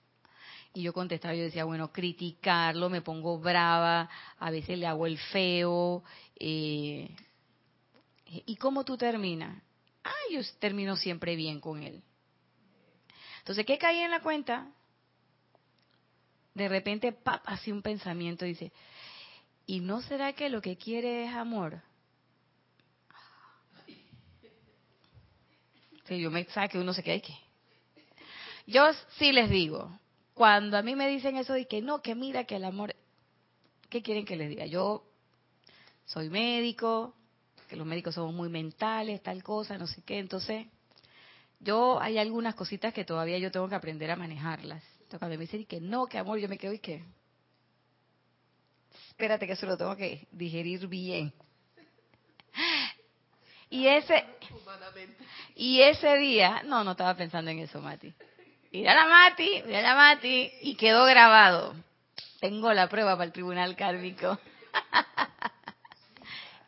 Y 0.73 0.84
yo 0.84 0.93
contestaba, 0.93 1.36
yo 1.36 1.43
decía, 1.43 1.65
bueno, 1.65 1.91
criticarlo, 1.91 2.89
me 2.89 3.01
pongo 3.01 3.39
brava, 3.39 4.09
a 4.38 4.51
veces 4.51 4.77
le 4.77 4.88
hago 4.88 5.07
el 5.07 5.17
feo. 5.17 6.03
eh, 6.36 7.15
¿Y 8.25 8.55
cómo 8.57 8.84
tú 8.86 8.95
terminas? 8.97 9.61
Ah, 10.03 10.32
yo 10.32 10.39
termino 10.59 10.95
siempre 10.95 11.36
bien 11.36 11.59
con 11.59 11.82
él. 11.82 12.03
Entonces, 13.50 13.66
¿qué 13.66 13.80
caí 13.80 13.97
en 13.97 14.12
la 14.12 14.20
cuenta? 14.20 14.68
De 16.54 16.70
repente, 16.70 17.12
pap, 17.12 17.41
así 17.47 17.72
un 17.72 17.82
pensamiento 17.82 18.45
dice, 18.45 18.72
¿y 19.66 19.80
no 19.80 20.04
será 20.04 20.34
que 20.34 20.50
lo 20.50 20.62
que 20.62 20.78
quiere 20.78 21.26
es 21.26 21.34
amor? 21.34 21.82
Sí, 26.04 26.20
yo 26.20 26.30
me 26.30 26.45
sabe 26.45 26.70
que 26.70 26.78
uno 26.78 26.93
se 26.93 27.02
queda 27.02 27.16
y 27.16 27.22
que. 27.22 27.34
Yo 28.68 28.84
sí 29.18 29.32
les 29.32 29.50
digo, 29.50 29.97
cuando 30.36 30.78
a 30.78 30.84
mí 30.84 30.95
me 30.95 31.08
dicen 31.08 31.36
eso 31.36 31.54
de 31.54 31.68
que 31.68 31.82
no, 31.82 32.04
que 32.04 32.14
mira 32.14 32.43
que 32.43 32.58
el 32.58 32.66
amor, 32.66 32.95
¿qué 33.89 34.04
quieren 34.04 34.26
que 34.26 34.36
les 34.36 34.50
diga? 34.50 34.68
Yo 34.68 35.08
soy 36.06 36.30
médico, 36.30 37.16
que 37.68 37.76
los 37.76 37.88
médicos 37.88 38.14
somos 38.14 38.36
muy 38.36 38.50
mentales, 38.50 39.24
tal 39.24 39.41
cosa, 39.41 39.80
no 39.80 39.88
sé 39.88 40.04
qué, 40.04 40.20
entonces 40.20 40.68
yo 41.60 41.99
hay 42.01 42.18
algunas 42.18 42.55
cositas 42.55 42.93
que 42.93 43.05
todavía 43.05 43.38
yo 43.38 43.51
tengo 43.51 43.68
que 43.68 43.76
aprender 43.76 44.10
a 44.12 44.16
manejarlas. 44.16 44.84
Entonces 44.93 45.20
cuando 45.20 45.38
me 45.38 45.45
dicen 45.45 45.66
que 45.66 45.82
no, 45.82 46.07
que 46.07 46.18
amor, 46.18 46.39
yo 46.39 46.47
me 46.47 46.57
quedo 46.57 46.74
y 46.74 46.80
que 46.80 47.03
espérate 49.10 49.45
que 49.47 49.53
eso 49.53 49.66
lo 49.66 49.78
tengo 49.78 49.95
que 49.95 50.28
digerir 50.32 50.88
bien. 50.88 51.34
Y 53.72 53.86
ese 53.86 54.26
y 55.55 55.82
ese 55.82 56.18
día, 56.18 56.64
no, 56.66 56.84
no 56.84 56.91
estaba 56.91 57.16
pensando 57.16 57.51
en 57.51 57.60
eso, 57.60 57.80
Mati. 57.80 58.12
Mira 58.72 58.95
la 58.95 59.05
Mati, 59.05 59.62
mira 59.66 59.82
la 59.82 59.95
Mati, 59.95 60.51
y 60.62 60.76
quedó 60.76 61.05
grabado. 61.05 61.76
Tengo 62.39 62.74
la 62.74 62.88
prueba 62.88 63.14
para 63.14 63.26
el 63.26 63.32
tribunal 63.32 63.76
kármico. 63.76 64.39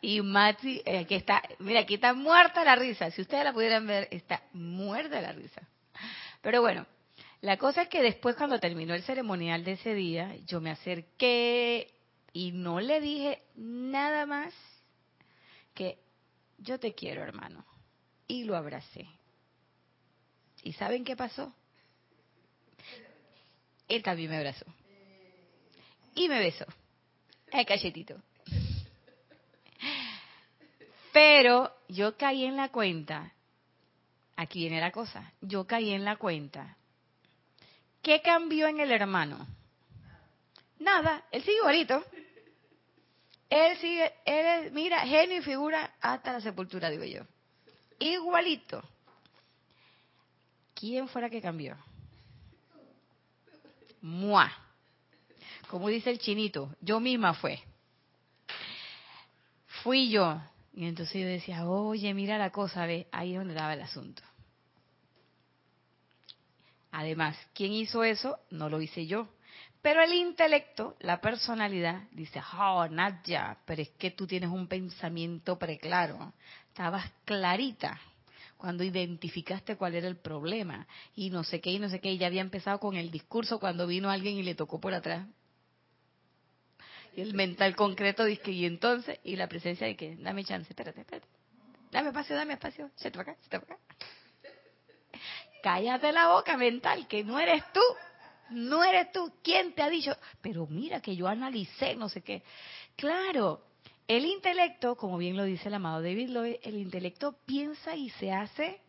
y 0.04 0.20
Mati, 0.20 0.82
eh, 0.84 0.98
aquí 0.98 1.14
está, 1.14 1.40
mira, 1.60 1.80
aquí 1.80 1.94
está 1.94 2.12
muerta 2.12 2.64
la 2.64 2.74
risa. 2.74 3.10
Si 3.12 3.22
ustedes 3.22 3.44
la 3.44 3.52
pudieran 3.52 3.86
ver, 3.86 4.08
está 4.10 4.42
muerta 4.52 5.20
la 5.20 5.30
risa. 5.30 5.62
Pero 6.40 6.60
bueno, 6.60 6.84
la 7.40 7.56
cosa 7.56 7.82
es 7.82 7.88
que 7.88 8.02
después 8.02 8.34
cuando 8.34 8.58
terminó 8.58 8.94
el 8.94 9.04
ceremonial 9.04 9.62
de 9.62 9.72
ese 9.72 9.94
día, 9.94 10.34
yo 10.44 10.60
me 10.60 10.72
acerqué 10.72 11.88
y 12.32 12.50
no 12.50 12.80
le 12.80 13.00
dije 13.00 13.42
nada 13.54 14.26
más 14.26 14.52
que 15.72 15.98
yo 16.58 16.80
te 16.80 16.94
quiero, 16.94 17.22
hermano. 17.22 17.64
Y 18.26 18.42
lo 18.42 18.56
abracé. 18.56 19.06
¿Y 20.64 20.72
saben 20.72 21.04
qué 21.04 21.14
pasó? 21.14 21.54
Él 23.86 24.02
también 24.02 24.30
me 24.30 24.38
abrazó. 24.38 24.66
Y 26.16 26.28
me 26.28 26.40
besó. 26.40 26.66
Ay, 27.52 27.64
cachetito. 27.64 28.20
Pero 31.12 31.70
yo 31.88 32.16
caí 32.16 32.44
en 32.44 32.56
la 32.56 32.70
cuenta, 32.70 33.32
aquí 34.36 34.60
viene 34.60 34.80
la 34.80 34.90
cosa, 34.90 35.32
yo 35.40 35.66
caí 35.66 35.92
en 35.92 36.04
la 36.04 36.16
cuenta. 36.16 36.76
¿Qué 38.00 38.22
cambió 38.22 38.66
en 38.66 38.80
el 38.80 38.90
hermano? 38.90 39.46
Nada, 40.78 41.24
él 41.30 41.42
sigue 41.42 41.58
igualito. 41.58 42.02
Él 43.48 43.76
sigue, 43.78 44.12
él 44.24 44.66
es, 44.66 44.72
mira, 44.72 45.00
genio 45.06 45.36
y 45.36 45.42
figura 45.42 45.94
hasta 46.00 46.32
la 46.32 46.40
sepultura, 46.40 46.88
digo 46.88 47.04
yo. 47.04 47.22
Igualito. 47.98 48.82
¿Quién 50.74 51.06
fuera 51.06 51.28
que 51.28 51.42
cambió? 51.42 51.76
Mua. 54.00 54.50
Como 55.68 55.88
dice 55.88 56.10
el 56.10 56.18
chinito, 56.18 56.74
yo 56.80 56.98
misma 56.98 57.34
fue. 57.34 57.62
Fui 59.82 60.10
yo. 60.10 60.40
Y 60.74 60.86
entonces 60.86 61.20
yo 61.20 61.26
decía, 61.26 61.66
oye, 61.66 62.14
mira 62.14 62.38
la 62.38 62.50
cosa, 62.50 62.86
ve, 62.86 63.06
ahí 63.12 63.32
es 63.32 63.38
donde 63.38 63.54
daba 63.54 63.74
el 63.74 63.82
asunto. 63.82 64.22
Además, 66.90 67.36
¿quién 67.54 67.72
hizo 67.72 68.04
eso? 68.04 68.38
No 68.50 68.68
lo 68.68 68.80
hice 68.80 69.06
yo. 69.06 69.28
Pero 69.82 70.02
el 70.02 70.12
intelecto, 70.12 70.96
la 71.00 71.20
personalidad, 71.20 72.02
dice, 72.12 72.40
oh, 72.58 72.86
Nadia, 72.88 73.58
pero 73.64 73.82
es 73.82 73.90
que 73.90 74.12
tú 74.12 74.26
tienes 74.26 74.50
un 74.50 74.68
pensamiento 74.68 75.58
preclaro. 75.58 76.32
Estabas 76.68 77.10
clarita 77.24 78.00
cuando 78.56 78.84
identificaste 78.84 79.76
cuál 79.76 79.96
era 79.96 80.06
el 80.06 80.16
problema. 80.16 80.86
Y 81.16 81.30
no 81.30 81.42
sé 81.42 81.60
qué, 81.60 81.72
y 81.72 81.78
no 81.80 81.88
sé 81.88 82.00
qué. 82.00 82.12
Y 82.12 82.18
ya 82.18 82.28
había 82.28 82.42
empezado 82.42 82.78
con 82.78 82.94
el 82.94 83.10
discurso 83.10 83.58
cuando 83.58 83.86
vino 83.86 84.08
alguien 84.08 84.36
y 84.36 84.42
le 84.42 84.54
tocó 84.54 84.80
por 84.80 84.94
atrás. 84.94 85.26
Y 87.14 87.20
el 87.20 87.34
mental 87.34 87.76
concreto 87.76 88.24
dice, 88.24 88.50
y 88.50 88.64
entonces, 88.64 89.18
y 89.22 89.36
la 89.36 89.48
presencia 89.48 89.86
de 89.86 89.96
que, 89.96 90.16
dame 90.16 90.44
chance, 90.44 90.70
espérate, 90.70 91.00
espérate. 91.00 91.28
Dame 91.90 92.08
espacio, 92.08 92.36
dame 92.36 92.54
espacio. 92.54 92.90
Se 92.96 93.10
te 93.10 93.20
acá, 93.20 93.36
se 93.42 93.50
te 93.50 93.56
acá. 93.56 93.76
Cállate 95.62 96.10
la 96.10 96.28
boca 96.28 96.56
mental, 96.56 97.06
que 97.06 97.22
no 97.22 97.38
eres 97.38 97.62
tú. 97.72 97.80
No 98.50 98.82
eres 98.82 99.12
tú. 99.12 99.32
¿Quién 99.42 99.74
te 99.74 99.82
ha 99.82 99.90
dicho? 99.90 100.16
Pero 100.40 100.66
mira 100.66 101.00
que 101.00 101.14
yo 101.14 101.28
analicé, 101.28 101.94
no 101.94 102.08
sé 102.08 102.22
qué. 102.22 102.42
Claro, 102.96 103.62
el 104.08 104.24
intelecto, 104.24 104.96
como 104.96 105.18
bien 105.18 105.36
lo 105.36 105.44
dice 105.44 105.68
el 105.68 105.74
amado 105.74 106.02
David 106.02 106.30
Lloyd, 106.30 106.56
el 106.62 106.76
intelecto 106.76 107.36
piensa 107.46 107.94
y 107.94 108.10
se 108.10 108.32
hace 108.32 108.80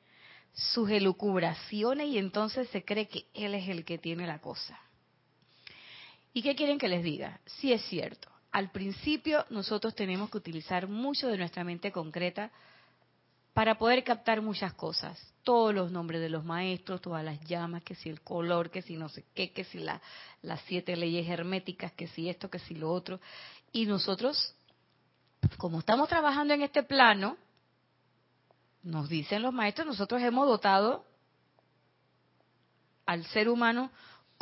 sus 0.53 0.89
elucubraciones 0.89 2.07
y 2.07 2.17
entonces 2.17 2.69
se 2.69 2.83
cree 2.83 3.07
que 3.07 3.25
él 3.33 3.55
es 3.55 3.67
el 3.69 3.85
que 3.85 3.97
tiene 3.97 4.27
la 4.27 4.39
cosa. 4.39 4.79
¿Y 6.33 6.41
qué 6.41 6.55
quieren 6.55 6.79
que 6.79 6.87
les 6.87 7.03
diga? 7.03 7.39
Sí 7.45 7.71
es 7.71 7.81
cierto. 7.83 8.27
Al 8.51 8.71
principio 8.71 9.45
nosotros 9.49 9.95
tenemos 9.95 10.29
que 10.29 10.37
utilizar 10.37 10.87
mucho 10.87 11.27
de 11.27 11.37
nuestra 11.37 11.63
mente 11.63 11.91
concreta 11.91 12.51
para 13.53 13.77
poder 13.77 14.03
captar 14.03 14.41
muchas 14.41 14.73
cosas. 14.73 15.19
Todos 15.43 15.73
los 15.73 15.91
nombres 15.91 16.21
de 16.21 16.29
los 16.29 16.43
maestros, 16.43 17.01
todas 17.01 17.23
las 17.23 17.39
llamas, 17.41 17.83
que 17.83 17.95
si 17.95 18.09
el 18.09 18.21
color, 18.21 18.71
que 18.71 18.81
si 18.81 18.97
no 18.97 19.09
sé 19.09 19.25
qué, 19.35 19.51
que 19.51 19.63
si 19.63 19.79
las 19.79 20.61
siete 20.65 20.95
leyes 20.95 21.27
herméticas, 21.29 21.91
que 21.91 22.07
si 22.07 22.29
esto, 22.29 22.49
que 22.49 22.59
si 22.59 22.75
lo 22.75 22.91
otro. 22.91 23.19
Y 23.71 23.85
nosotros, 23.85 24.55
como 25.57 25.79
estamos 25.79 26.09
trabajando 26.09 26.53
en 26.53 26.63
este 26.63 26.81
plano, 26.81 27.37
nos 28.81 29.07
dicen 29.07 29.41
los 29.41 29.53
maestros, 29.53 29.87
nosotros 29.87 30.21
hemos 30.21 30.47
dotado 30.47 31.05
al 33.05 33.25
ser 33.27 33.49
humano 33.49 33.91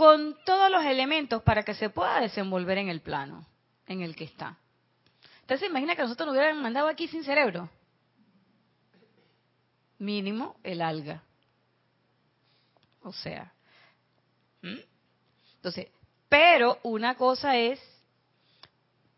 con 0.01 0.35
todos 0.45 0.71
los 0.71 0.83
elementos 0.83 1.43
para 1.43 1.61
que 1.61 1.75
se 1.75 1.91
pueda 1.91 2.21
desenvolver 2.21 2.79
en 2.79 2.89
el 2.89 3.01
plano 3.01 3.45
en 3.85 4.01
el 4.01 4.15
que 4.15 4.23
está. 4.23 4.57
Entonces 5.41 5.69
imagina 5.69 5.95
que 5.95 6.01
nosotros 6.01 6.25
nos 6.25 6.35
hubieran 6.35 6.59
mandado 6.59 6.87
aquí 6.87 7.07
sin 7.07 7.23
cerebro 7.23 7.69
mínimo 9.99 10.55
el 10.63 10.81
alga. 10.81 11.21
O 13.03 13.13
sea, 13.13 13.53
entonces, 14.63 15.89
pero 16.27 16.79
una 16.81 17.13
cosa 17.13 17.55
es 17.57 17.79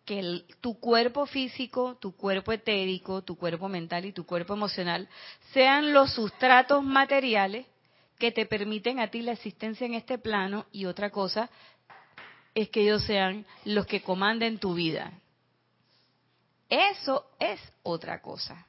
que 0.04 0.44
tu 0.60 0.82
cuerpo 0.82 1.26
físico, 1.26 1.96
tu 1.96 2.14
cuerpo 2.14 2.52
etérico, 2.52 3.22
tu 3.22 3.38
cuerpo 3.38 3.70
mental 3.70 4.04
y 4.04 4.12
tu 4.12 4.26
cuerpo 4.26 4.54
emocional 4.54 5.08
sean 5.54 5.94
los 5.94 6.14
sustratos 6.14 6.84
materiales 6.84 7.68
que 8.24 8.32
te 8.32 8.46
permiten 8.46 9.02
a 9.02 9.10
ti 9.10 9.22
la 9.22 9.34
existencia 9.34 9.86
en 9.86 9.96
este 9.96 10.18
plano 10.18 10.66
y 10.72 10.86
otra 10.86 11.10
cosa 11.10 11.50
es 12.56 12.70
que 12.70 12.84
ellos 12.84 13.04
sean 13.04 13.46
los 13.66 13.86
que 13.86 14.02
comanden 14.02 14.60
tu 14.60 14.76
vida. 14.76 15.20
Eso 16.70 17.26
es 17.38 17.60
otra 17.84 18.22
cosa. 18.22 18.66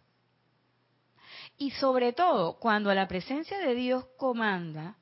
Y 1.57 1.71
sobre 1.71 2.13
todo, 2.13 2.59
cuando 2.59 2.93
la 2.93 3.07
presencia 3.07 3.61
de 3.61 3.77
Dios 3.77 4.05
comanda, 4.17 4.97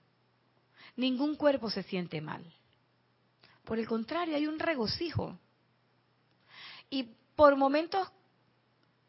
ningún 0.96 1.36
cuerpo 1.36 1.70
se 1.70 1.82
siente 1.84 2.20
mal. 2.20 2.44
Por 3.64 3.78
el 3.78 3.88
contrario, 3.88 4.36
hay 4.36 4.46
un 4.46 4.58
regocijo. 4.58 5.38
Y 6.90 7.04
por 7.36 7.56
momentos 7.56 8.06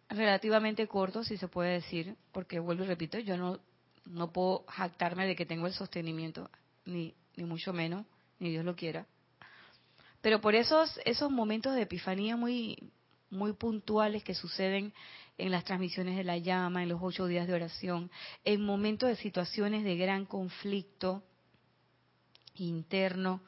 relativamente 0.07 0.87
cortos, 0.87 1.27
si 1.27 1.35
se 1.35 1.49
puede 1.49 1.73
decir, 1.73 2.15
porque 2.31 2.59
vuelvo 2.59 2.85
y 2.85 2.87
repito, 2.87 3.19
yo 3.19 3.35
no, 3.35 3.59
no 4.05 4.31
puedo 4.31 4.65
jactarme 4.67 5.27
de 5.27 5.35
que 5.35 5.45
tengo 5.45 5.67
el 5.67 5.73
sostenimiento, 5.73 6.49
ni, 6.85 7.13
ni 7.35 7.45
mucho 7.45 7.73
menos, 7.73 8.05
ni 8.39 8.49
Dios 8.49 8.65
lo 8.65 8.75
quiera. 8.75 9.05
Pero 10.21 10.39
por 10.39 10.55
esos, 10.55 10.99
esos 11.05 11.31
momentos 11.31 11.75
de 11.75 11.81
epifanía 11.81 12.37
muy, 12.37 12.91
muy 13.29 13.53
puntuales 13.53 14.23
que 14.23 14.33
suceden 14.33 14.93
en 15.37 15.51
las 15.51 15.63
transmisiones 15.63 16.15
de 16.15 16.23
la 16.23 16.37
llama, 16.37 16.83
en 16.83 16.89
los 16.89 16.99
ocho 17.01 17.25
días 17.25 17.47
de 17.47 17.53
oración, 17.53 18.11
en 18.45 18.63
momentos 18.63 19.09
de 19.09 19.15
situaciones 19.15 19.83
de 19.83 19.97
gran 19.97 20.25
conflicto 20.25 21.23
interno 22.55 23.41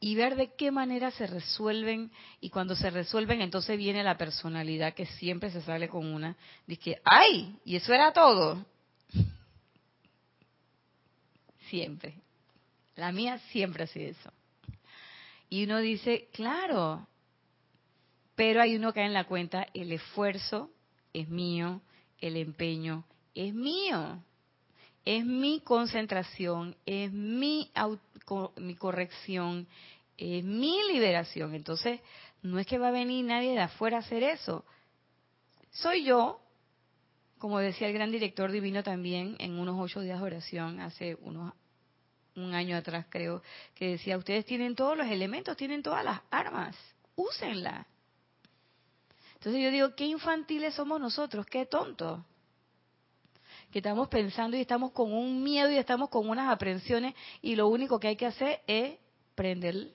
y 0.00 0.14
ver 0.14 0.36
de 0.36 0.54
qué 0.54 0.70
manera 0.70 1.10
se 1.10 1.26
resuelven 1.26 2.10
y 2.40 2.50
cuando 2.50 2.74
se 2.74 2.90
resuelven 2.90 3.40
entonces 3.40 3.78
viene 3.78 4.02
la 4.02 4.18
personalidad 4.18 4.94
que 4.94 5.06
siempre 5.06 5.50
se 5.50 5.62
sale 5.62 5.88
con 5.88 6.06
una, 6.06 6.36
dice, 6.66 7.00
¡ay! 7.04 7.56
Y 7.64 7.76
eso 7.76 7.92
era 7.92 8.12
todo. 8.12 8.64
Siempre. 11.70 12.14
La 12.96 13.12
mía 13.12 13.38
siempre 13.50 13.84
ha 13.84 13.86
sido 13.86 14.10
eso. 14.10 14.32
Y 15.50 15.64
uno 15.64 15.78
dice, 15.78 16.28
claro, 16.32 17.06
pero 18.34 18.60
hay 18.60 18.76
uno 18.76 18.92
que 18.92 19.02
en 19.02 19.12
la 19.12 19.24
cuenta 19.24 19.66
el 19.72 19.92
esfuerzo 19.92 20.70
es 21.12 21.28
mío, 21.28 21.80
el 22.20 22.36
empeño 22.36 23.04
es 23.34 23.54
mío, 23.54 24.22
es 25.04 25.24
mi 25.24 25.60
concentración, 25.60 26.76
es 26.84 27.12
mi, 27.12 27.70
mi 28.56 28.74
corrección, 28.74 29.66
es 30.16 30.42
mi 30.42 30.82
liberación. 30.92 31.54
Entonces, 31.54 32.00
no 32.42 32.58
es 32.58 32.66
que 32.66 32.78
va 32.78 32.88
a 32.88 32.92
venir 32.92 33.24
nadie 33.24 33.52
de 33.52 33.60
afuera 33.60 33.98
a 33.98 34.00
hacer 34.00 34.24
eso. 34.24 34.64
Soy 35.70 36.04
yo, 36.04 36.40
como 37.38 37.58
decía 37.58 37.86
el 37.88 37.94
gran 37.94 38.10
director 38.10 38.50
divino 38.50 38.82
también 38.82 39.36
en 39.38 39.58
unos 39.58 39.76
ocho 39.78 40.00
días 40.00 40.20
de 40.20 40.26
oración 40.26 40.80
hace 40.80 41.16
unos 41.22 41.52
un 42.38 42.54
año 42.54 42.76
atrás 42.76 43.06
creo, 43.08 43.42
que 43.74 43.90
decía, 43.90 44.16
ustedes 44.16 44.44
tienen 44.44 44.74
todos 44.74 44.96
los 44.96 45.08
elementos, 45.08 45.56
tienen 45.56 45.82
todas 45.82 46.04
las 46.04 46.20
armas, 46.30 46.76
úsenlas. 47.16 47.86
Entonces 49.34 49.62
yo 49.62 49.70
digo, 49.70 49.94
qué 49.94 50.04
infantiles 50.06 50.74
somos 50.74 51.00
nosotros, 51.00 51.46
qué 51.46 51.66
tontos. 51.66 52.20
Que 53.70 53.80
estamos 53.80 54.08
pensando 54.08 54.56
y 54.56 54.60
estamos 54.60 54.92
con 54.92 55.12
un 55.12 55.42
miedo 55.42 55.70
y 55.70 55.76
estamos 55.76 56.08
con 56.08 56.28
unas 56.28 56.50
aprensiones 56.50 57.14
y 57.42 57.54
lo 57.54 57.68
único 57.68 58.00
que 58.00 58.08
hay 58.08 58.16
que 58.16 58.26
hacer 58.26 58.62
es 58.66 58.96
prender, 59.34 59.92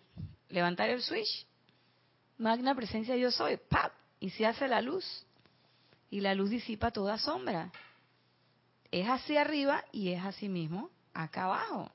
levantar 0.49 0.89
el 0.89 1.01
switch. 1.01 1.47
Magna 2.37 2.75
presencia 2.75 3.15
yo 3.15 3.31
soy, 3.31 3.57
¡pap! 3.57 3.93
Y 4.19 4.29
se 4.29 4.45
hace 4.45 4.67
la 4.67 4.81
luz. 4.81 5.25
Y 6.13 6.21
la 6.21 6.35
luz 6.35 6.51
disipa 6.51 6.91
toda 6.91 7.17
sombra. 7.17 7.71
Es 8.91 9.07
hacia 9.07 9.41
arriba 9.41 9.83
y 9.91 10.11
es 10.11 10.23
así 10.23 10.47
mismo 10.47 10.91
acá 11.11 11.45
abajo. 11.45 11.89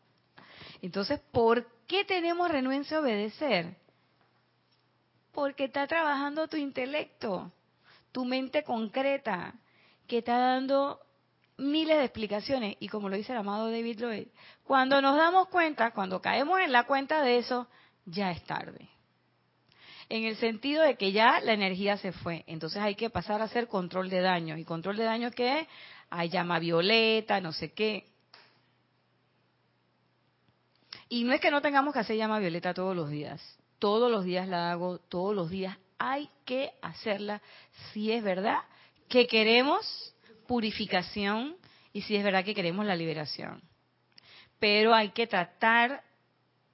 Entonces, 0.83 1.21
¿por 1.31 1.65
qué 1.87 2.05
tenemos 2.05 2.51
renuencia 2.51 2.97
a 2.97 3.01
obedecer? 3.01 3.77
Porque 5.31 5.67
está 5.67 5.87
trabajando 5.87 6.49
tu 6.49 6.57
intelecto, 6.57 7.53
tu 8.11 8.25
mente 8.25 8.65
concreta, 8.65 9.55
que 10.09 10.19
está 10.19 10.37
dando 10.37 10.99
miles 11.57 11.99
de 11.99 12.05
explicaciones. 12.05 12.77
Y 12.81 12.89
como 12.89 13.09
lo 13.09 13.15
dice 13.15 13.31
el 13.31 13.39
amado 13.39 13.71
David 13.71 14.01
Lloyd, 14.01 14.27
cuando 14.65 15.01
nos 15.01 15.17
damos 15.17 15.47
cuenta, 15.47 15.93
cuando 15.93 16.21
caemos 16.21 16.59
en 16.59 16.73
la 16.73 16.89
cuenta 16.89 17.23
de 17.23 17.39
eso, 17.39 17.69
ya 18.05 18.33
es 18.33 18.43
tarde. 18.43 18.89
En 20.09 20.25
el 20.25 20.37
sentido 20.37 20.83
de 20.83 20.97
que 20.97 21.13
ya 21.13 21.41
la 21.41 21.53
energía 21.53 21.97
se 21.99 22.13
fue. 22.13 22.45
Entonces 22.47 22.81
hay 22.81 22.95
que 22.95 23.11
pasar 23.11 23.41
a 23.41 23.45
hacer 23.45 23.69
control 23.69 24.09
de 24.09 24.21
daño. 24.21 24.57
¿Y 24.57 24.65
control 24.65 24.97
de 24.97 25.05
daño 25.05 25.31
qué? 25.31 25.69
Hay 26.11 26.31
llama 26.31 26.59
violeta, 26.59 27.41
no 27.41 27.53
sé 27.53 27.73
qué. 27.73 28.07
Y 31.11 31.25
no 31.25 31.33
es 31.33 31.41
que 31.41 31.51
no 31.51 31.61
tengamos 31.61 31.93
que 31.93 32.01
hacer 32.01 32.17
llama 32.17 32.39
violeta 32.39 32.73
todos 32.73 32.97
los 32.97 33.11
días 33.11 33.59
todos 33.79 34.11
los 34.11 34.25
días 34.25 34.49
la 34.49 34.73
hago, 34.73 34.99
todos 34.99 35.35
los 35.35 35.51
días 35.51 35.77
hay 35.99 36.29
que 36.45 36.73
hacerla 36.83 37.41
si 37.93 38.13
es 38.13 38.23
verdad 38.23 38.59
que 39.09 39.27
queremos 39.27 40.15
purificación 40.47 41.57
y 41.93 42.03
si 42.03 42.17
es 42.17 42.25
verdad 42.25 42.45
que 42.45 42.55
queremos 42.55 42.87
la 42.87 42.97
liberación. 42.97 43.63
Pero 44.59 44.95
hay 44.95 45.11
que 45.11 45.27
tratar, 45.27 46.03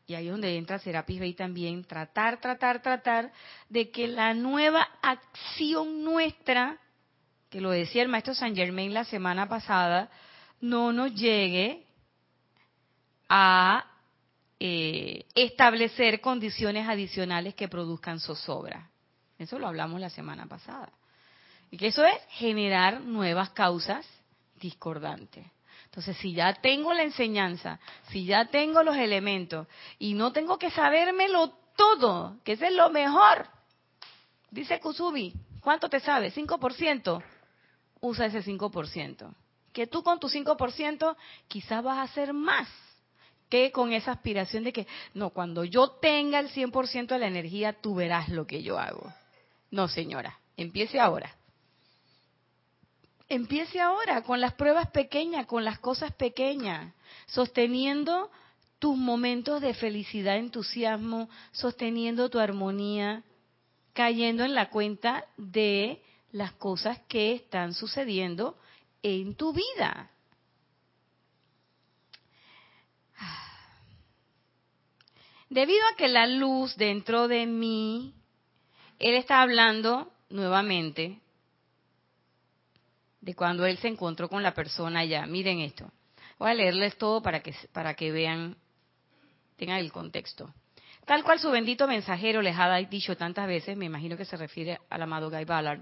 y 0.07 0.15
ahí 0.15 0.27
es 0.27 0.33
donde 0.33 0.57
entra 0.57 0.79
Serapis 0.79 1.19
Bay 1.19 1.33
también, 1.35 1.85
tratar, 1.85 2.41
tratar, 2.41 2.83
tratar 2.83 3.33
de 3.69 3.91
que 3.91 4.07
la 4.07 4.35
nueva 4.35 4.87
acción 5.01 6.05
nuestra, 6.05 6.79
que 7.49 7.61
lo 7.61 7.71
decía 7.71 8.03
el 8.03 8.09
maestro 8.09 8.35
Saint 8.35 8.57
Germain 8.57 8.93
la 8.93 9.05
semana 9.05 9.49
pasada, 9.49 10.11
no 10.61 10.93
nos 10.93 11.15
llegue 11.15 11.87
a 13.31 13.87
eh, 14.61 15.25
establecer 15.35 16.21
condiciones 16.21 16.87
adicionales 16.87 17.55
que 17.55 17.69
produzcan 17.69 18.21
zozobra. 18.21 18.91
Eso 19.39 19.59
lo 19.59 19.67
hablamos 19.67 20.01
la 20.01 20.11
semana 20.11 20.47
pasada. 20.47 20.93
Y 21.71 21.79
que 21.79 21.89
eso 21.89 22.05
es 22.05 22.17
generar 22.29 23.01
nuevas 23.01 23.51
causas 23.51 24.07
discordantes. 24.61 25.47
Entonces, 25.95 26.17
si 26.17 26.35
ya 26.35 26.53
tengo 26.55 26.93
la 26.93 27.05
enseñanza, 27.05 27.79
si 28.11 28.25
ya 28.25 28.47
tengo 28.47 28.83
los 28.83 28.97
elementos 28.97 29.69
y 29.99 30.15
no 30.15 30.33
tengo 30.33 30.59
que 30.59 30.71
sabérmelo 30.71 31.53
todo, 31.77 32.39
que 32.43 32.53
ese 32.53 32.67
es 32.67 32.75
lo 32.75 32.91
mejor. 32.91 33.47
Dice 34.51 34.81
Kusubi, 34.81 35.33
¿cuánto 35.61 35.89
te 35.89 36.01
sabes? 36.01 36.37
5%. 36.37 37.23
Usa 38.01 38.27
ese 38.27 38.43
5%. 38.43 39.35
Que 39.73 39.87
tú 39.87 40.03
con 40.03 40.19
tu 40.19 40.29
5% 40.29 41.17
quizás 41.47 41.83
vas 41.83 41.99
a 41.99 42.03
hacer 42.03 42.33
más 42.33 42.69
con 43.73 43.93
esa 43.93 44.13
aspiración 44.13 44.65
de 44.65 44.73
que, 44.73 44.87
no, 45.15 45.31
cuando 45.31 45.65
yo 45.65 45.89
tenga 45.89 46.41
el 46.41 46.51
100% 46.51 47.07
de 47.07 47.19
la 47.19 47.29
energía, 47.29 47.73
tú 47.73 47.95
verás 47.95 48.29
lo 48.29 48.47
que 48.47 48.63
yo 48.63 48.79
hago. 48.79 49.13
No, 49.71 49.89
señora, 49.89 50.39
empiece 50.57 50.99
ahora. 50.99 51.35
Empiece 53.35 53.81
ahora 53.81 54.23
con 54.23 54.41
las 54.41 54.55
pruebas 54.55 54.93
pequeñas, 54.93 55.47
con 55.47 55.65
las 55.65 55.81
cosas 55.81 56.13
pequeñas, 56.13 56.95
sosteniendo 57.27 58.31
tus 58.79 58.97
momentos 58.97 59.61
de 59.61 59.75
felicidad, 59.75 60.37
entusiasmo, 60.37 61.29
sosteniendo 61.51 62.31
tu 62.31 62.39
armonía, 62.39 63.25
cayendo 63.93 64.45
en 64.45 64.55
la 64.55 64.71
cuenta 64.71 65.25
de 65.37 66.01
las 66.31 66.53
cosas 66.53 67.01
que 67.09 67.33
están 67.33 67.75
sucediendo 67.75 68.57
en 69.03 69.35
tu 69.35 69.53
vida. 69.53 70.13
Debido 75.51 75.83
a 75.93 75.97
que 75.97 76.07
la 76.07 76.29
luz 76.29 76.77
dentro 76.77 77.27
de 77.27 77.47
mí, 77.47 78.15
él 79.01 79.17
está 79.17 79.43
hablando 79.43 80.13
nuevamente 80.31 81.21
de 83.25 83.35
cuando 83.35 83.65
él 83.65 83.79
se 83.79 83.89
encontró 83.89 84.29
con 84.29 84.43
la 84.43 84.53
persona 84.53 85.01
allá. 85.01 85.25
Miren 85.27 85.61
esto. 85.61 85.91
Voy 86.39 86.51
a 86.51 86.55
leerles 86.55 86.99
todo 86.99 87.23
para 87.23 87.41
que, 87.41 87.55
para 87.73 87.95
que 87.95 88.13
vean, 88.13 88.57
tengan 89.57 89.79
el 89.79 89.91
contexto. 89.91 90.53
Tal 91.07 91.25
cual 91.25 91.39
su 91.39 91.51
bendito 91.51 91.87
mensajero 91.87 92.43
les 92.43 92.57
ha 92.59 92.77
dicho 92.81 93.17
tantas 93.17 93.47
veces, 93.47 93.77
me 93.77 93.87
imagino 93.87 94.17
que 94.17 94.25
se 94.25 94.37
refiere 94.37 94.79
al 94.91 95.03
amado 95.03 95.31
Guy 95.31 95.45
Ballard, 95.45 95.81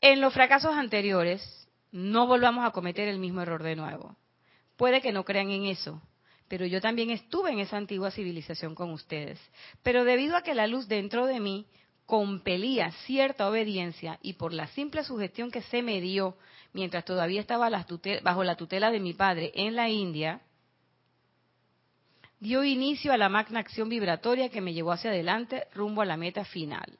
en 0.00 0.20
los 0.20 0.34
fracasos 0.34 0.74
anteriores 0.74 1.68
no 1.92 2.26
volvamos 2.26 2.66
a 2.66 2.72
cometer 2.72 3.08
el 3.08 3.18
mismo 3.18 3.40
error 3.40 3.62
de 3.62 3.76
nuevo. 3.76 4.16
Puede 4.76 5.00
que 5.00 5.12
no 5.12 5.24
crean 5.24 5.50
en 5.50 5.64
eso, 5.64 6.02
pero 6.48 6.66
yo 6.66 6.80
también 6.80 7.10
estuve 7.10 7.52
en 7.52 7.60
esa 7.60 7.78
antigua 7.78 8.10
civilización 8.10 8.74
con 8.74 8.90
ustedes. 8.90 9.40
Pero 9.82 10.04
debido 10.04 10.36
a 10.36 10.42
que 10.42 10.54
la 10.54 10.66
luz 10.66 10.88
dentro 10.88 11.26
de 11.26 11.40
mí 11.40 11.66
compelía 12.06 12.90
cierta 13.06 13.48
obediencia 13.48 14.18
y 14.22 14.34
por 14.34 14.52
la 14.52 14.66
simple 14.68 15.04
sugestión 15.04 15.50
que 15.50 15.62
se 15.62 15.82
me 15.82 16.00
dio 16.00 16.36
mientras 16.72 17.04
todavía 17.04 17.40
estaba 17.40 17.70
bajo 18.22 18.44
la 18.44 18.56
tutela 18.56 18.90
de 18.90 19.00
mi 19.00 19.14
padre 19.14 19.52
en 19.54 19.74
la 19.76 19.88
India, 19.88 20.40
dio 22.40 22.62
inicio 22.64 23.12
a 23.12 23.16
la 23.16 23.28
magna 23.28 23.60
acción 23.60 23.88
vibratoria 23.88 24.50
que 24.50 24.60
me 24.60 24.74
llevó 24.74 24.92
hacia 24.92 25.10
adelante 25.10 25.66
rumbo 25.72 26.02
a 26.02 26.04
la 26.04 26.16
meta 26.16 26.44
final. 26.44 26.98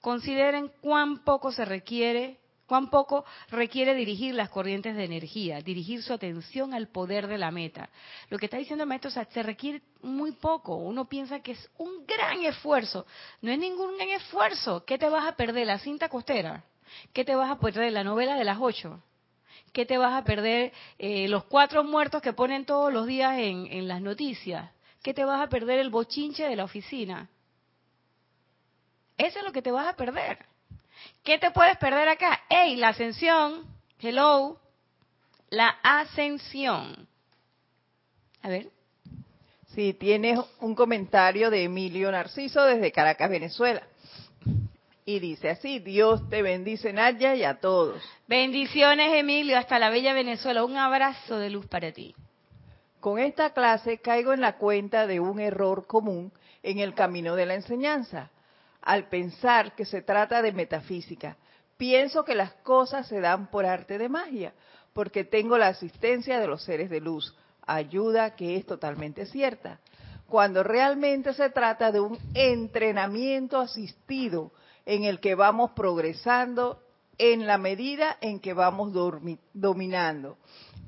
Consideren 0.00 0.70
cuán 0.80 1.24
poco 1.24 1.52
se 1.52 1.64
requiere, 1.64 2.38
cuán 2.66 2.90
poco 2.90 3.24
requiere 3.50 3.94
dirigir 3.94 4.34
las 4.34 4.48
corrientes 4.48 4.96
de 4.96 5.04
energía, 5.04 5.60
dirigir 5.60 6.02
su 6.02 6.12
atención 6.12 6.74
al 6.74 6.88
poder 6.88 7.26
de 7.26 7.38
la 7.38 7.50
meta. 7.50 7.88
Lo 8.28 8.38
que 8.38 8.46
está 8.46 8.58
diciendo 8.58 8.84
el 8.84 8.88
maestro, 8.88 9.10
se 9.10 9.42
requiere 9.42 9.82
muy 10.02 10.32
poco. 10.32 10.76
Uno 10.76 11.08
piensa 11.08 11.40
que 11.40 11.52
es 11.52 11.70
un 11.78 12.06
gran 12.06 12.44
esfuerzo. 12.44 13.06
No 13.40 13.50
es 13.50 13.58
ningún 13.58 13.96
gran 13.96 14.10
esfuerzo. 14.10 14.84
¿Qué 14.84 14.98
te 14.98 15.08
vas 15.08 15.26
a 15.26 15.36
perder? 15.36 15.66
¿La 15.66 15.78
cinta 15.78 16.08
costera? 16.08 16.64
¿Qué 17.12 17.24
te 17.24 17.34
vas 17.34 17.50
a 17.50 17.58
perder? 17.58 17.92
¿La 17.92 18.04
novela 18.04 18.36
de 18.36 18.44
las 18.44 18.58
ocho? 18.60 19.02
¿Qué 19.72 19.86
te 19.86 19.98
vas 19.98 20.14
a 20.14 20.24
perder? 20.24 20.72
Eh, 20.98 21.28
los 21.28 21.44
cuatro 21.44 21.84
muertos 21.84 22.22
que 22.22 22.32
ponen 22.32 22.64
todos 22.64 22.92
los 22.92 23.06
días 23.06 23.38
en 23.38 23.88
las 23.88 24.00
noticias 24.00 24.70
¿Qué 25.06 25.14
te 25.14 25.24
vas 25.24 25.40
a 25.40 25.48
perder 25.48 25.78
el 25.78 25.88
bochinche 25.88 26.48
de 26.48 26.56
la 26.56 26.64
oficina. 26.64 27.30
Eso 29.16 29.38
es 29.38 29.44
lo 29.44 29.52
que 29.52 29.62
te 29.62 29.70
vas 29.70 29.86
a 29.86 29.94
perder. 29.94 30.44
¿Qué 31.24 31.38
te 31.38 31.50
puedes 31.50 31.76
perder 31.78 32.08
acá? 32.08 32.42
¡Ey, 32.48 32.76
la 32.76 32.88
ascensión! 32.88 33.64
Hello. 34.00 34.58
La 35.50 35.68
ascensión. 35.82 37.08
A 38.42 38.48
ver. 38.48 38.68
Sí, 39.74 39.92
tienes 39.94 40.38
un 40.60 40.74
comentario 40.74 41.50
de 41.50 41.64
Emilio 41.64 42.10
Narciso 42.10 42.62
desde 42.64 42.92
Caracas, 42.92 43.28
Venezuela. 43.28 43.82
Y 45.04 45.20
dice 45.20 45.50
así, 45.50 45.78
Dios 45.78 46.28
te 46.28 46.42
bendice, 46.42 46.92
Nadia, 46.92 47.36
y 47.36 47.44
a 47.44 47.60
todos. 47.60 48.02
Bendiciones, 48.26 49.12
Emilio, 49.14 49.56
hasta 49.56 49.78
la 49.78 49.90
bella 49.90 50.14
Venezuela. 50.14 50.64
Un 50.64 50.76
abrazo 50.76 51.38
de 51.38 51.50
luz 51.50 51.66
para 51.66 51.92
ti. 51.92 52.14
Con 53.00 53.18
esta 53.18 53.50
clase 53.50 53.98
caigo 53.98 54.32
en 54.32 54.40
la 54.40 54.56
cuenta 54.56 55.06
de 55.06 55.20
un 55.20 55.38
error 55.38 55.86
común 55.86 56.32
en 56.62 56.80
el 56.80 56.94
camino 56.94 57.36
de 57.36 57.46
la 57.46 57.54
enseñanza. 57.54 58.30
Al 58.86 59.08
pensar 59.08 59.74
que 59.74 59.84
se 59.84 60.00
trata 60.00 60.42
de 60.42 60.52
metafísica, 60.52 61.36
pienso 61.76 62.24
que 62.24 62.36
las 62.36 62.52
cosas 62.62 63.08
se 63.08 63.20
dan 63.20 63.50
por 63.50 63.66
arte 63.66 63.98
de 63.98 64.08
magia, 64.08 64.54
porque 64.92 65.24
tengo 65.24 65.58
la 65.58 65.66
asistencia 65.66 66.38
de 66.38 66.46
los 66.46 66.62
seres 66.62 66.88
de 66.88 67.00
luz, 67.00 67.36
ayuda 67.66 68.36
que 68.36 68.54
es 68.54 68.64
totalmente 68.64 69.26
cierta, 69.26 69.80
cuando 70.28 70.62
realmente 70.62 71.34
se 71.34 71.50
trata 71.50 71.90
de 71.90 71.98
un 71.98 72.16
entrenamiento 72.34 73.58
asistido 73.58 74.52
en 74.84 75.02
el 75.02 75.18
que 75.18 75.34
vamos 75.34 75.72
progresando 75.72 76.80
en 77.18 77.44
la 77.48 77.58
medida 77.58 78.16
en 78.20 78.38
que 78.38 78.54
vamos 78.54 78.92
dominando 79.52 80.38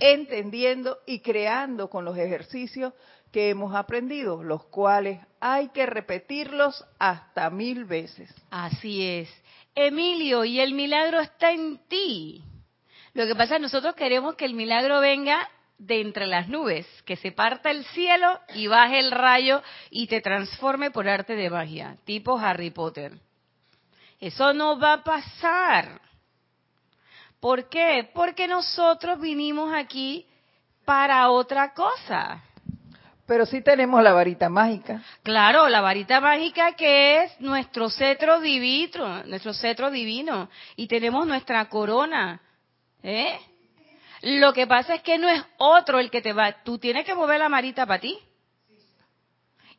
entendiendo 0.00 0.98
y 1.06 1.20
creando 1.20 1.90
con 1.90 2.04
los 2.04 2.16
ejercicios 2.16 2.92
que 3.32 3.50
hemos 3.50 3.74
aprendido, 3.74 4.42
los 4.42 4.64
cuales 4.66 5.20
hay 5.40 5.68
que 5.68 5.86
repetirlos 5.86 6.84
hasta 6.98 7.50
mil 7.50 7.84
veces. 7.84 8.32
Así 8.50 9.04
es. 9.04 9.28
Emilio, 9.74 10.44
y 10.44 10.60
el 10.60 10.74
milagro 10.74 11.20
está 11.20 11.52
en 11.52 11.78
ti. 11.88 12.42
Lo 13.14 13.26
que 13.26 13.34
pasa 13.34 13.54
es 13.54 13.58
que 13.58 13.62
nosotros 13.62 13.94
queremos 13.94 14.34
que 14.34 14.44
el 14.44 14.54
milagro 14.54 15.00
venga 15.00 15.48
de 15.78 16.00
entre 16.00 16.26
las 16.26 16.48
nubes, 16.48 16.86
que 17.04 17.16
se 17.16 17.30
parta 17.30 17.70
el 17.70 17.84
cielo 17.86 18.40
y 18.54 18.66
baje 18.66 18.98
el 18.98 19.12
rayo 19.12 19.62
y 19.90 20.08
te 20.08 20.20
transforme 20.20 20.90
por 20.90 21.08
arte 21.08 21.36
de 21.36 21.50
magia, 21.50 21.96
tipo 22.04 22.36
Harry 22.38 22.70
Potter. 22.70 23.12
Eso 24.20 24.52
no 24.52 24.78
va 24.78 24.94
a 24.94 25.04
pasar. 25.04 26.00
¿Por 27.38 27.68
qué? 27.68 28.10
Porque 28.12 28.48
nosotros 28.48 29.20
vinimos 29.20 29.72
aquí 29.72 30.26
para 30.84 31.30
otra 31.30 31.72
cosa. 31.72 32.42
Pero 33.28 33.44
sí 33.44 33.60
tenemos 33.60 34.02
la 34.02 34.14
varita 34.14 34.48
mágica. 34.48 35.02
Claro, 35.22 35.68
la 35.68 35.82
varita 35.82 36.18
mágica 36.18 36.72
que 36.72 37.24
es 37.24 37.40
nuestro 37.42 37.90
cetro 37.90 38.40
divino, 38.40 39.22
nuestro 39.24 39.52
cetro 39.52 39.90
divino. 39.90 40.48
Y 40.76 40.86
tenemos 40.86 41.26
nuestra 41.26 41.68
corona. 41.68 42.40
¿Eh? 43.02 43.38
Lo 44.22 44.54
que 44.54 44.66
pasa 44.66 44.94
es 44.94 45.02
que 45.02 45.18
no 45.18 45.28
es 45.28 45.44
otro 45.58 45.98
el 45.98 46.10
que 46.10 46.22
te 46.22 46.32
va. 46.32 46.52
Tú 46.64 46.78
tienes 46.78 47.04
que 47.04 47.14
mover 47.14 47.38
la 47.38 47.50
varita 47.50 47.84
para 47.84 48.00
ti. 48.00 48.18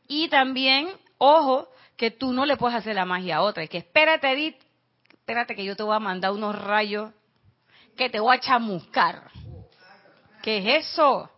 Y 0.07 0.29
también, 0.29 0.87
ojo, 1.17 1.69
que 1.97 2.11
tú 2.11 2.31
no 2.31 2.45
le 2.45 2.55
puedes 2.55 2.77
hacer 2.77 2.93
la 2.93 3.05
magia 3.05 3.37
a 3.37 3.41
otra. 3.41 3.63
Es 3.63 3.69
que 3.71 3.79
espérate, 3.79 4.31
Edith, 4.31 4.57
espérate 5.11 5.55
que 5.55 5.65
yo 5.65 5.75
te 5.75 5.81
voy 5.81 5.95
a 5.95 5.99
mandar 5.99 6.33
unos 6.33 6.55
rayos 6.55 7.11
que 7.97 8.11
te 8.11 8.19
voy 8.19 8.37
a 8.37 8.39
chamuscar. 8.39 9.23
¿Qué 10.43 10.59
es 10.59 10.85
eso? 10.91 11.31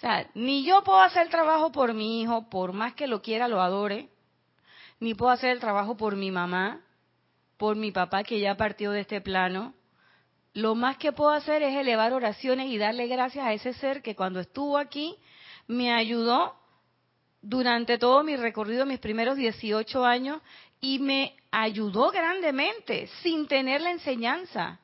Sea, 0.00 0.30
ni 0.34 0.64
yo 0.64 0.82
puedo 0.82 1.00
hacer 1.00 1.28
trabajo 1.28 1.72
por 1.72 1.92
mi 1.92 2.22
hijo, 2.22 2.48
por 2.48 2.72
más 2.72 2.94
que 2.94 3.06
lo 3.06 3.20
quiera, 3.20 3.48
lo 3.48 3.60
adore, 3.60 4.08
ni 4.98 5.14
puedo 5.14 5.30
hacer 5.30 5.50
el 5.50 5.60
trabajo 5.60 5.96
por 5.96 6.16
mi 6.16 6.30
mamá, 6.30 6.80
por 7.58 7.76
mi 7.76 7.92
papá 7.92 8.24
que 8.24 8.40
ya 8.40 8.56
partió 8.56 8.92
de 8.92 9.00
este 9.00 9.20
plano. 9.20 9.74
Lo 10.54 10.74
más 10.74 10.96
que 10.96 11.12
puedo 11.12 11.30
hacer 11.30 11.62
es 11.62 11.76
elevar 11.76 12.14
oraciones 12.14 12.68
y 12.68 12.78
darle 12.78 13.08
gracias 13.08 13.44
a 13.46 13.52
ese 13.52 13.74
ser 13.74 14.00
que 14.00 14.16
cuando 14.16 14.40
estuvo 14.40 14.78
aquí 14.78 15.16
me 15.66 15.92
ayudó 15.92 16.56
durante 17.42 17.98
todo 17.98 18.22
mi 18.22 18.36
recorrido, 18.36 18.86
mis 18.86 18.98
primeros 19.00 19.36
18 19.36 20.04
años, 20.04 20.40
y 20.80 20.98
me 20.98 21.36
ayudó 21.50 22.10
grandemente 22.10 23.06
sin 23.22 23.46
tener 23.46 23.82
la 23.82 23.90
enseñanza. 23.90 24.80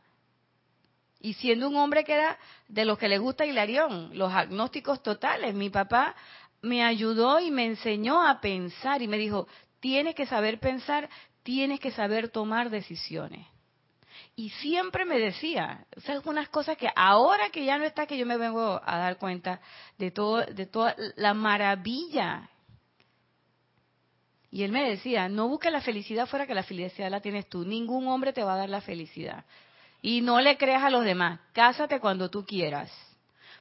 Y 1.21 1.35
siendo 1.35 1.69
un 1.69 1.77
hombre 1.77 2.05
que 2.05 2.15
era 2.15 2.39
de 2.69 2.85
los 2.85 2.99
que 2.99 3.09
le 3.09 3.19
gusta 3.19 3.47
Hilarión, 3.47 4.11
los 4.17 4.33
agnósticos 4.33 5.03
totales, 5.03 5.55
mi 5.55 5.71
papá 5.71 6.15
me 6.63 6.85
ayudó 6.85 7.41
y 7.41 7.51
me 7.51 7.67
enseñó 7.67 8.27
a 8.27 8.41
pensar 8.41 9.03
y 9.03 9.09
me 9.09 9.19
dijo, 9.19 9.47
tienes 9.81 10.15
que 10.15 10.27
saber 10.27 10.59
pensar, 10.61 11.09
tienes 11.43 11.81
que 11.81 11.91
saber 11.91 12.29
tomar 12.29 12.71
decisiones. 12.71 13.47
Y 14.35 14.51
siempre 14.51 15.05
me 15.05 15.19
decía, 15.19 15.87
o 15.97 16.01
sea, 16.01 16.21
unas 16.25 16.49
cosas 16.49 16.77
que 16.77 16.91
ahora 16.95 17.51
que 17.51 17.65
ya 17.65 17.79
no 17.79 17.85
está, 17.85 18.07
que 18.07 18.19
yo 18.19 18.27
me 18.27 18.37
vengo 18.37 18.81
a 18.85 18.99
dar 18.99 19.17
cuenta 19.17 19.61
de 19.97 20.11
todo, 20.11 20.45
de 20.45 20.67
toda 20.67 20.95
la 21.17 21.33
maravilla. 21.33 22.51
Y 24.51 24.63
él 24.63 24.73
me 24.73 24.89
decía, 24.89 25.29
no 25.29 25.49
busques 25.49 25.73
la 25.73 25.81
felicidad 25.81 26.27
fuera 26.27 26.47
que 26.47 26.55
la 26.55 26.63
felicidad 26.63 27.11
la 27.11 27.21
tienes 27.21 27.49
tú. 27.49 27.65
Ningún 27.65 28.09
hombre 28.09 28.33
te 28.33 28.43
va 28.43 28.55
a 28.55 28.59
dar 28.59 28.69
la 28.69 28.81
felicidad. 28.81 29.45
Y 30.03 30.21
no 30.21 30.41
le 30.41 30.57
creas 30.57 30.85
a 30.85 30.91
los 30.91 31.05
demás. 31.05 31.41
Cásate 31.53 32.01
cuando 32.01 32.31
tú 32.31 32.45
quieras. 32.45 32.91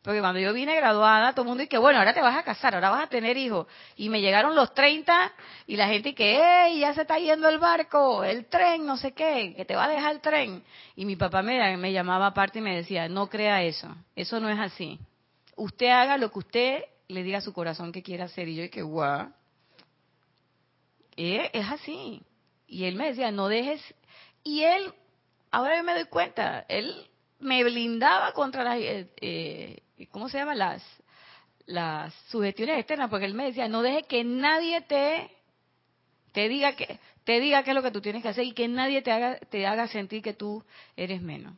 Porque 0.05 0.19
cuando 0.19 0.39
yo 0.39 0.53
vine 0.53 0.75
graduada, 0.75 1.31
todo 1.31 1.41
el 1.41 1.47
mundo 1.47 1.63
dice, 1.63 1.79
bueno, 1.79 1.97
ahora 1.97 2.13
te 2.13 2.21
vas 2.21 2.37
a 2.37 2.43
casar, 2.43 2.75
ahora 2.75 2.91
vas 2.91 3.05
a 3.05 3.09
tener 3.09 3.35
hijos. 3.37 3.65
Y 3.95 4.09
me 4.09 4.21
llegaron 4.21 4.55
los 4.55 4.71
30 4.75 5.33
y 5.65 5.75
la 5.75 5.87
gente 5.87 6.13
que, 6.13 6.37
¡Ey, 6.67 6.79
ya 6.79 6.93
se 6.93 7.01
está 7.01 7.17
yendo 7.17 7.49
el 7.49 7.57
barco, 7.57 8.23
el 8.23 8.45
tren, 8.45 8.85
no 8.85 8.97
sé 8.97 9.13
qué, 9.13 9.55
que 9.57 9.65
te 9.65 9.75
va 9.75 9.85
a 9.85 9.89
dejar 9.89 10.13
el 10.13 10.21
tren! 10.21 10.63
Y 10.95 11.05
mi 11.05 11.15
papá 11.15 11.41
me, 11.41 11.75
me 11.77 11.91
llamaba 11.91 12.27
aparte 12.27 12.59
y 12.59 12.61
me 12.61 12.75
decía, 12.75 13.09
no 13.09 13.29
crea 13.29 13.63
eso, 13.63 13.95
eso 14.15 14.39
no 14.39 14.47
es 14.47 14.59
así. 14.59 14.99
Usted 15.55 15.89
haga 15.89 16.19
lo 16.19 16.31
que 16.31 16.39
usted 16.39 16.83
le 17.07 17.23
diga 17.23 17.39
a 17.39 17.41
su 17.41 17.51
corazón 17.51 17.91
que 17.91 18.03
quiera 18.03 18.25
hacer. 18.25 18.47
Y 18.47 18.55
yo 18.57 18.61
dije, 18.61 18.83
guau. 18.83 19.31
Eh, 21.17 21.49
es 21.51 21.67
así. 21.71 22.21
Y 22.67 22.85
él 22.85 22.95
me 22.95 23.07
decía, 23.07 23.31
no 23.31 23.47
dejes. 23.47 23.81
Y 24.43 24.61
él 24.61 24.93
ahora 25.55 25.77
yo 25.77 25.83
me 25.85 25.93
doy 25.93 26.05
cuenta, 26.05 26.65
él 26.67 26.93
me 27.39 27.63
blindaba 27.63 28.33
contra 28.33 28.61
las, 28.61 28.77
eh, 28.77 29.09
eh, 29.21 30.07
¿cómo 30.11 30.27
se 30.27 30.37
llama? 30.37 30.53
Las, 30.53 30.83
las 31.65 32.13
sugestiones 32.29 32.77
externas, 32.77 33.09
porque 33.09 33.25
él 33.25 33.33
me 33.33 33.45
decía, 33.45 33.69
no 33.69 33.81
deje 33.81 34.03
que 34.03 34.25
nadie 34.25 34.81
te, 34.81 35.31
te 36.33 36.49
diga 36.49 36.75
que, 36.75 36.99
te 37.23 37.39
diga 37.39 37.63
qué 37.63 37.71
es 37.71 37.75
lo 37.75 37.83
que 37.83 37.91
tú 37.91 38.01
tienes 38.01 38.21
que 38.21 38.27
hacer 38.27 38.43
y 38.43 38.51
que 38.51 38.67
nadie 38.67 39.01
te 39.01 39.13
haga, 39.13 39.39
te 39.39 39.65
haga 39.65 39.87
sentir 39.87 40.21
que 40.21 40.33
tú 40.33 40.61
eres 40.97 41.21
menos. 41.21 41.55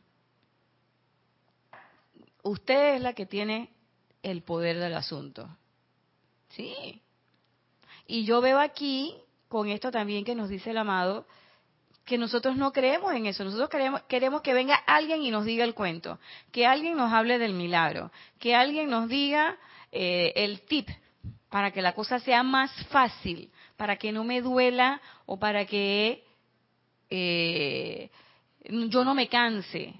Usted 2.44 2.94
es 2.94 3.00
la 3.00 3.14
que 3.14 3.26
tiene 3.26 3.68
el 4.22 4.42
poder 4.42 4.78
del 4.78 4.94
asunto. 4.94 5.48
Sí. 6.50 7.02
Y 8.06 8.24
yo 8.24 8.40
veo 8.40 8.60
aquí, 8.60 9.16
con 9.48 9.68
esto 9.68 9.90
también 9.90 10.24
que 10.24 10.36
nos 10.36 10.48
dice 10.48 10.70
el 10.70 10.78
amado, 10.78 11.26
que 12.08 12.18
nosotros 12.18 12.56
no 12.56 12.72
creemos 12.72 13.12
en 13.12 13.26
eso. 13.26 13.44
Nosotros 13.44 13.68
queremos, 13.68 14.02
queremos 14.08 14.40
que 14.40 14.54
venga 14.54 14.74
alguien 14.74 15.22
y 15.22 15.30
nos 15.30 15.44
diga 15.44 15.62
el 15.62 15.74
cuento, 15.74 16.18
que 16.50 16.66
alguien 16.66 16.96
nos 16.96 17.12
hable 17.12 17.38
del 17.38 17.52
milagro, 17.52 18.10
que 18.40 18.56
alguien 18.56 18.88
nos 18.88 19.08
diga 19.08 19.56
eh, 19.92 20.32
el 20.34 20.62
tip 20.62 20.88
para 21.50 21.70
que 21.70 21.82
la 21.82 21.94
cosa 21.94 22.18
sea 22.18 22.42
más 22.42 22.72
fácil, 22.86 23.50
para 23.76 23.96
que 23.96 24.10
no 24.10 24.24
me 24.24 24.40
duela 24.40 25.00
o 25.26 25.38
para 25.38 25.66
que 25.66 26.24
eh, 27.10 28.10
yo 28.64 29.04
no 29.04 29.14
me 29.14 29.28
canse. 29.28 29.94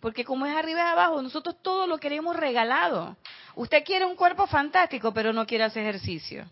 Porque 0.00 0.24
como 0.24 0.46
es 0.46 0.54
arriba 0.54 0.80
y 0.80 0.92
abajo, 0.92 1.22
nosotros 1.22 1.62
todo 1.62 1.86
lo 1.86 1.98
queremos 1.98 2.36
regalado. 2.36 3.16
Usted 3.54 3.84
quiere 3.84 4.04
un 4.04 4.16
cuerpo 4.16 4.46
fantástico, 4.48 5.14
pero 5.14 5.32
no 5.32 5.46
quiere 5.46 5.64
hacer 5.64 5.84
ejercicio. 5.84 6.44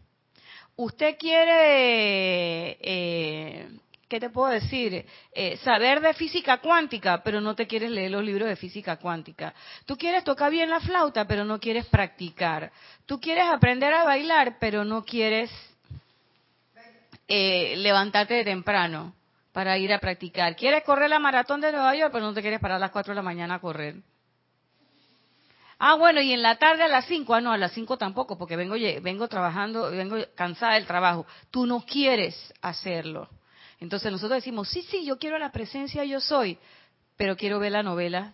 Usted 0.77 1.19
quiere 1.19 2.79
eh, 2.81 3.69
¿qué 4.13 4.21
te 4.21 4.29
puedo 4.29 4.53
decir? 4.53 5.07
Eh, 5.33 5.57
saber 5.65 6.03
de 6.03 6.13
física 6.13 6.59
cuántica, 6.59 7.23
pero 7.25 7.41
no 7.41 7.55
te 7.55 7.67
quieres 7.67 7.91
leer 7.91 8.11
los 8.11 8.23
libros 8.23 8.47
de 8.47 8.57
física 8.57 8.99
cuántica. 8.99 9.55
Tú 9.87 9.97
quieres 9.97 10.23
tocar 10.23 10.51
bien 10.51 10.69
la 10.69 10.81
flauta, 10.81 11.27
pero 11.27 11.47
no 11.47 11.59
quieres 11.59 11.87
practicar. 11.87 12.71
Tú 13.07 13.19
quieres 13.19 13.47
aprender 13.47 13.95
a 13.95 14.05
bailar, 14.05 14.59
pero 14.61 14.85
no 14.85 15.03
quieres 15.03 15.51
eh, 17.27 17.75
levantarte 17.79 18.35
de 18.35 18.45
temprano 18.45 19.15
para 19.51 19.79
ir 19.79 19.91
a 19.95 19.99
practicar. 19.99 20.57
Quieres 20.57 20.85
correr 20.85 21.09
la 21.09 21.19
maratón 21.19 21.63
de 21.63 21.73
Nueva 21.73 21.97
York, 21.97 22.13
pero 22.13 22.27
no 22.27 22.35
te 22.35 22.43
quieres 22.43 22.61
parar 22.61 22.77
a 22.77 22.81
las 22.81 22.91
4 22.91 23.13
de 23.13 23.17
la 23.17 23.23
mañana 23.23 23.55
a 23.55 23.61
correr. 23.61 23.95
Ah, 25.79 25.95
bueno, 25.95 26.21
y 26.21 26.35
en 26.35 26.43
la 26.43 26.57
tarde 26.59 26.83
a 26.83 26.89
las 26.89 27.07
5, 27.07 27.35
ah, 27.35 27.41
no, 27.41 27.51
a 27.51 27.57
las 27.57 27.73
5 27.73 27.97
tampoco, 27.97 28.37
porque 28.37 28.57
vengo, 28.57 28.75
vengo 29.01 29.27
trabajando, 29.27 29.91
vengo 29.91 30.17
cansada 30.35 30.75
del 30.75 30.87
trabajo. 30.87 31.25
Tú 31.51 31.65
no 31.65 31.81
quieres 31.87 32.53
hacerlo. 32.61 33.31
Entonces 33.83 34.13
nosotros 34.13 34.37
decimos, 34.37 34.69
sí, 34.69 34.83
sí, 34.83 35.05
yo 35.05 35.19
quiero 35.19 35.41
la 35.41 35.51
presencia, 35.51 36.05
yo 36.05 36.21
soy, 36.21 36.57
pero 37.17 37.37
quiero 37.37 37.59
ver 37.59 37.73
la 37.73 37.83
novela, 37.83 38.33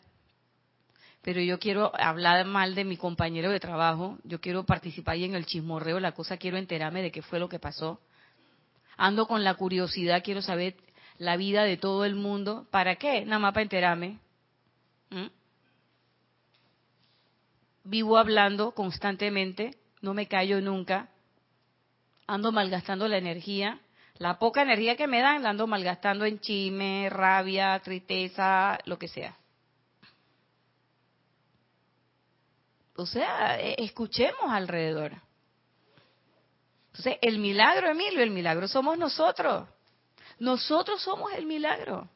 pero 1.22 1.40
yo 1.40 1.58
quiero 1.58 1.90
hablar 1.98 2.44
mal 2.44 2.74
de 2.74 2.84
mi 2.84 2.98
compañero 2.98 3.50
de 3.50 3.58
trabajo, 3.58 4.18
yo 4.24 4.42
quiero 4.42 4.64
participar 4.66 5.16
en 5.16 5.34
el 5.34 5.46
chismorreo, 5.46 6.00
la 6.00 6.12
cosa, 6.12 6.36
quiero 6.36 6.58
enterarme 6.58 7.00
de 7.00 7.10
qué 7.10 7.22
fue 7.22 7.38
lo 7.38 7.48
que 7.48 7.58
pasó. 7.58 7.98
Ando 8.98 9.26
con 9.26 9.42
la 9.42 9.54
curiosidad, 9.54 10.22
quiero 10.22 10.42
saber 10.42 10.76
la 11.16 11.38
vida 11.38 11.64
de 11.64 11.78
todo 11.78 12.04
el 12.04 12.14
mundo. 12.14 12.66
¿Para 12.70 12.96
qué? 12.96 13.24
Nada 13.24 13.38
más 13.38 13.54
para 13.54 13.62
enterarme. 13.62 14.18
¿Mm? 15.08 15.28
Vivo 17.84 18.18
hablando 18.18 18.72
constantemente, 18.72 19.78
no 20.02 20.12
me 20.12 20.26
callo 20.26 20.60
nunca. 20.60 21.08
Ando 22.26 22.52
malgastando 22.52 23.08
la 23.08 23.16
energía 23.16 23.80
la 24.18 24.38
poca 24.38 24.62
energía 24.62 24.96
que 24.96 25.06
me 25.06 25.20
dan 25.20 25.42
la 25.42 25.50
ando 25.50 25.66
malgastando 25.66 26.24
en 26.24 26.40
chisme, 26.40 27.08
rabia, 27.08 27.78
tristeza, 27.80 28.78
lo 28.84 28.98
que 28.98 29.08
sea. 29.08 29.36
O 32.96 33.06
sea, 33.06 33.60
e, 33.60 33.76
escuchemos 33.78 34.50
alrededor. 34.50 35.12
Entonces, 36.88 37.18
el 37.22 37.38
milagro, 37.38 37.88
Emilio, 37.88 38.20
el 38.22 38.30
milagro 38.30 38.66
somos 38.66 38.98
nosotros. 38.98 39.68
Nosotros 40.40 41.00
somos 41.00 41.32
el 41.34 41.46
milagro. 41.46 42.08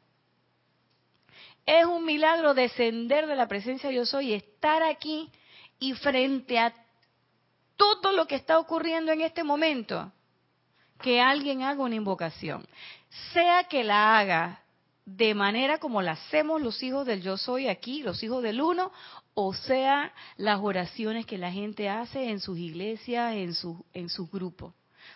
Es 1.65 1.85
un 1.85 2.05
milagro 2.05 2.53
descender 2.53 3.29
de 3.29 3.37
la 3.37 3.47
presencia 3.47 3.93
yo 3.93 4.05
soy, 4.05 4.35
estar 4.35 4.83
aquí 4.83 5.31
y 5.79 5.95
frente 5.95 6.59
a 6.59 6.75
todo 7.77 8.11
lo 8.11 8.27
que 8.27 8.35
está 8.35 8.59
ocurriendo 8.59 9.13
en 9.13 9.21
este 9.21 9.45
momento, 9.45 10.13
que 11.03 11.21
alguien 11.21 11.63
haga 11.63 11.83
una 11.83 11.97
invocación, 11.97 12.67
sea 13.33 13.65
que 13.65 13.85
la 13.85 14.19
haga 14.19 14.61
de 15.05 15.35
manera 15.35 15.79
como 15.79 16.01
la 16.01 16.13
hacemos 16.13 16.63
los 16.63 16.83
hijos 16.83 17.05
del 17.07 17.23
yo 17.23 17.37
soy 17.37 17.69
aquí, 17.69 18.03
los 18.03 18.23
hijos 18.23 18.43
del 18.43 18.61
uno, 18.61 18.93
o 19.35 19.53
sea 19.53 20.13
las 20.37 20.61
oraciones 20.61 21.27
que 21.27 21.39
la 21.39 21.51
gente 21.51 21.89
hace 21.89 22.31
en 22.31 22.41
sus 22.41 22.59
iglesias, 22.59 23.35
en 23.35 23.55
su 23.55 23.85
en 23.93 24.09
sus 24.09 24.31
grupos. 24.31 24.75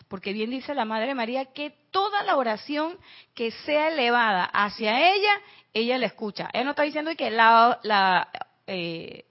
Porque 0.08 0.32
bien 0.32 0.50
dice 0.50 0.74
la 0.74 0.84
Madre 0.84 1.14
María 1.14 1.46
que 1.46 1.74
toda 1.90 2.22
la 2.24 2.36
oración 2.36 2.98
que 3.34 3.50
sea 3.50 3.88
elevada 3.88 4.44
hacia 4.44 5.14
ella, 5.14 5.40
ella 5.72 5.98
la 5.98 6.06
escucha. 6.06 6.48
Ella 6.52 6.64
no 6.64 6.70
está 6.70 6.82
diciendo 6.82 7.14
que 7.16 7.30
la, 7.30 7.78
la 7.82 8.28
eh, 8.66 9.24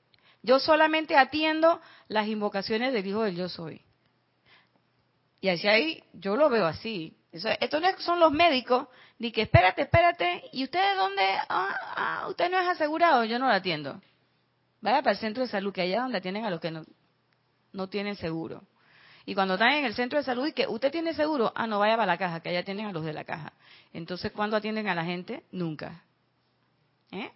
yo 0.43 0.59
solamente 0.59 1.17
atiendo 1.17 1.81
las 2.07 2.27
invocaciones 2.27 2.93
del 2.93 3.05
Hijo 3.05 3.23
del 3.23 3.35
Yo 3.35 3.49
Soy. 3.49 3.81
Y 5.45 5.49
así 5.49 5.67
ahí, 5.67 6.03
yo 6.13 6.35
lo 6.35 6.49
veo 6.49 6.65
así. 6.65 7.15
Estos 7.31 7.79
no 7.79 7.87
son 7.99 8.19
los 8.19 8.31
médicos, 8.31 8.87
ni 9.19 9.31
que 9.31 9.43
espérate, 9.43 9.83
espérate, 9.83 10.45
¿y 10.51 10.63
usted 10.63 10.97
dónde? 10.97 11.21
Ah, 11.47 11.77
ah, 11.95 12.27
usted 12.29 12.49
no 12.49 12.59
es 12.59 12.67
asegurado, 12.67 13.23
yo 13.25 13.37
no 13.37 13.45
lo 13.45 13.53
atiendo. 13.53 14.01
Vaya 14.81 15.03
para 15.03 15.11
el 15.11 15.17
centro 15.19 15.43
de 15.43 15.49
salud, 15.49 15.71
que 15.71 15.81
allá 15.81 16.01
donde 16.01 16.17
atienden 16.17 16.45
a 16.45 16.49
los 16.49 16.59
que 16.59 16.71
no, 16.71 16.83
no 17.73 17.87
tienen 17.87 18.15
seguro. 18.15 18.63
Y 19.23 19.35
cuando 19.35 19.53
están 19.53 19.73
en 19.73 19.85
el 19.85 19.93
centro 19.93 20.17
de 20.17 20.25
salud 20.25 20.47
y 20.47 20.53
que 20.53 20.65
usted 20.65 20.91
tiene 20.91 21.13
seguro, 21.13 21.53
ah, 21.53 21.67
no 21.67 21.77
vaya 21.77 21.95
para 21.95 22.07
la 22.07 22.17
caja, 22.17 22.39
que 22.39 22.49
allá 22.49 22.61
atienden 22.61 22.87
a 22.87 22.91
los 22.91 23.05
de 23.05 23.13
la 23.13 23.23
caja. 23.23 23.53
Entonces, 23.93 24.31
¿cuándo 24.31 24.57
atienden 24.57 24.87
a 24.87 24.95
la 24.95 25.05
gente? 25.05 25.43
Nunca. 25.51 26.01
¿Eh? 27.11 27.29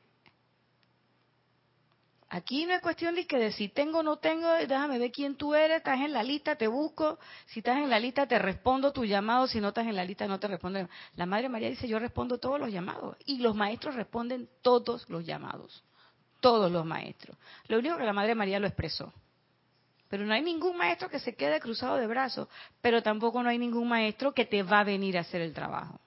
Aquí 2.31 2.67
no 2.67 2.75
es 2.75 2.81
cuestión 2.81 3.15
de 3.15 3.25
que 3.25 3.39
de 3.39 3.51
si 3.51 3.69
tengo 3.69 3.99
o 3.99 4.03
no 4.03 4.17
tengo, 4.17 4.47
déjame 4.53 4.99
ver 4.99 5.11
quién 5.11 5.35
tú 5.35 5.55
eres, 5.55 5.77
estás 5.77 5.99
en 5.99 6.13
la 6.13 6.21
lista, 6.21 6.55
te 6.55 6.67
busco, 6.67 7.17
si 7.47 7.59
estás 7.59 7.77
en 7.77 7.89
la 7.89 7.99
lista 7.99 8.27
te 8.27 8.37
respondo 8.37 8.93
tu 8.93 9.03
llamado, 9.03 9.47
si 9.47 9.59
no 9.59 9.69
estás 9.69 9.87
en 9.87 9.95
la 9.95 10.05
lista 10.05 10.27
no 10.27 10.39
te 10.39 10.47
respondo. 10.47 10.87
La 11.15 11.25
Madre 11.25 11.49
María 11.49 11.69
dice, 11.69 11.87
yo 11.87 11.97
respondo 11.97 12.37
todos 12.37 12.59
los 12.59 12.71
llamados 12.71 13.17
y 13.25 13.39
los 13.39 13.55
maestros 13.55 13.95
responden 13.95 14.47
todos 14.61 15.09
los 15.09 15.25
llamados, 15.25 15.83
todos 16.39 16.71
los 16.71 16.85
maestros. 16.85 17.35
Lo 17.67 17.79
único 17.79 17.97
que 17.97 18.03
la 18.03 18.13
Madre 18.13 18.35
María 18.35 18.59
lo 18.59 18.67
expresó. 18.67 19.11
Pero 20.07 20.23
no 20.23 20.33
hay 20.33 20.43
ningún 20.43 20.77
maestro 20.77 21.09
que 21.09 21.19
se 21.19 21.35
quede 21.35 21.59
cruzado 21.59 21.95
de 21.95 22.05
brazos, 22.05 22.47
pero 22.79 23.01
tampoco 23.01 23.41
no 23.41 23.49
hay 23.49 23.57
ningún 23.57 23.87
maestro 23.87 24.35
que 24.35 24.45
te 24.45 24.61
va 24.61 24.81
a 24.81 24.83
venir 24.83 25.17
a 25.17 25.21
hacer 25.21 25.41
el 25.41 25.53
trabajo. 25.53 25.99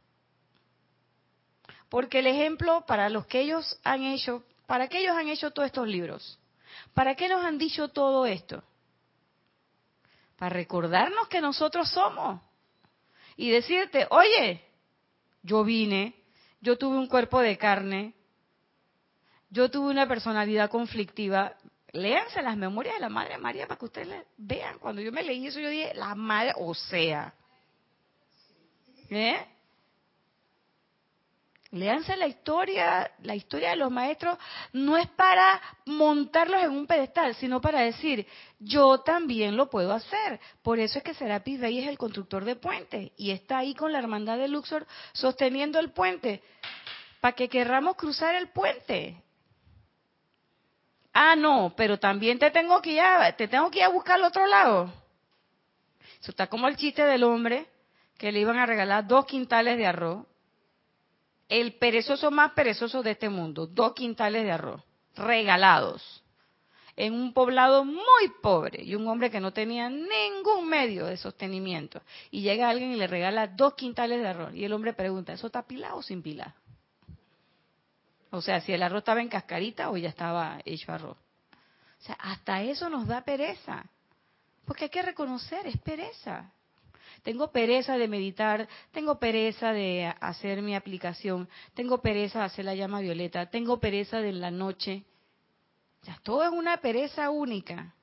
Porque 1.89 2.21
el 2.21 2.29
ejemplo 2.29 2.85
para 2.87 3.09
los 3.09 3.27
que 3.27 3.41
ellos 3.41 3.81
han 3.83 4.05
hecho 4.05 4.45
¿Para 4.73 4.89
qué 4.89 5.01
ellos 5.01 5.15
han 5.15 5.29
hecho 5.29 5.51
todos 5.51 5.67
estos 5.67 5.87
libros? 5.87 6.39
¿Para 6.95 7.15
qué 7.15 7.29
nos 7.29 7.45
han 7.45 7.59
dicho 7.59 7.89
todo 7.89 8.25
esto? 8.25 8.65
Para 10.39 10.49
recordarnos 10.49 11.29
que 11.29 11.43
nosotros 11.43 11.91
somos. 11.91 12.41
Y 13.37 13.51
decirte, 13.51 14.07
oye, 14.09 14.65
yo 15.43 15.63
vine, 15.63 16.15
yo 16.63 16.79
tuve 16.79 16.97
un 16.97 17.07
cuerpo 17.07 17.41
de 17.41 17.59
carne, 17.59 18.15
yo 19.51 19.71
tuve 19.71 19.91
una 19.91 20.09
personalidad 20.09 20.71
conflictiva. 20.71 21.55
Léanse 21.93 22.41
las 22.41 22.57
memorias 22.57 22.95
de 22.95 23.01
la 23.01 23.11
Madre 23.11 23.37
María 23.37 23.67
para 23.67 23.79
que 23.79 23.85
ustedes 23.85 24.25
vean. 24.39 24.79
Cuando 24.79 25.03
yo 25.03 25.13
me 25.13 25.23
leí 25.23 25.49
eso, 25.49 25.61
yo 25.61 25.69
dije, 25.69 25.93
la 25.93 26.15
Madre, 26.15 26.55
o 26.57 26.73
sea. 26.73 27.35
¿Eh? 29.11 29.47
Léanse 31.73 32.17
la 32.17 32.27
historia, 32.27 33.11
la 33.23 33.35
historia 33.35 33.71
de 33.71 33.77
los 33.77 33.91
maestros 33.91 34.37
no 34.75 34.99
es 34.99 35.07
para 35.09 35.59
montarlos 35.87 36.63
en 36.63 36.71
un 36.71 36.87
pedestal, 36.87 37.35
sino 37.37 37.63
para 37.63 37.81
decir, 37.81 38.27
yo 38.59 38.99
también 38.99 39.57
lo 39.57 39.71
puedo 39.71 39.91
hacer. 39.95 40.39
Por 40.61 40.79
eso 40.79 40.99
es 40.99 41.05
que 41.05 41.15
Serapis 41.15 41.59
Bey 41.59 41.79
es 41.79 41.89
el 41.89 41.97
constructor 41.97 42.45
de 42.45 42.57
puentes 42.57 43.13
y 43.17 43.31
está 43.31 43.59
ahí 43.59 43.75
con 43.75 43.91
la 43.91 44.01
hermandad 44.01 44.37
de 44.37 44.49
Luxor 44.49 44.87
sosteniendo 45.15 45.79
el 45.79 45.93
puente, 45.93 46.43
para 47.23 47.35
que 47.35 47.49
querramos 47.49 47.97
cruzar 47.97 48.35
el 48.35 48.49
puente. 48.49 49.17
Ah, 51.15 51.37
no, 51.37 51.73
pero 51.75 51.99
también 51.99 52.39
te 52.39 52.51
tengo 52.51 52.83
que 52.83 52.93
ir 52.93 53.01
a, 53.01 53.35
te 53.35 53.49
tengo 53.49 53.71
que 53.71 53.79
ir 53.79 53.85
a 53.85 53.89
buscar 53.89 54.17
al 54.17 54.25
otro 54.25 54.47
lado. 54.47 54.93
Eso 56.21 56.33
está 56.33 56.49
como 56.49 56.69
el 56.69 56.77
chiste 56.77 57.03
del 57.03 57.25
hombre 57.25 57.67
que 58.19 58.31
le 58.31 58.41
iban 58.41 58.59
a 58.59 58.67
regalar 58.67 59.07
dos 59.07 59.25
quintales 59.25 59.79
de 59.79 59.87
arroz 59.87 60.27
el 61.53 61.75
perezoso 61.75 62.31
más 62.31 62.53
perezoso 62.53 63.03
de 63.03 63.11
este 63.11 63.29
mundo, 63.29 63.67
dos 63.67 63.93
quintales 63.93 64.45
de 64.45 64.53
arroz, 64.53 64.83
regalados, 65.15 66.25
en 66.97 67.13
un 67.13 67.35
poblado 67.35 67.85
muy 67.85 68.33
pobre 68.41 68.83
y 68.83 68.95
un 68.95 69.07
hombre 69.07 69.31
que 69.31 69.39
no 69.39 69.53
tenía 69.53 69.91
ningún 69.91 70.67
medio 70.67 71.05
de 71.05 71.19
sostenimiento. 71.19 72.01
Y 72.31 72.41
llega 72.41 72.71
alguien 72.71 72.93
y 72.93 72.97
le 72.97 73.07
regala 73.07 73.49
dos 73.49 73.75
quintales 73.75 74.23
de 74.23 74.29
arroz. 74.29 74.55
Y 74.55 74.65
el 74.65 74.73
hombre 74.73 74.95
pregunta, 74.95 75.35
¿eso 75.35 75.49
está 75.49 75.63
pilado 75.63 75.99
o 75.99 76.03
sin 76.03 76.23
pilar? 76.23 76.55
O 78.31 78.41
sea, 78.41 78.63
si 78.63 78.73
el 78.73 78.83
arroz 78.83 79.01
estaba 79.01 79.21
en 79.21 79.29
cascarita 79.29 79.91
o 79.91 79.99
ya 79.99 80.09
estaba 80.09 80.59
hecho 80.65 80.91
arroz. 80.91 81.19
O 81.19 82.03
sea, 82.03 82.15
hasta 82.15 82.63
eso 82.63 82.89
nos 82.89 83.07
da 83.07 83.25
pereza. 83.25 83.85
Porque 84.65 84.85
hay 84.85 84.91
que 84.91 85.03
reconocer, 85.03 85.67
es 85.67 85.77
pereza. 85.77 86.51
Tengo 87.23 87.51
pereza 87.51 87.99
de 87.99 88.09
meditar, 88.09 88.69
tengo 88.91 89.19
pereza 89.19 89.73
de 89.73 90.13
hacer 90.21 90.63
mi 90.63 90.75
aplicación, 90.75 91.49
tengo 91.75 92.01
pereza 92.01 92.41
de 92.41 92.45
hacer 92.47 92.65
la 92.65 92.75
llama 92.75 93.01
violeta, 93.01 93.51
tengo 93.51 93.79
pereza 93.79 94.21
de 94.21 94.33
la 94.33 94.51
noche. 94.51 95.05
O 96.03 96.23
todo 96.23 96.43
es 96.43 96.51
una 96.51 96.79
pereza 96.79 97.31
única. 97.31 97.95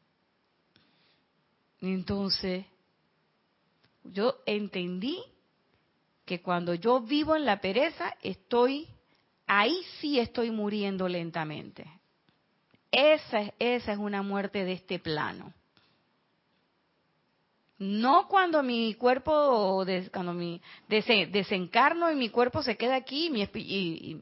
Entonces, 1.82 2.66
Yo 4.04 4.38
entendí 4.46 5.22
que 6.26 6.42
cuando 6.42 6.74
yo 6.74 7.02
vivo 7.02 7.36
en 7.36 7.46
la 7.46 7.60
pereza, 7.60 8.16
estoy, 8.22 8.88
ahí 9.46 9.76
sí 10.00 10.20
estoy 10.20 10.52
muriendo 10.52 11.08
lentamente. 11.08 11.86
Esa 12.92 13.42
es, 13.42 13.54
esa 13.60 13.92
es 13.94 13.98
una 14.00 14.22
muerte 14.24 14.64
de 14.64 14.74
este 14.74 15.00
plano. 15.00 15.54
No 17.80 18.28
cuando 18.28 18.62
mi 18.62 18.94
cuerpo, 18.96 19.86
cuando 20.12 20.34
mi 20.34 20.62
desencarno 20.88 22.12
y 22.12 22.16
mi 22.16 22.30
cuerpo 22.30 22.62
se 22.62 22.76
queda 22.76 22.96
aquí 22.96 23.28
y 23.28 23.30
mi, 23.30 23.42
y, 23.56 24.22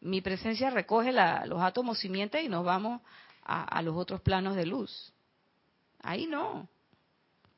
mi 0.00 0.20
presencia 0.20 0.70
recoge 0.70 1.12
los 1.12 1.60
átomos 1.60 1.98
simientes 1.98 2.42
y 2.44 2.48
nos 2.48 2.64
vamos 2.64 3.02
a, 3.42 3.64
a 3.64 3.82
los 3.82 3.96
otros 3.96 4.20
planos 4.20 4.54
de 4.54 4.64
luz. 4.64 5.12
Ahí 6.02 6.26
no 6.26 6.68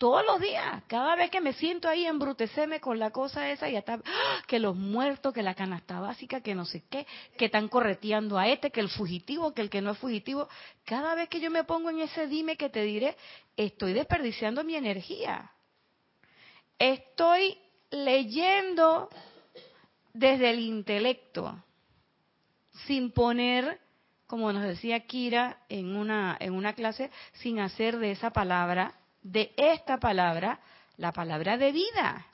todos 0.03 0.27
los 0.27 0.41
días, 0.41 0.83
cada 0.89 1.15
vez 1.15 1.31
que 1.31 1.41
me 1.41 1.53
siento 1.53 1.89
ahí 1.89 2.07
embruteceme 2.07 2.81
con 2.81 2.99
la 2.99 3.13
cosa 3.13 3.49
esa 3.53 3.71
y 3.71 3.77
hasta 3.77 4.01
¡ah! 4.05 4.43
que 4.49 4.59
los 4.59 4.75
muertos, 4.75 5.33
que 5.33 5.45
la 5.45 5.55
canasta 5.55 6.01
básica, 6.01 6.41
que 6.41 6.57
no 6.57 6.65
sé 6.65 6.83
qué, 6.91 7.07
que 7.39 7.45
están 7.45 7.69
correteando 7.69 8.37
a 8.37 8.49
este, 8.49 8.73
que 8.73 8.81
el 8.81 8.89
fugitivo, 8.89 9.55
que 9.55 9.63
el 9.63 9.71
que 9.71 9.81
no 9.81 9.93
es 9.93 9.99
fugitivo, 9.99 10.49
cada 10.85 11.15
vez 11.15 11.29
que 11.29 11.39
yo 11.39 11.53
me 11.53 11.63
pongo 11.63 11.89
en 11.89 12.01
ese 12.01 12.27
dime 12.27 12.57
que 12.57 12.69
te 12.69 12.83
diré, 12.83 13.17
estoy 13.57 13.93
desperdiciando 13.93 14.65
mi 14.65 14.75
energía. 14.75 15.53
Estoy 16.81 17.57
leyendo 17.93 19.09
desde 20.13 20.51
el 20.51 20.59
intelecto, 20.59 21.63
sin 22.89 23.13
poner, 23.13 23.79
como 24.27 24.53
nos 24.53 24.65
decía 24.65 25.07
Kira 25.07 25.59
en 25.69 25.95
una, 25.95 26.37
en 26.41 26.55
una 26.55 26.73
clase, 26.73 27.13
sin 27.35 27.61
hacer 27.61 27.99
de 27.99 28.11
esa 28.11 28.31
palabra 28.33 28.97
de 29.23 29.53
esta 29.57 29.99
palabra 29.99 30.61
la 30.97 31.13
palabra 31.13 31.57
de 31.57 31.73
vida. 31.73 32.27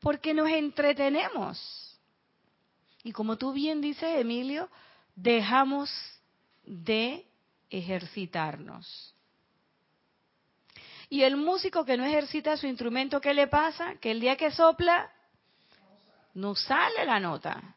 Porque 0.00 0.34
nos 0.34 0.48
entretenemos. 0.48 2.00
Y 3.04 3.12
como 3.12 3.36
tú 3.36 3.52
bien 3.52 3.80
dices, 3.80 4.18
Emilio, 4.18 4.68
dejamos 5.14 5.90
de 6.64 7.26
ejercitarnos. 7.70 9.14
Y 11.08 11.24
el 11.24 11.36
músico 11.36 11.84
que 11.84 11.96
no 11.96 12.04
ejercita 12.04 12.56
su 12.56 12.66
instrumento, 12.66 13.20
¿qué 13.20 13.34
le 13.34 13.46
pasa? 13.46 13.96
Que 13.96 14.12
el 14.12 14.20
día 14.20 14.36
que 14.36 14.50
sopla, 14.50 15.10
no 16.34 16.54
sale 16.54 17.04
la 17.04 17.20
nota. 17.20 17.76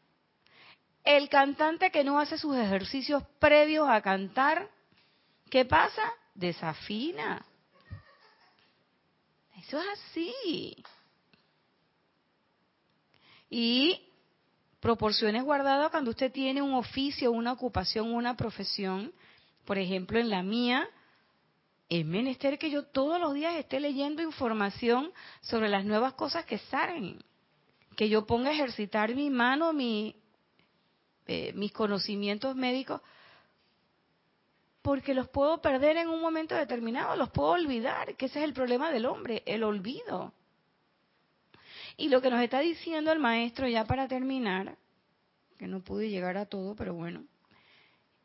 El 1.03 1.28
cantante 1.30 1.91
que 1.91 2.03
no 2.03 2.19
hace 2.19 2.38
sus 2.38 2.55
ejercicios 2.55 3.23
previos 3.39 3.88
a 3.89 4.01
cantar, 4.01 4.69
¿qué 5.49 5.65
pasa? 5.65 6.01
Desafina. 6.36 7.43
Eso 9.57 9.79
es 9.79 9.88
así. 9.93 10.75
Y 13.49 14.09
proporciones 14.79 15.43
guardadas 15.43 15.89
cuando 15.89 16.11
usted 16.11 16.31
tiene 16.31 16.61
un 16.61 16.73
oficio, 16.73 17.31
una 17.31 17.53
ocupación, 17.53 18.13
una 18.13 18.36
profesión. 18.36 19.13
Por 19.65 19.79
ejemplo, 19.79 20.19
en 20.19 20.29
la 20.29 20.43
mía, 20.43 20.88
es 21.89 22.05
menester 22.05 22.59
que 22.59 22.69
yo 22.69 22.83
todos 22.83 23.19
los 23.19 23.33
días 23.33 23.55
esté 23.55 23.79
leyendo 23.79 24.21
información 24.21 25.11
sobre 25.41 25.69
las 25.69 25.86
nuevas 25.86 26.13
cosas 26.13 26.45
que 26.45 26.57
salen. 26.57 27.23
Que 27.95 28.09
yo 28.09 28.25
ponga 28.25 28.49
a 28.49 28.53
ejercitar 28.53 29.15
mi 29.15 29.29
mano, 29.29 29.71
mi, 29.71 30.15
eh, 31.27 31.53
mis 31.55 31.71
conocimientos 31.71 32.55
médicos 32.55 33.01
porque 34.86 35.15
los 35.15 35.27
puedo 35.29 35.63
perder 35.63 35.97
en 35.97 36.09
un 36.09 36.21
momento 36.21 36.53
determinado, 36.53 37.15
los 37.15 37.31
puedo 37.31 37.53
olvidar, 37.53 38.15
que 38.15 38.27
ese 38.27 38.38
es 38.38 38.45
el 38.45 38.53
problema 38.53 38.91
del 38.91 39.07
hombre, 39.07 39.41
el 39.47 39.63
olvido. 39.63 40.31
Y 41.97 42.09
lo 42.09 42.21
que 42.21 42.29
nos 42.29 42.39
está 42.39 42.59
diciendo 42.59 43.11
el 43.11 43.17
maestro 43.17 43.67
ya 43.67 43.86
para 43.86 44.07
terminar, 44.07 44.77
que 45.57 45.65
no 45.65 45.79
pude 45.79 46.11
llegar 46.11 46.38
a 46.38 46.45
todo, 46.45 46.75
pero 46.75 46.93
bueno, 46.93 47.23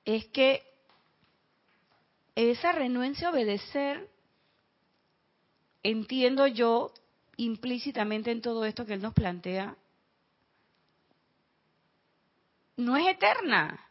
es 0.04 0.26
que 0.26 0.62
esa 2.34 2.72
renuencia 2.72 3.28
a 3.28 3.30
obedecer, 3.30 4.10
entiendo 5.82 6.46
yo 6.46 6.92
implícitamente 7.38 8.32
en 8.32 8.42
todo 8.42 8.66
esto 8.66 8.84
que 8.84 8.92
él 8.92 9.00
nos 9.00 9.14
plantea, 9.14 9.78
no 12.76 12.98
es 12.98 13.06
eterna 13.08 13.89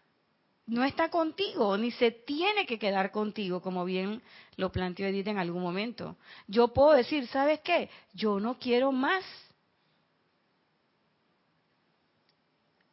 no 0.69 0.83
está 0.83 1.09
contigo, 1.09 1.77
ni 1.77 1.91
se 1.91 2.11
tiene 2.11 2.65
que 2.65 2.77
quedar 2.77 3.11
contigo, 3.11 3.59
como 3.61 3.85
bien 3.85 4.21
lo 4.55 4.71
planteó 4.71 5.07
Edith 5.07 5.27
en 5.27 5.39
algún 5.39 5.63
momento. 5.63 6.15
Yo 6.47 6.69
puedo 6.69 6.91
decir, 6.91 7.27
¿sabes 7.27 7.59
qué? 7.61 7.89
Yo 8.13 8.39
no 8.39 8.59
quiero 8.59 8.91
más 8.91 9.23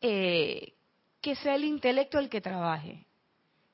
eh, 0.01 0.73
que 1.21 1.37
sea 1.37 1.57
el 1.57 1.65
intelecto 1.65 2.19
el 2.19 2.31
que 2.31 2.41
trabaje. 2.41 3.05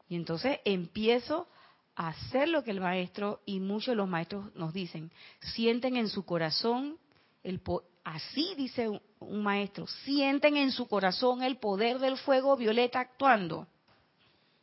Y 0.09 0.17
entonces 0.17 0.59
empiezo 0.65 1.49
a 1.95 2.09
hacer 2.09 2.49
lo 2.49 2.65
que 2.65 2.73
el 2.73 2.81
maestro 2.81 3.41
y 3.47 3.61
muchos 3.61 3.93
de 3.93 3.97
los 3.97 4.09
maestros 4.09 4.53
nos 4.57 4.73
dicen. 4.73 5.13
Sienten 5.55 5.97
en 5.97 6.09
su 6.09 6.25
corazón 6.25 6.99
el 7.45 7.61
así 8.03 8.55
dice 8.57 8.89
un 9.21 9.43
maestro, 9.43 9.87
sienten 10.05 10.57
en 10.57 10.73
su 10.73 10.89
corazón 10.89 11.43
el 11.45 11.57
poder 11.57 12.01
del 12.01 12.17
fuego 12.17 12.57
violeta 12.57 12.99
actuando 12.99 13.69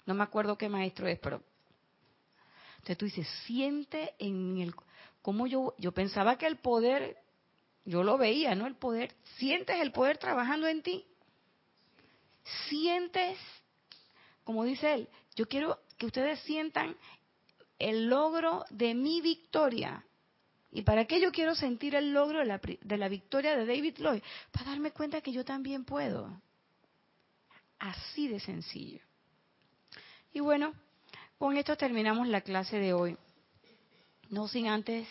no 0.10 0.16
me 0.16 0.24
acuerdo 0.24 0.58
qué 0.58 0.70
maestro 0.70 1.08
es, 1.08 1.20
pero 1.20 1.44
entonces 2.78 2.98
tú 2.98 3.06
dices, 3.06 3.28
siente 3.46 4.16
en 4.18 4.58
el 4.58 4.74
como 5.22 5.46
yo 5.46 5.76
yo 5.78 5.92
pensaba 5.92 6.36
que 6.40 6.48
el 6.48 6.58
poder 6.58 7.16
yo 7.86 8.02
lo 8.02 8.18
veía, 8.18 8.56
¿no? 8.56 8.66
El 8.66 8.76
poder, 8.76 9.14
sientes 9.38 9.80
el 9.80 9.92
poder 9.92 10.18
trabajando 10.18 10.68
en 10.68 10.82
ti. 10.82 11.06
Sientes 12.68 13.38
como 14.44 14.64
dice 14.64 14.96
él, 14.96 15.10
yo 15.36 15.48
quiero 15.48 15.80
que 16.00 16.08
ustedes 16.08 16.40
sientan 16.40 16.96
el 17.78 18.10
logro 18.10 18.66
de 18.72 18.96
mi 18.96 19.22
victoria. 19.22 20.04
¿Y 20.72 20.82
para 20.82 21.06
qué 21.06 21.22
yo 21.22 21.32
quiero 21.32 21.54
sentir 21.54 21.94
el 21.94 22.14
logro 22.14 22.40
de 22.40 22.46
la, 22.46 22.60
de 22.60 22.98
la 22.98 23.10
victoria 23.10 23.56
de 23.56 23.68
David 23.68 24.00
Lloyd? 24.00 24.24
Para 24.52 24.72
darme 24.72 24.90
cuenta 24.90 25.22
que 25.22 25.32
yo 25.32 25.46
también 25.46 25.86
puedo. 25.86 26.42
Así 27.78 28.28
de 28.28 28.40
sencillo. 28.40 29.09
Y 30.34 30.40
bueno, 30.42 30.74
con 31.38 31.58
esto 31.58 31.76
terminamos 31.76 32.28
la 32.28 32.42
clase 32.42 32.78
de 32.78 32.94
hoy. 32.94 33.18
No 34.30 34.48
sin 34.48 34.68
antes 34.68 35.08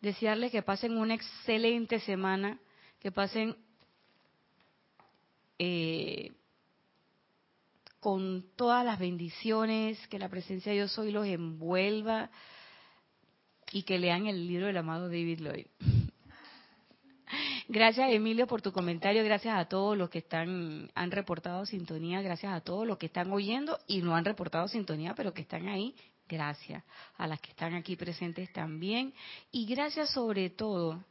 desearles 0.00 0.50
que 0.50 0.62
pasen 0.62 0.96
una 0.96 1.14
excelente 1.14 2.00
semana, 2.00 2.58
que 3.00 3.12
pasen 3.12 3.56
eh, 5.58 6.32
con 8.00 8.44
todas 8.56 8.84
las 8.84 8.98
bendiciones, 8.98 10.04
que 10.08 10.18
la 10.18 10.28
presencia 10.28 10.70
de 10.70 10.78
Dios 10.78 10.98
hoy 10.98 11.12
los 11.12 11.26
envuelva 11.26 12.30
y 13.72 13.82
que 13.82 13.98
lean 13.98 14.26
el 14.26 14.46
libro 14.46 14.66
del 14.66 14.76
amado 14.76 15.08
David 15.08 15.40
Lloyd. 15.40 15.66
Gracias 17.68 18.12
Emilio 18.12 18.46
por 18.46 18.62
tu 18.62 18.70
comentario, 18.70 19.24
gracias 19.24 19.58
a 19.58 19.64
todos 19.64 19.98
los 19.98 20.08
que 20.08 20.18
están 20.18 20.88
han 20.94 21.10
reportado 21.10 21.66
sintonía, 21.66 22.22
gracias 22.22 22.52
a 22.52 22.60
todos 22.60 22.86
los 22.86 22.96
que 22.96 23.06
están 23.06 23.32
oyendo 23.32 23.76
y 23.88 24.02
no 24.02 24.14
han 24.14 24.24
reportado 24.24 24.68
sintonía, 24.68 25.14
pero 25.16 25.34
que 25.34 25.42
están 25.42 25.66
ahí. 25.66 25.94
Gracias 26.28 26.84
a 27.16 27.26
las 27.26 27.40
que 27.40 27.50
están 27.50 27.74
aquí 27.74 27.96
presentes 27.96 28.52
también 28.52 29.14
y 29.50 29.66
gracias 29.66 30.10
sobre 30.10 30.48
todo 30.50 31.04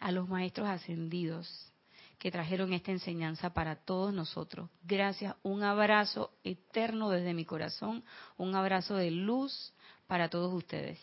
a 0.00 0.10
los 0.10 0.26
maestros 0.26 0.68
ascendidos 0.68 1.70
que 2.18 2.30
trajeron 2.30 2.72
esta 2.72 2.90
enseñanza 2.90 3.52
para 3.52 3.76
todos 3.76 4.14
nosotros. 4.14 4.70
Gracias, 4.84 5.34
un 5.42 5.62
abrazo 5.64 6.30
eterno 6.44 7.10
desde 7.10 7.34
mi 7.34 7.44
corazón, 7.44 8.04
un 8.38 8.54
abrazo 8.54 8.96
de 8.96 9.10
luz 9.10 9.74
para 10.06 10.30
todos 10.30 10.52
ustedes. 10.54 10.98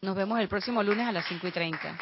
Nos 0.00 0.16
vemos 0.16 0.40
el 0.40 0.48
próximo 0.48 0.82
lunes 0.82 1.06
a 1.06 1.12
las 1.12 1.26
5 1.28 1.46
y 1.46 1.50
30. 1.50 1.98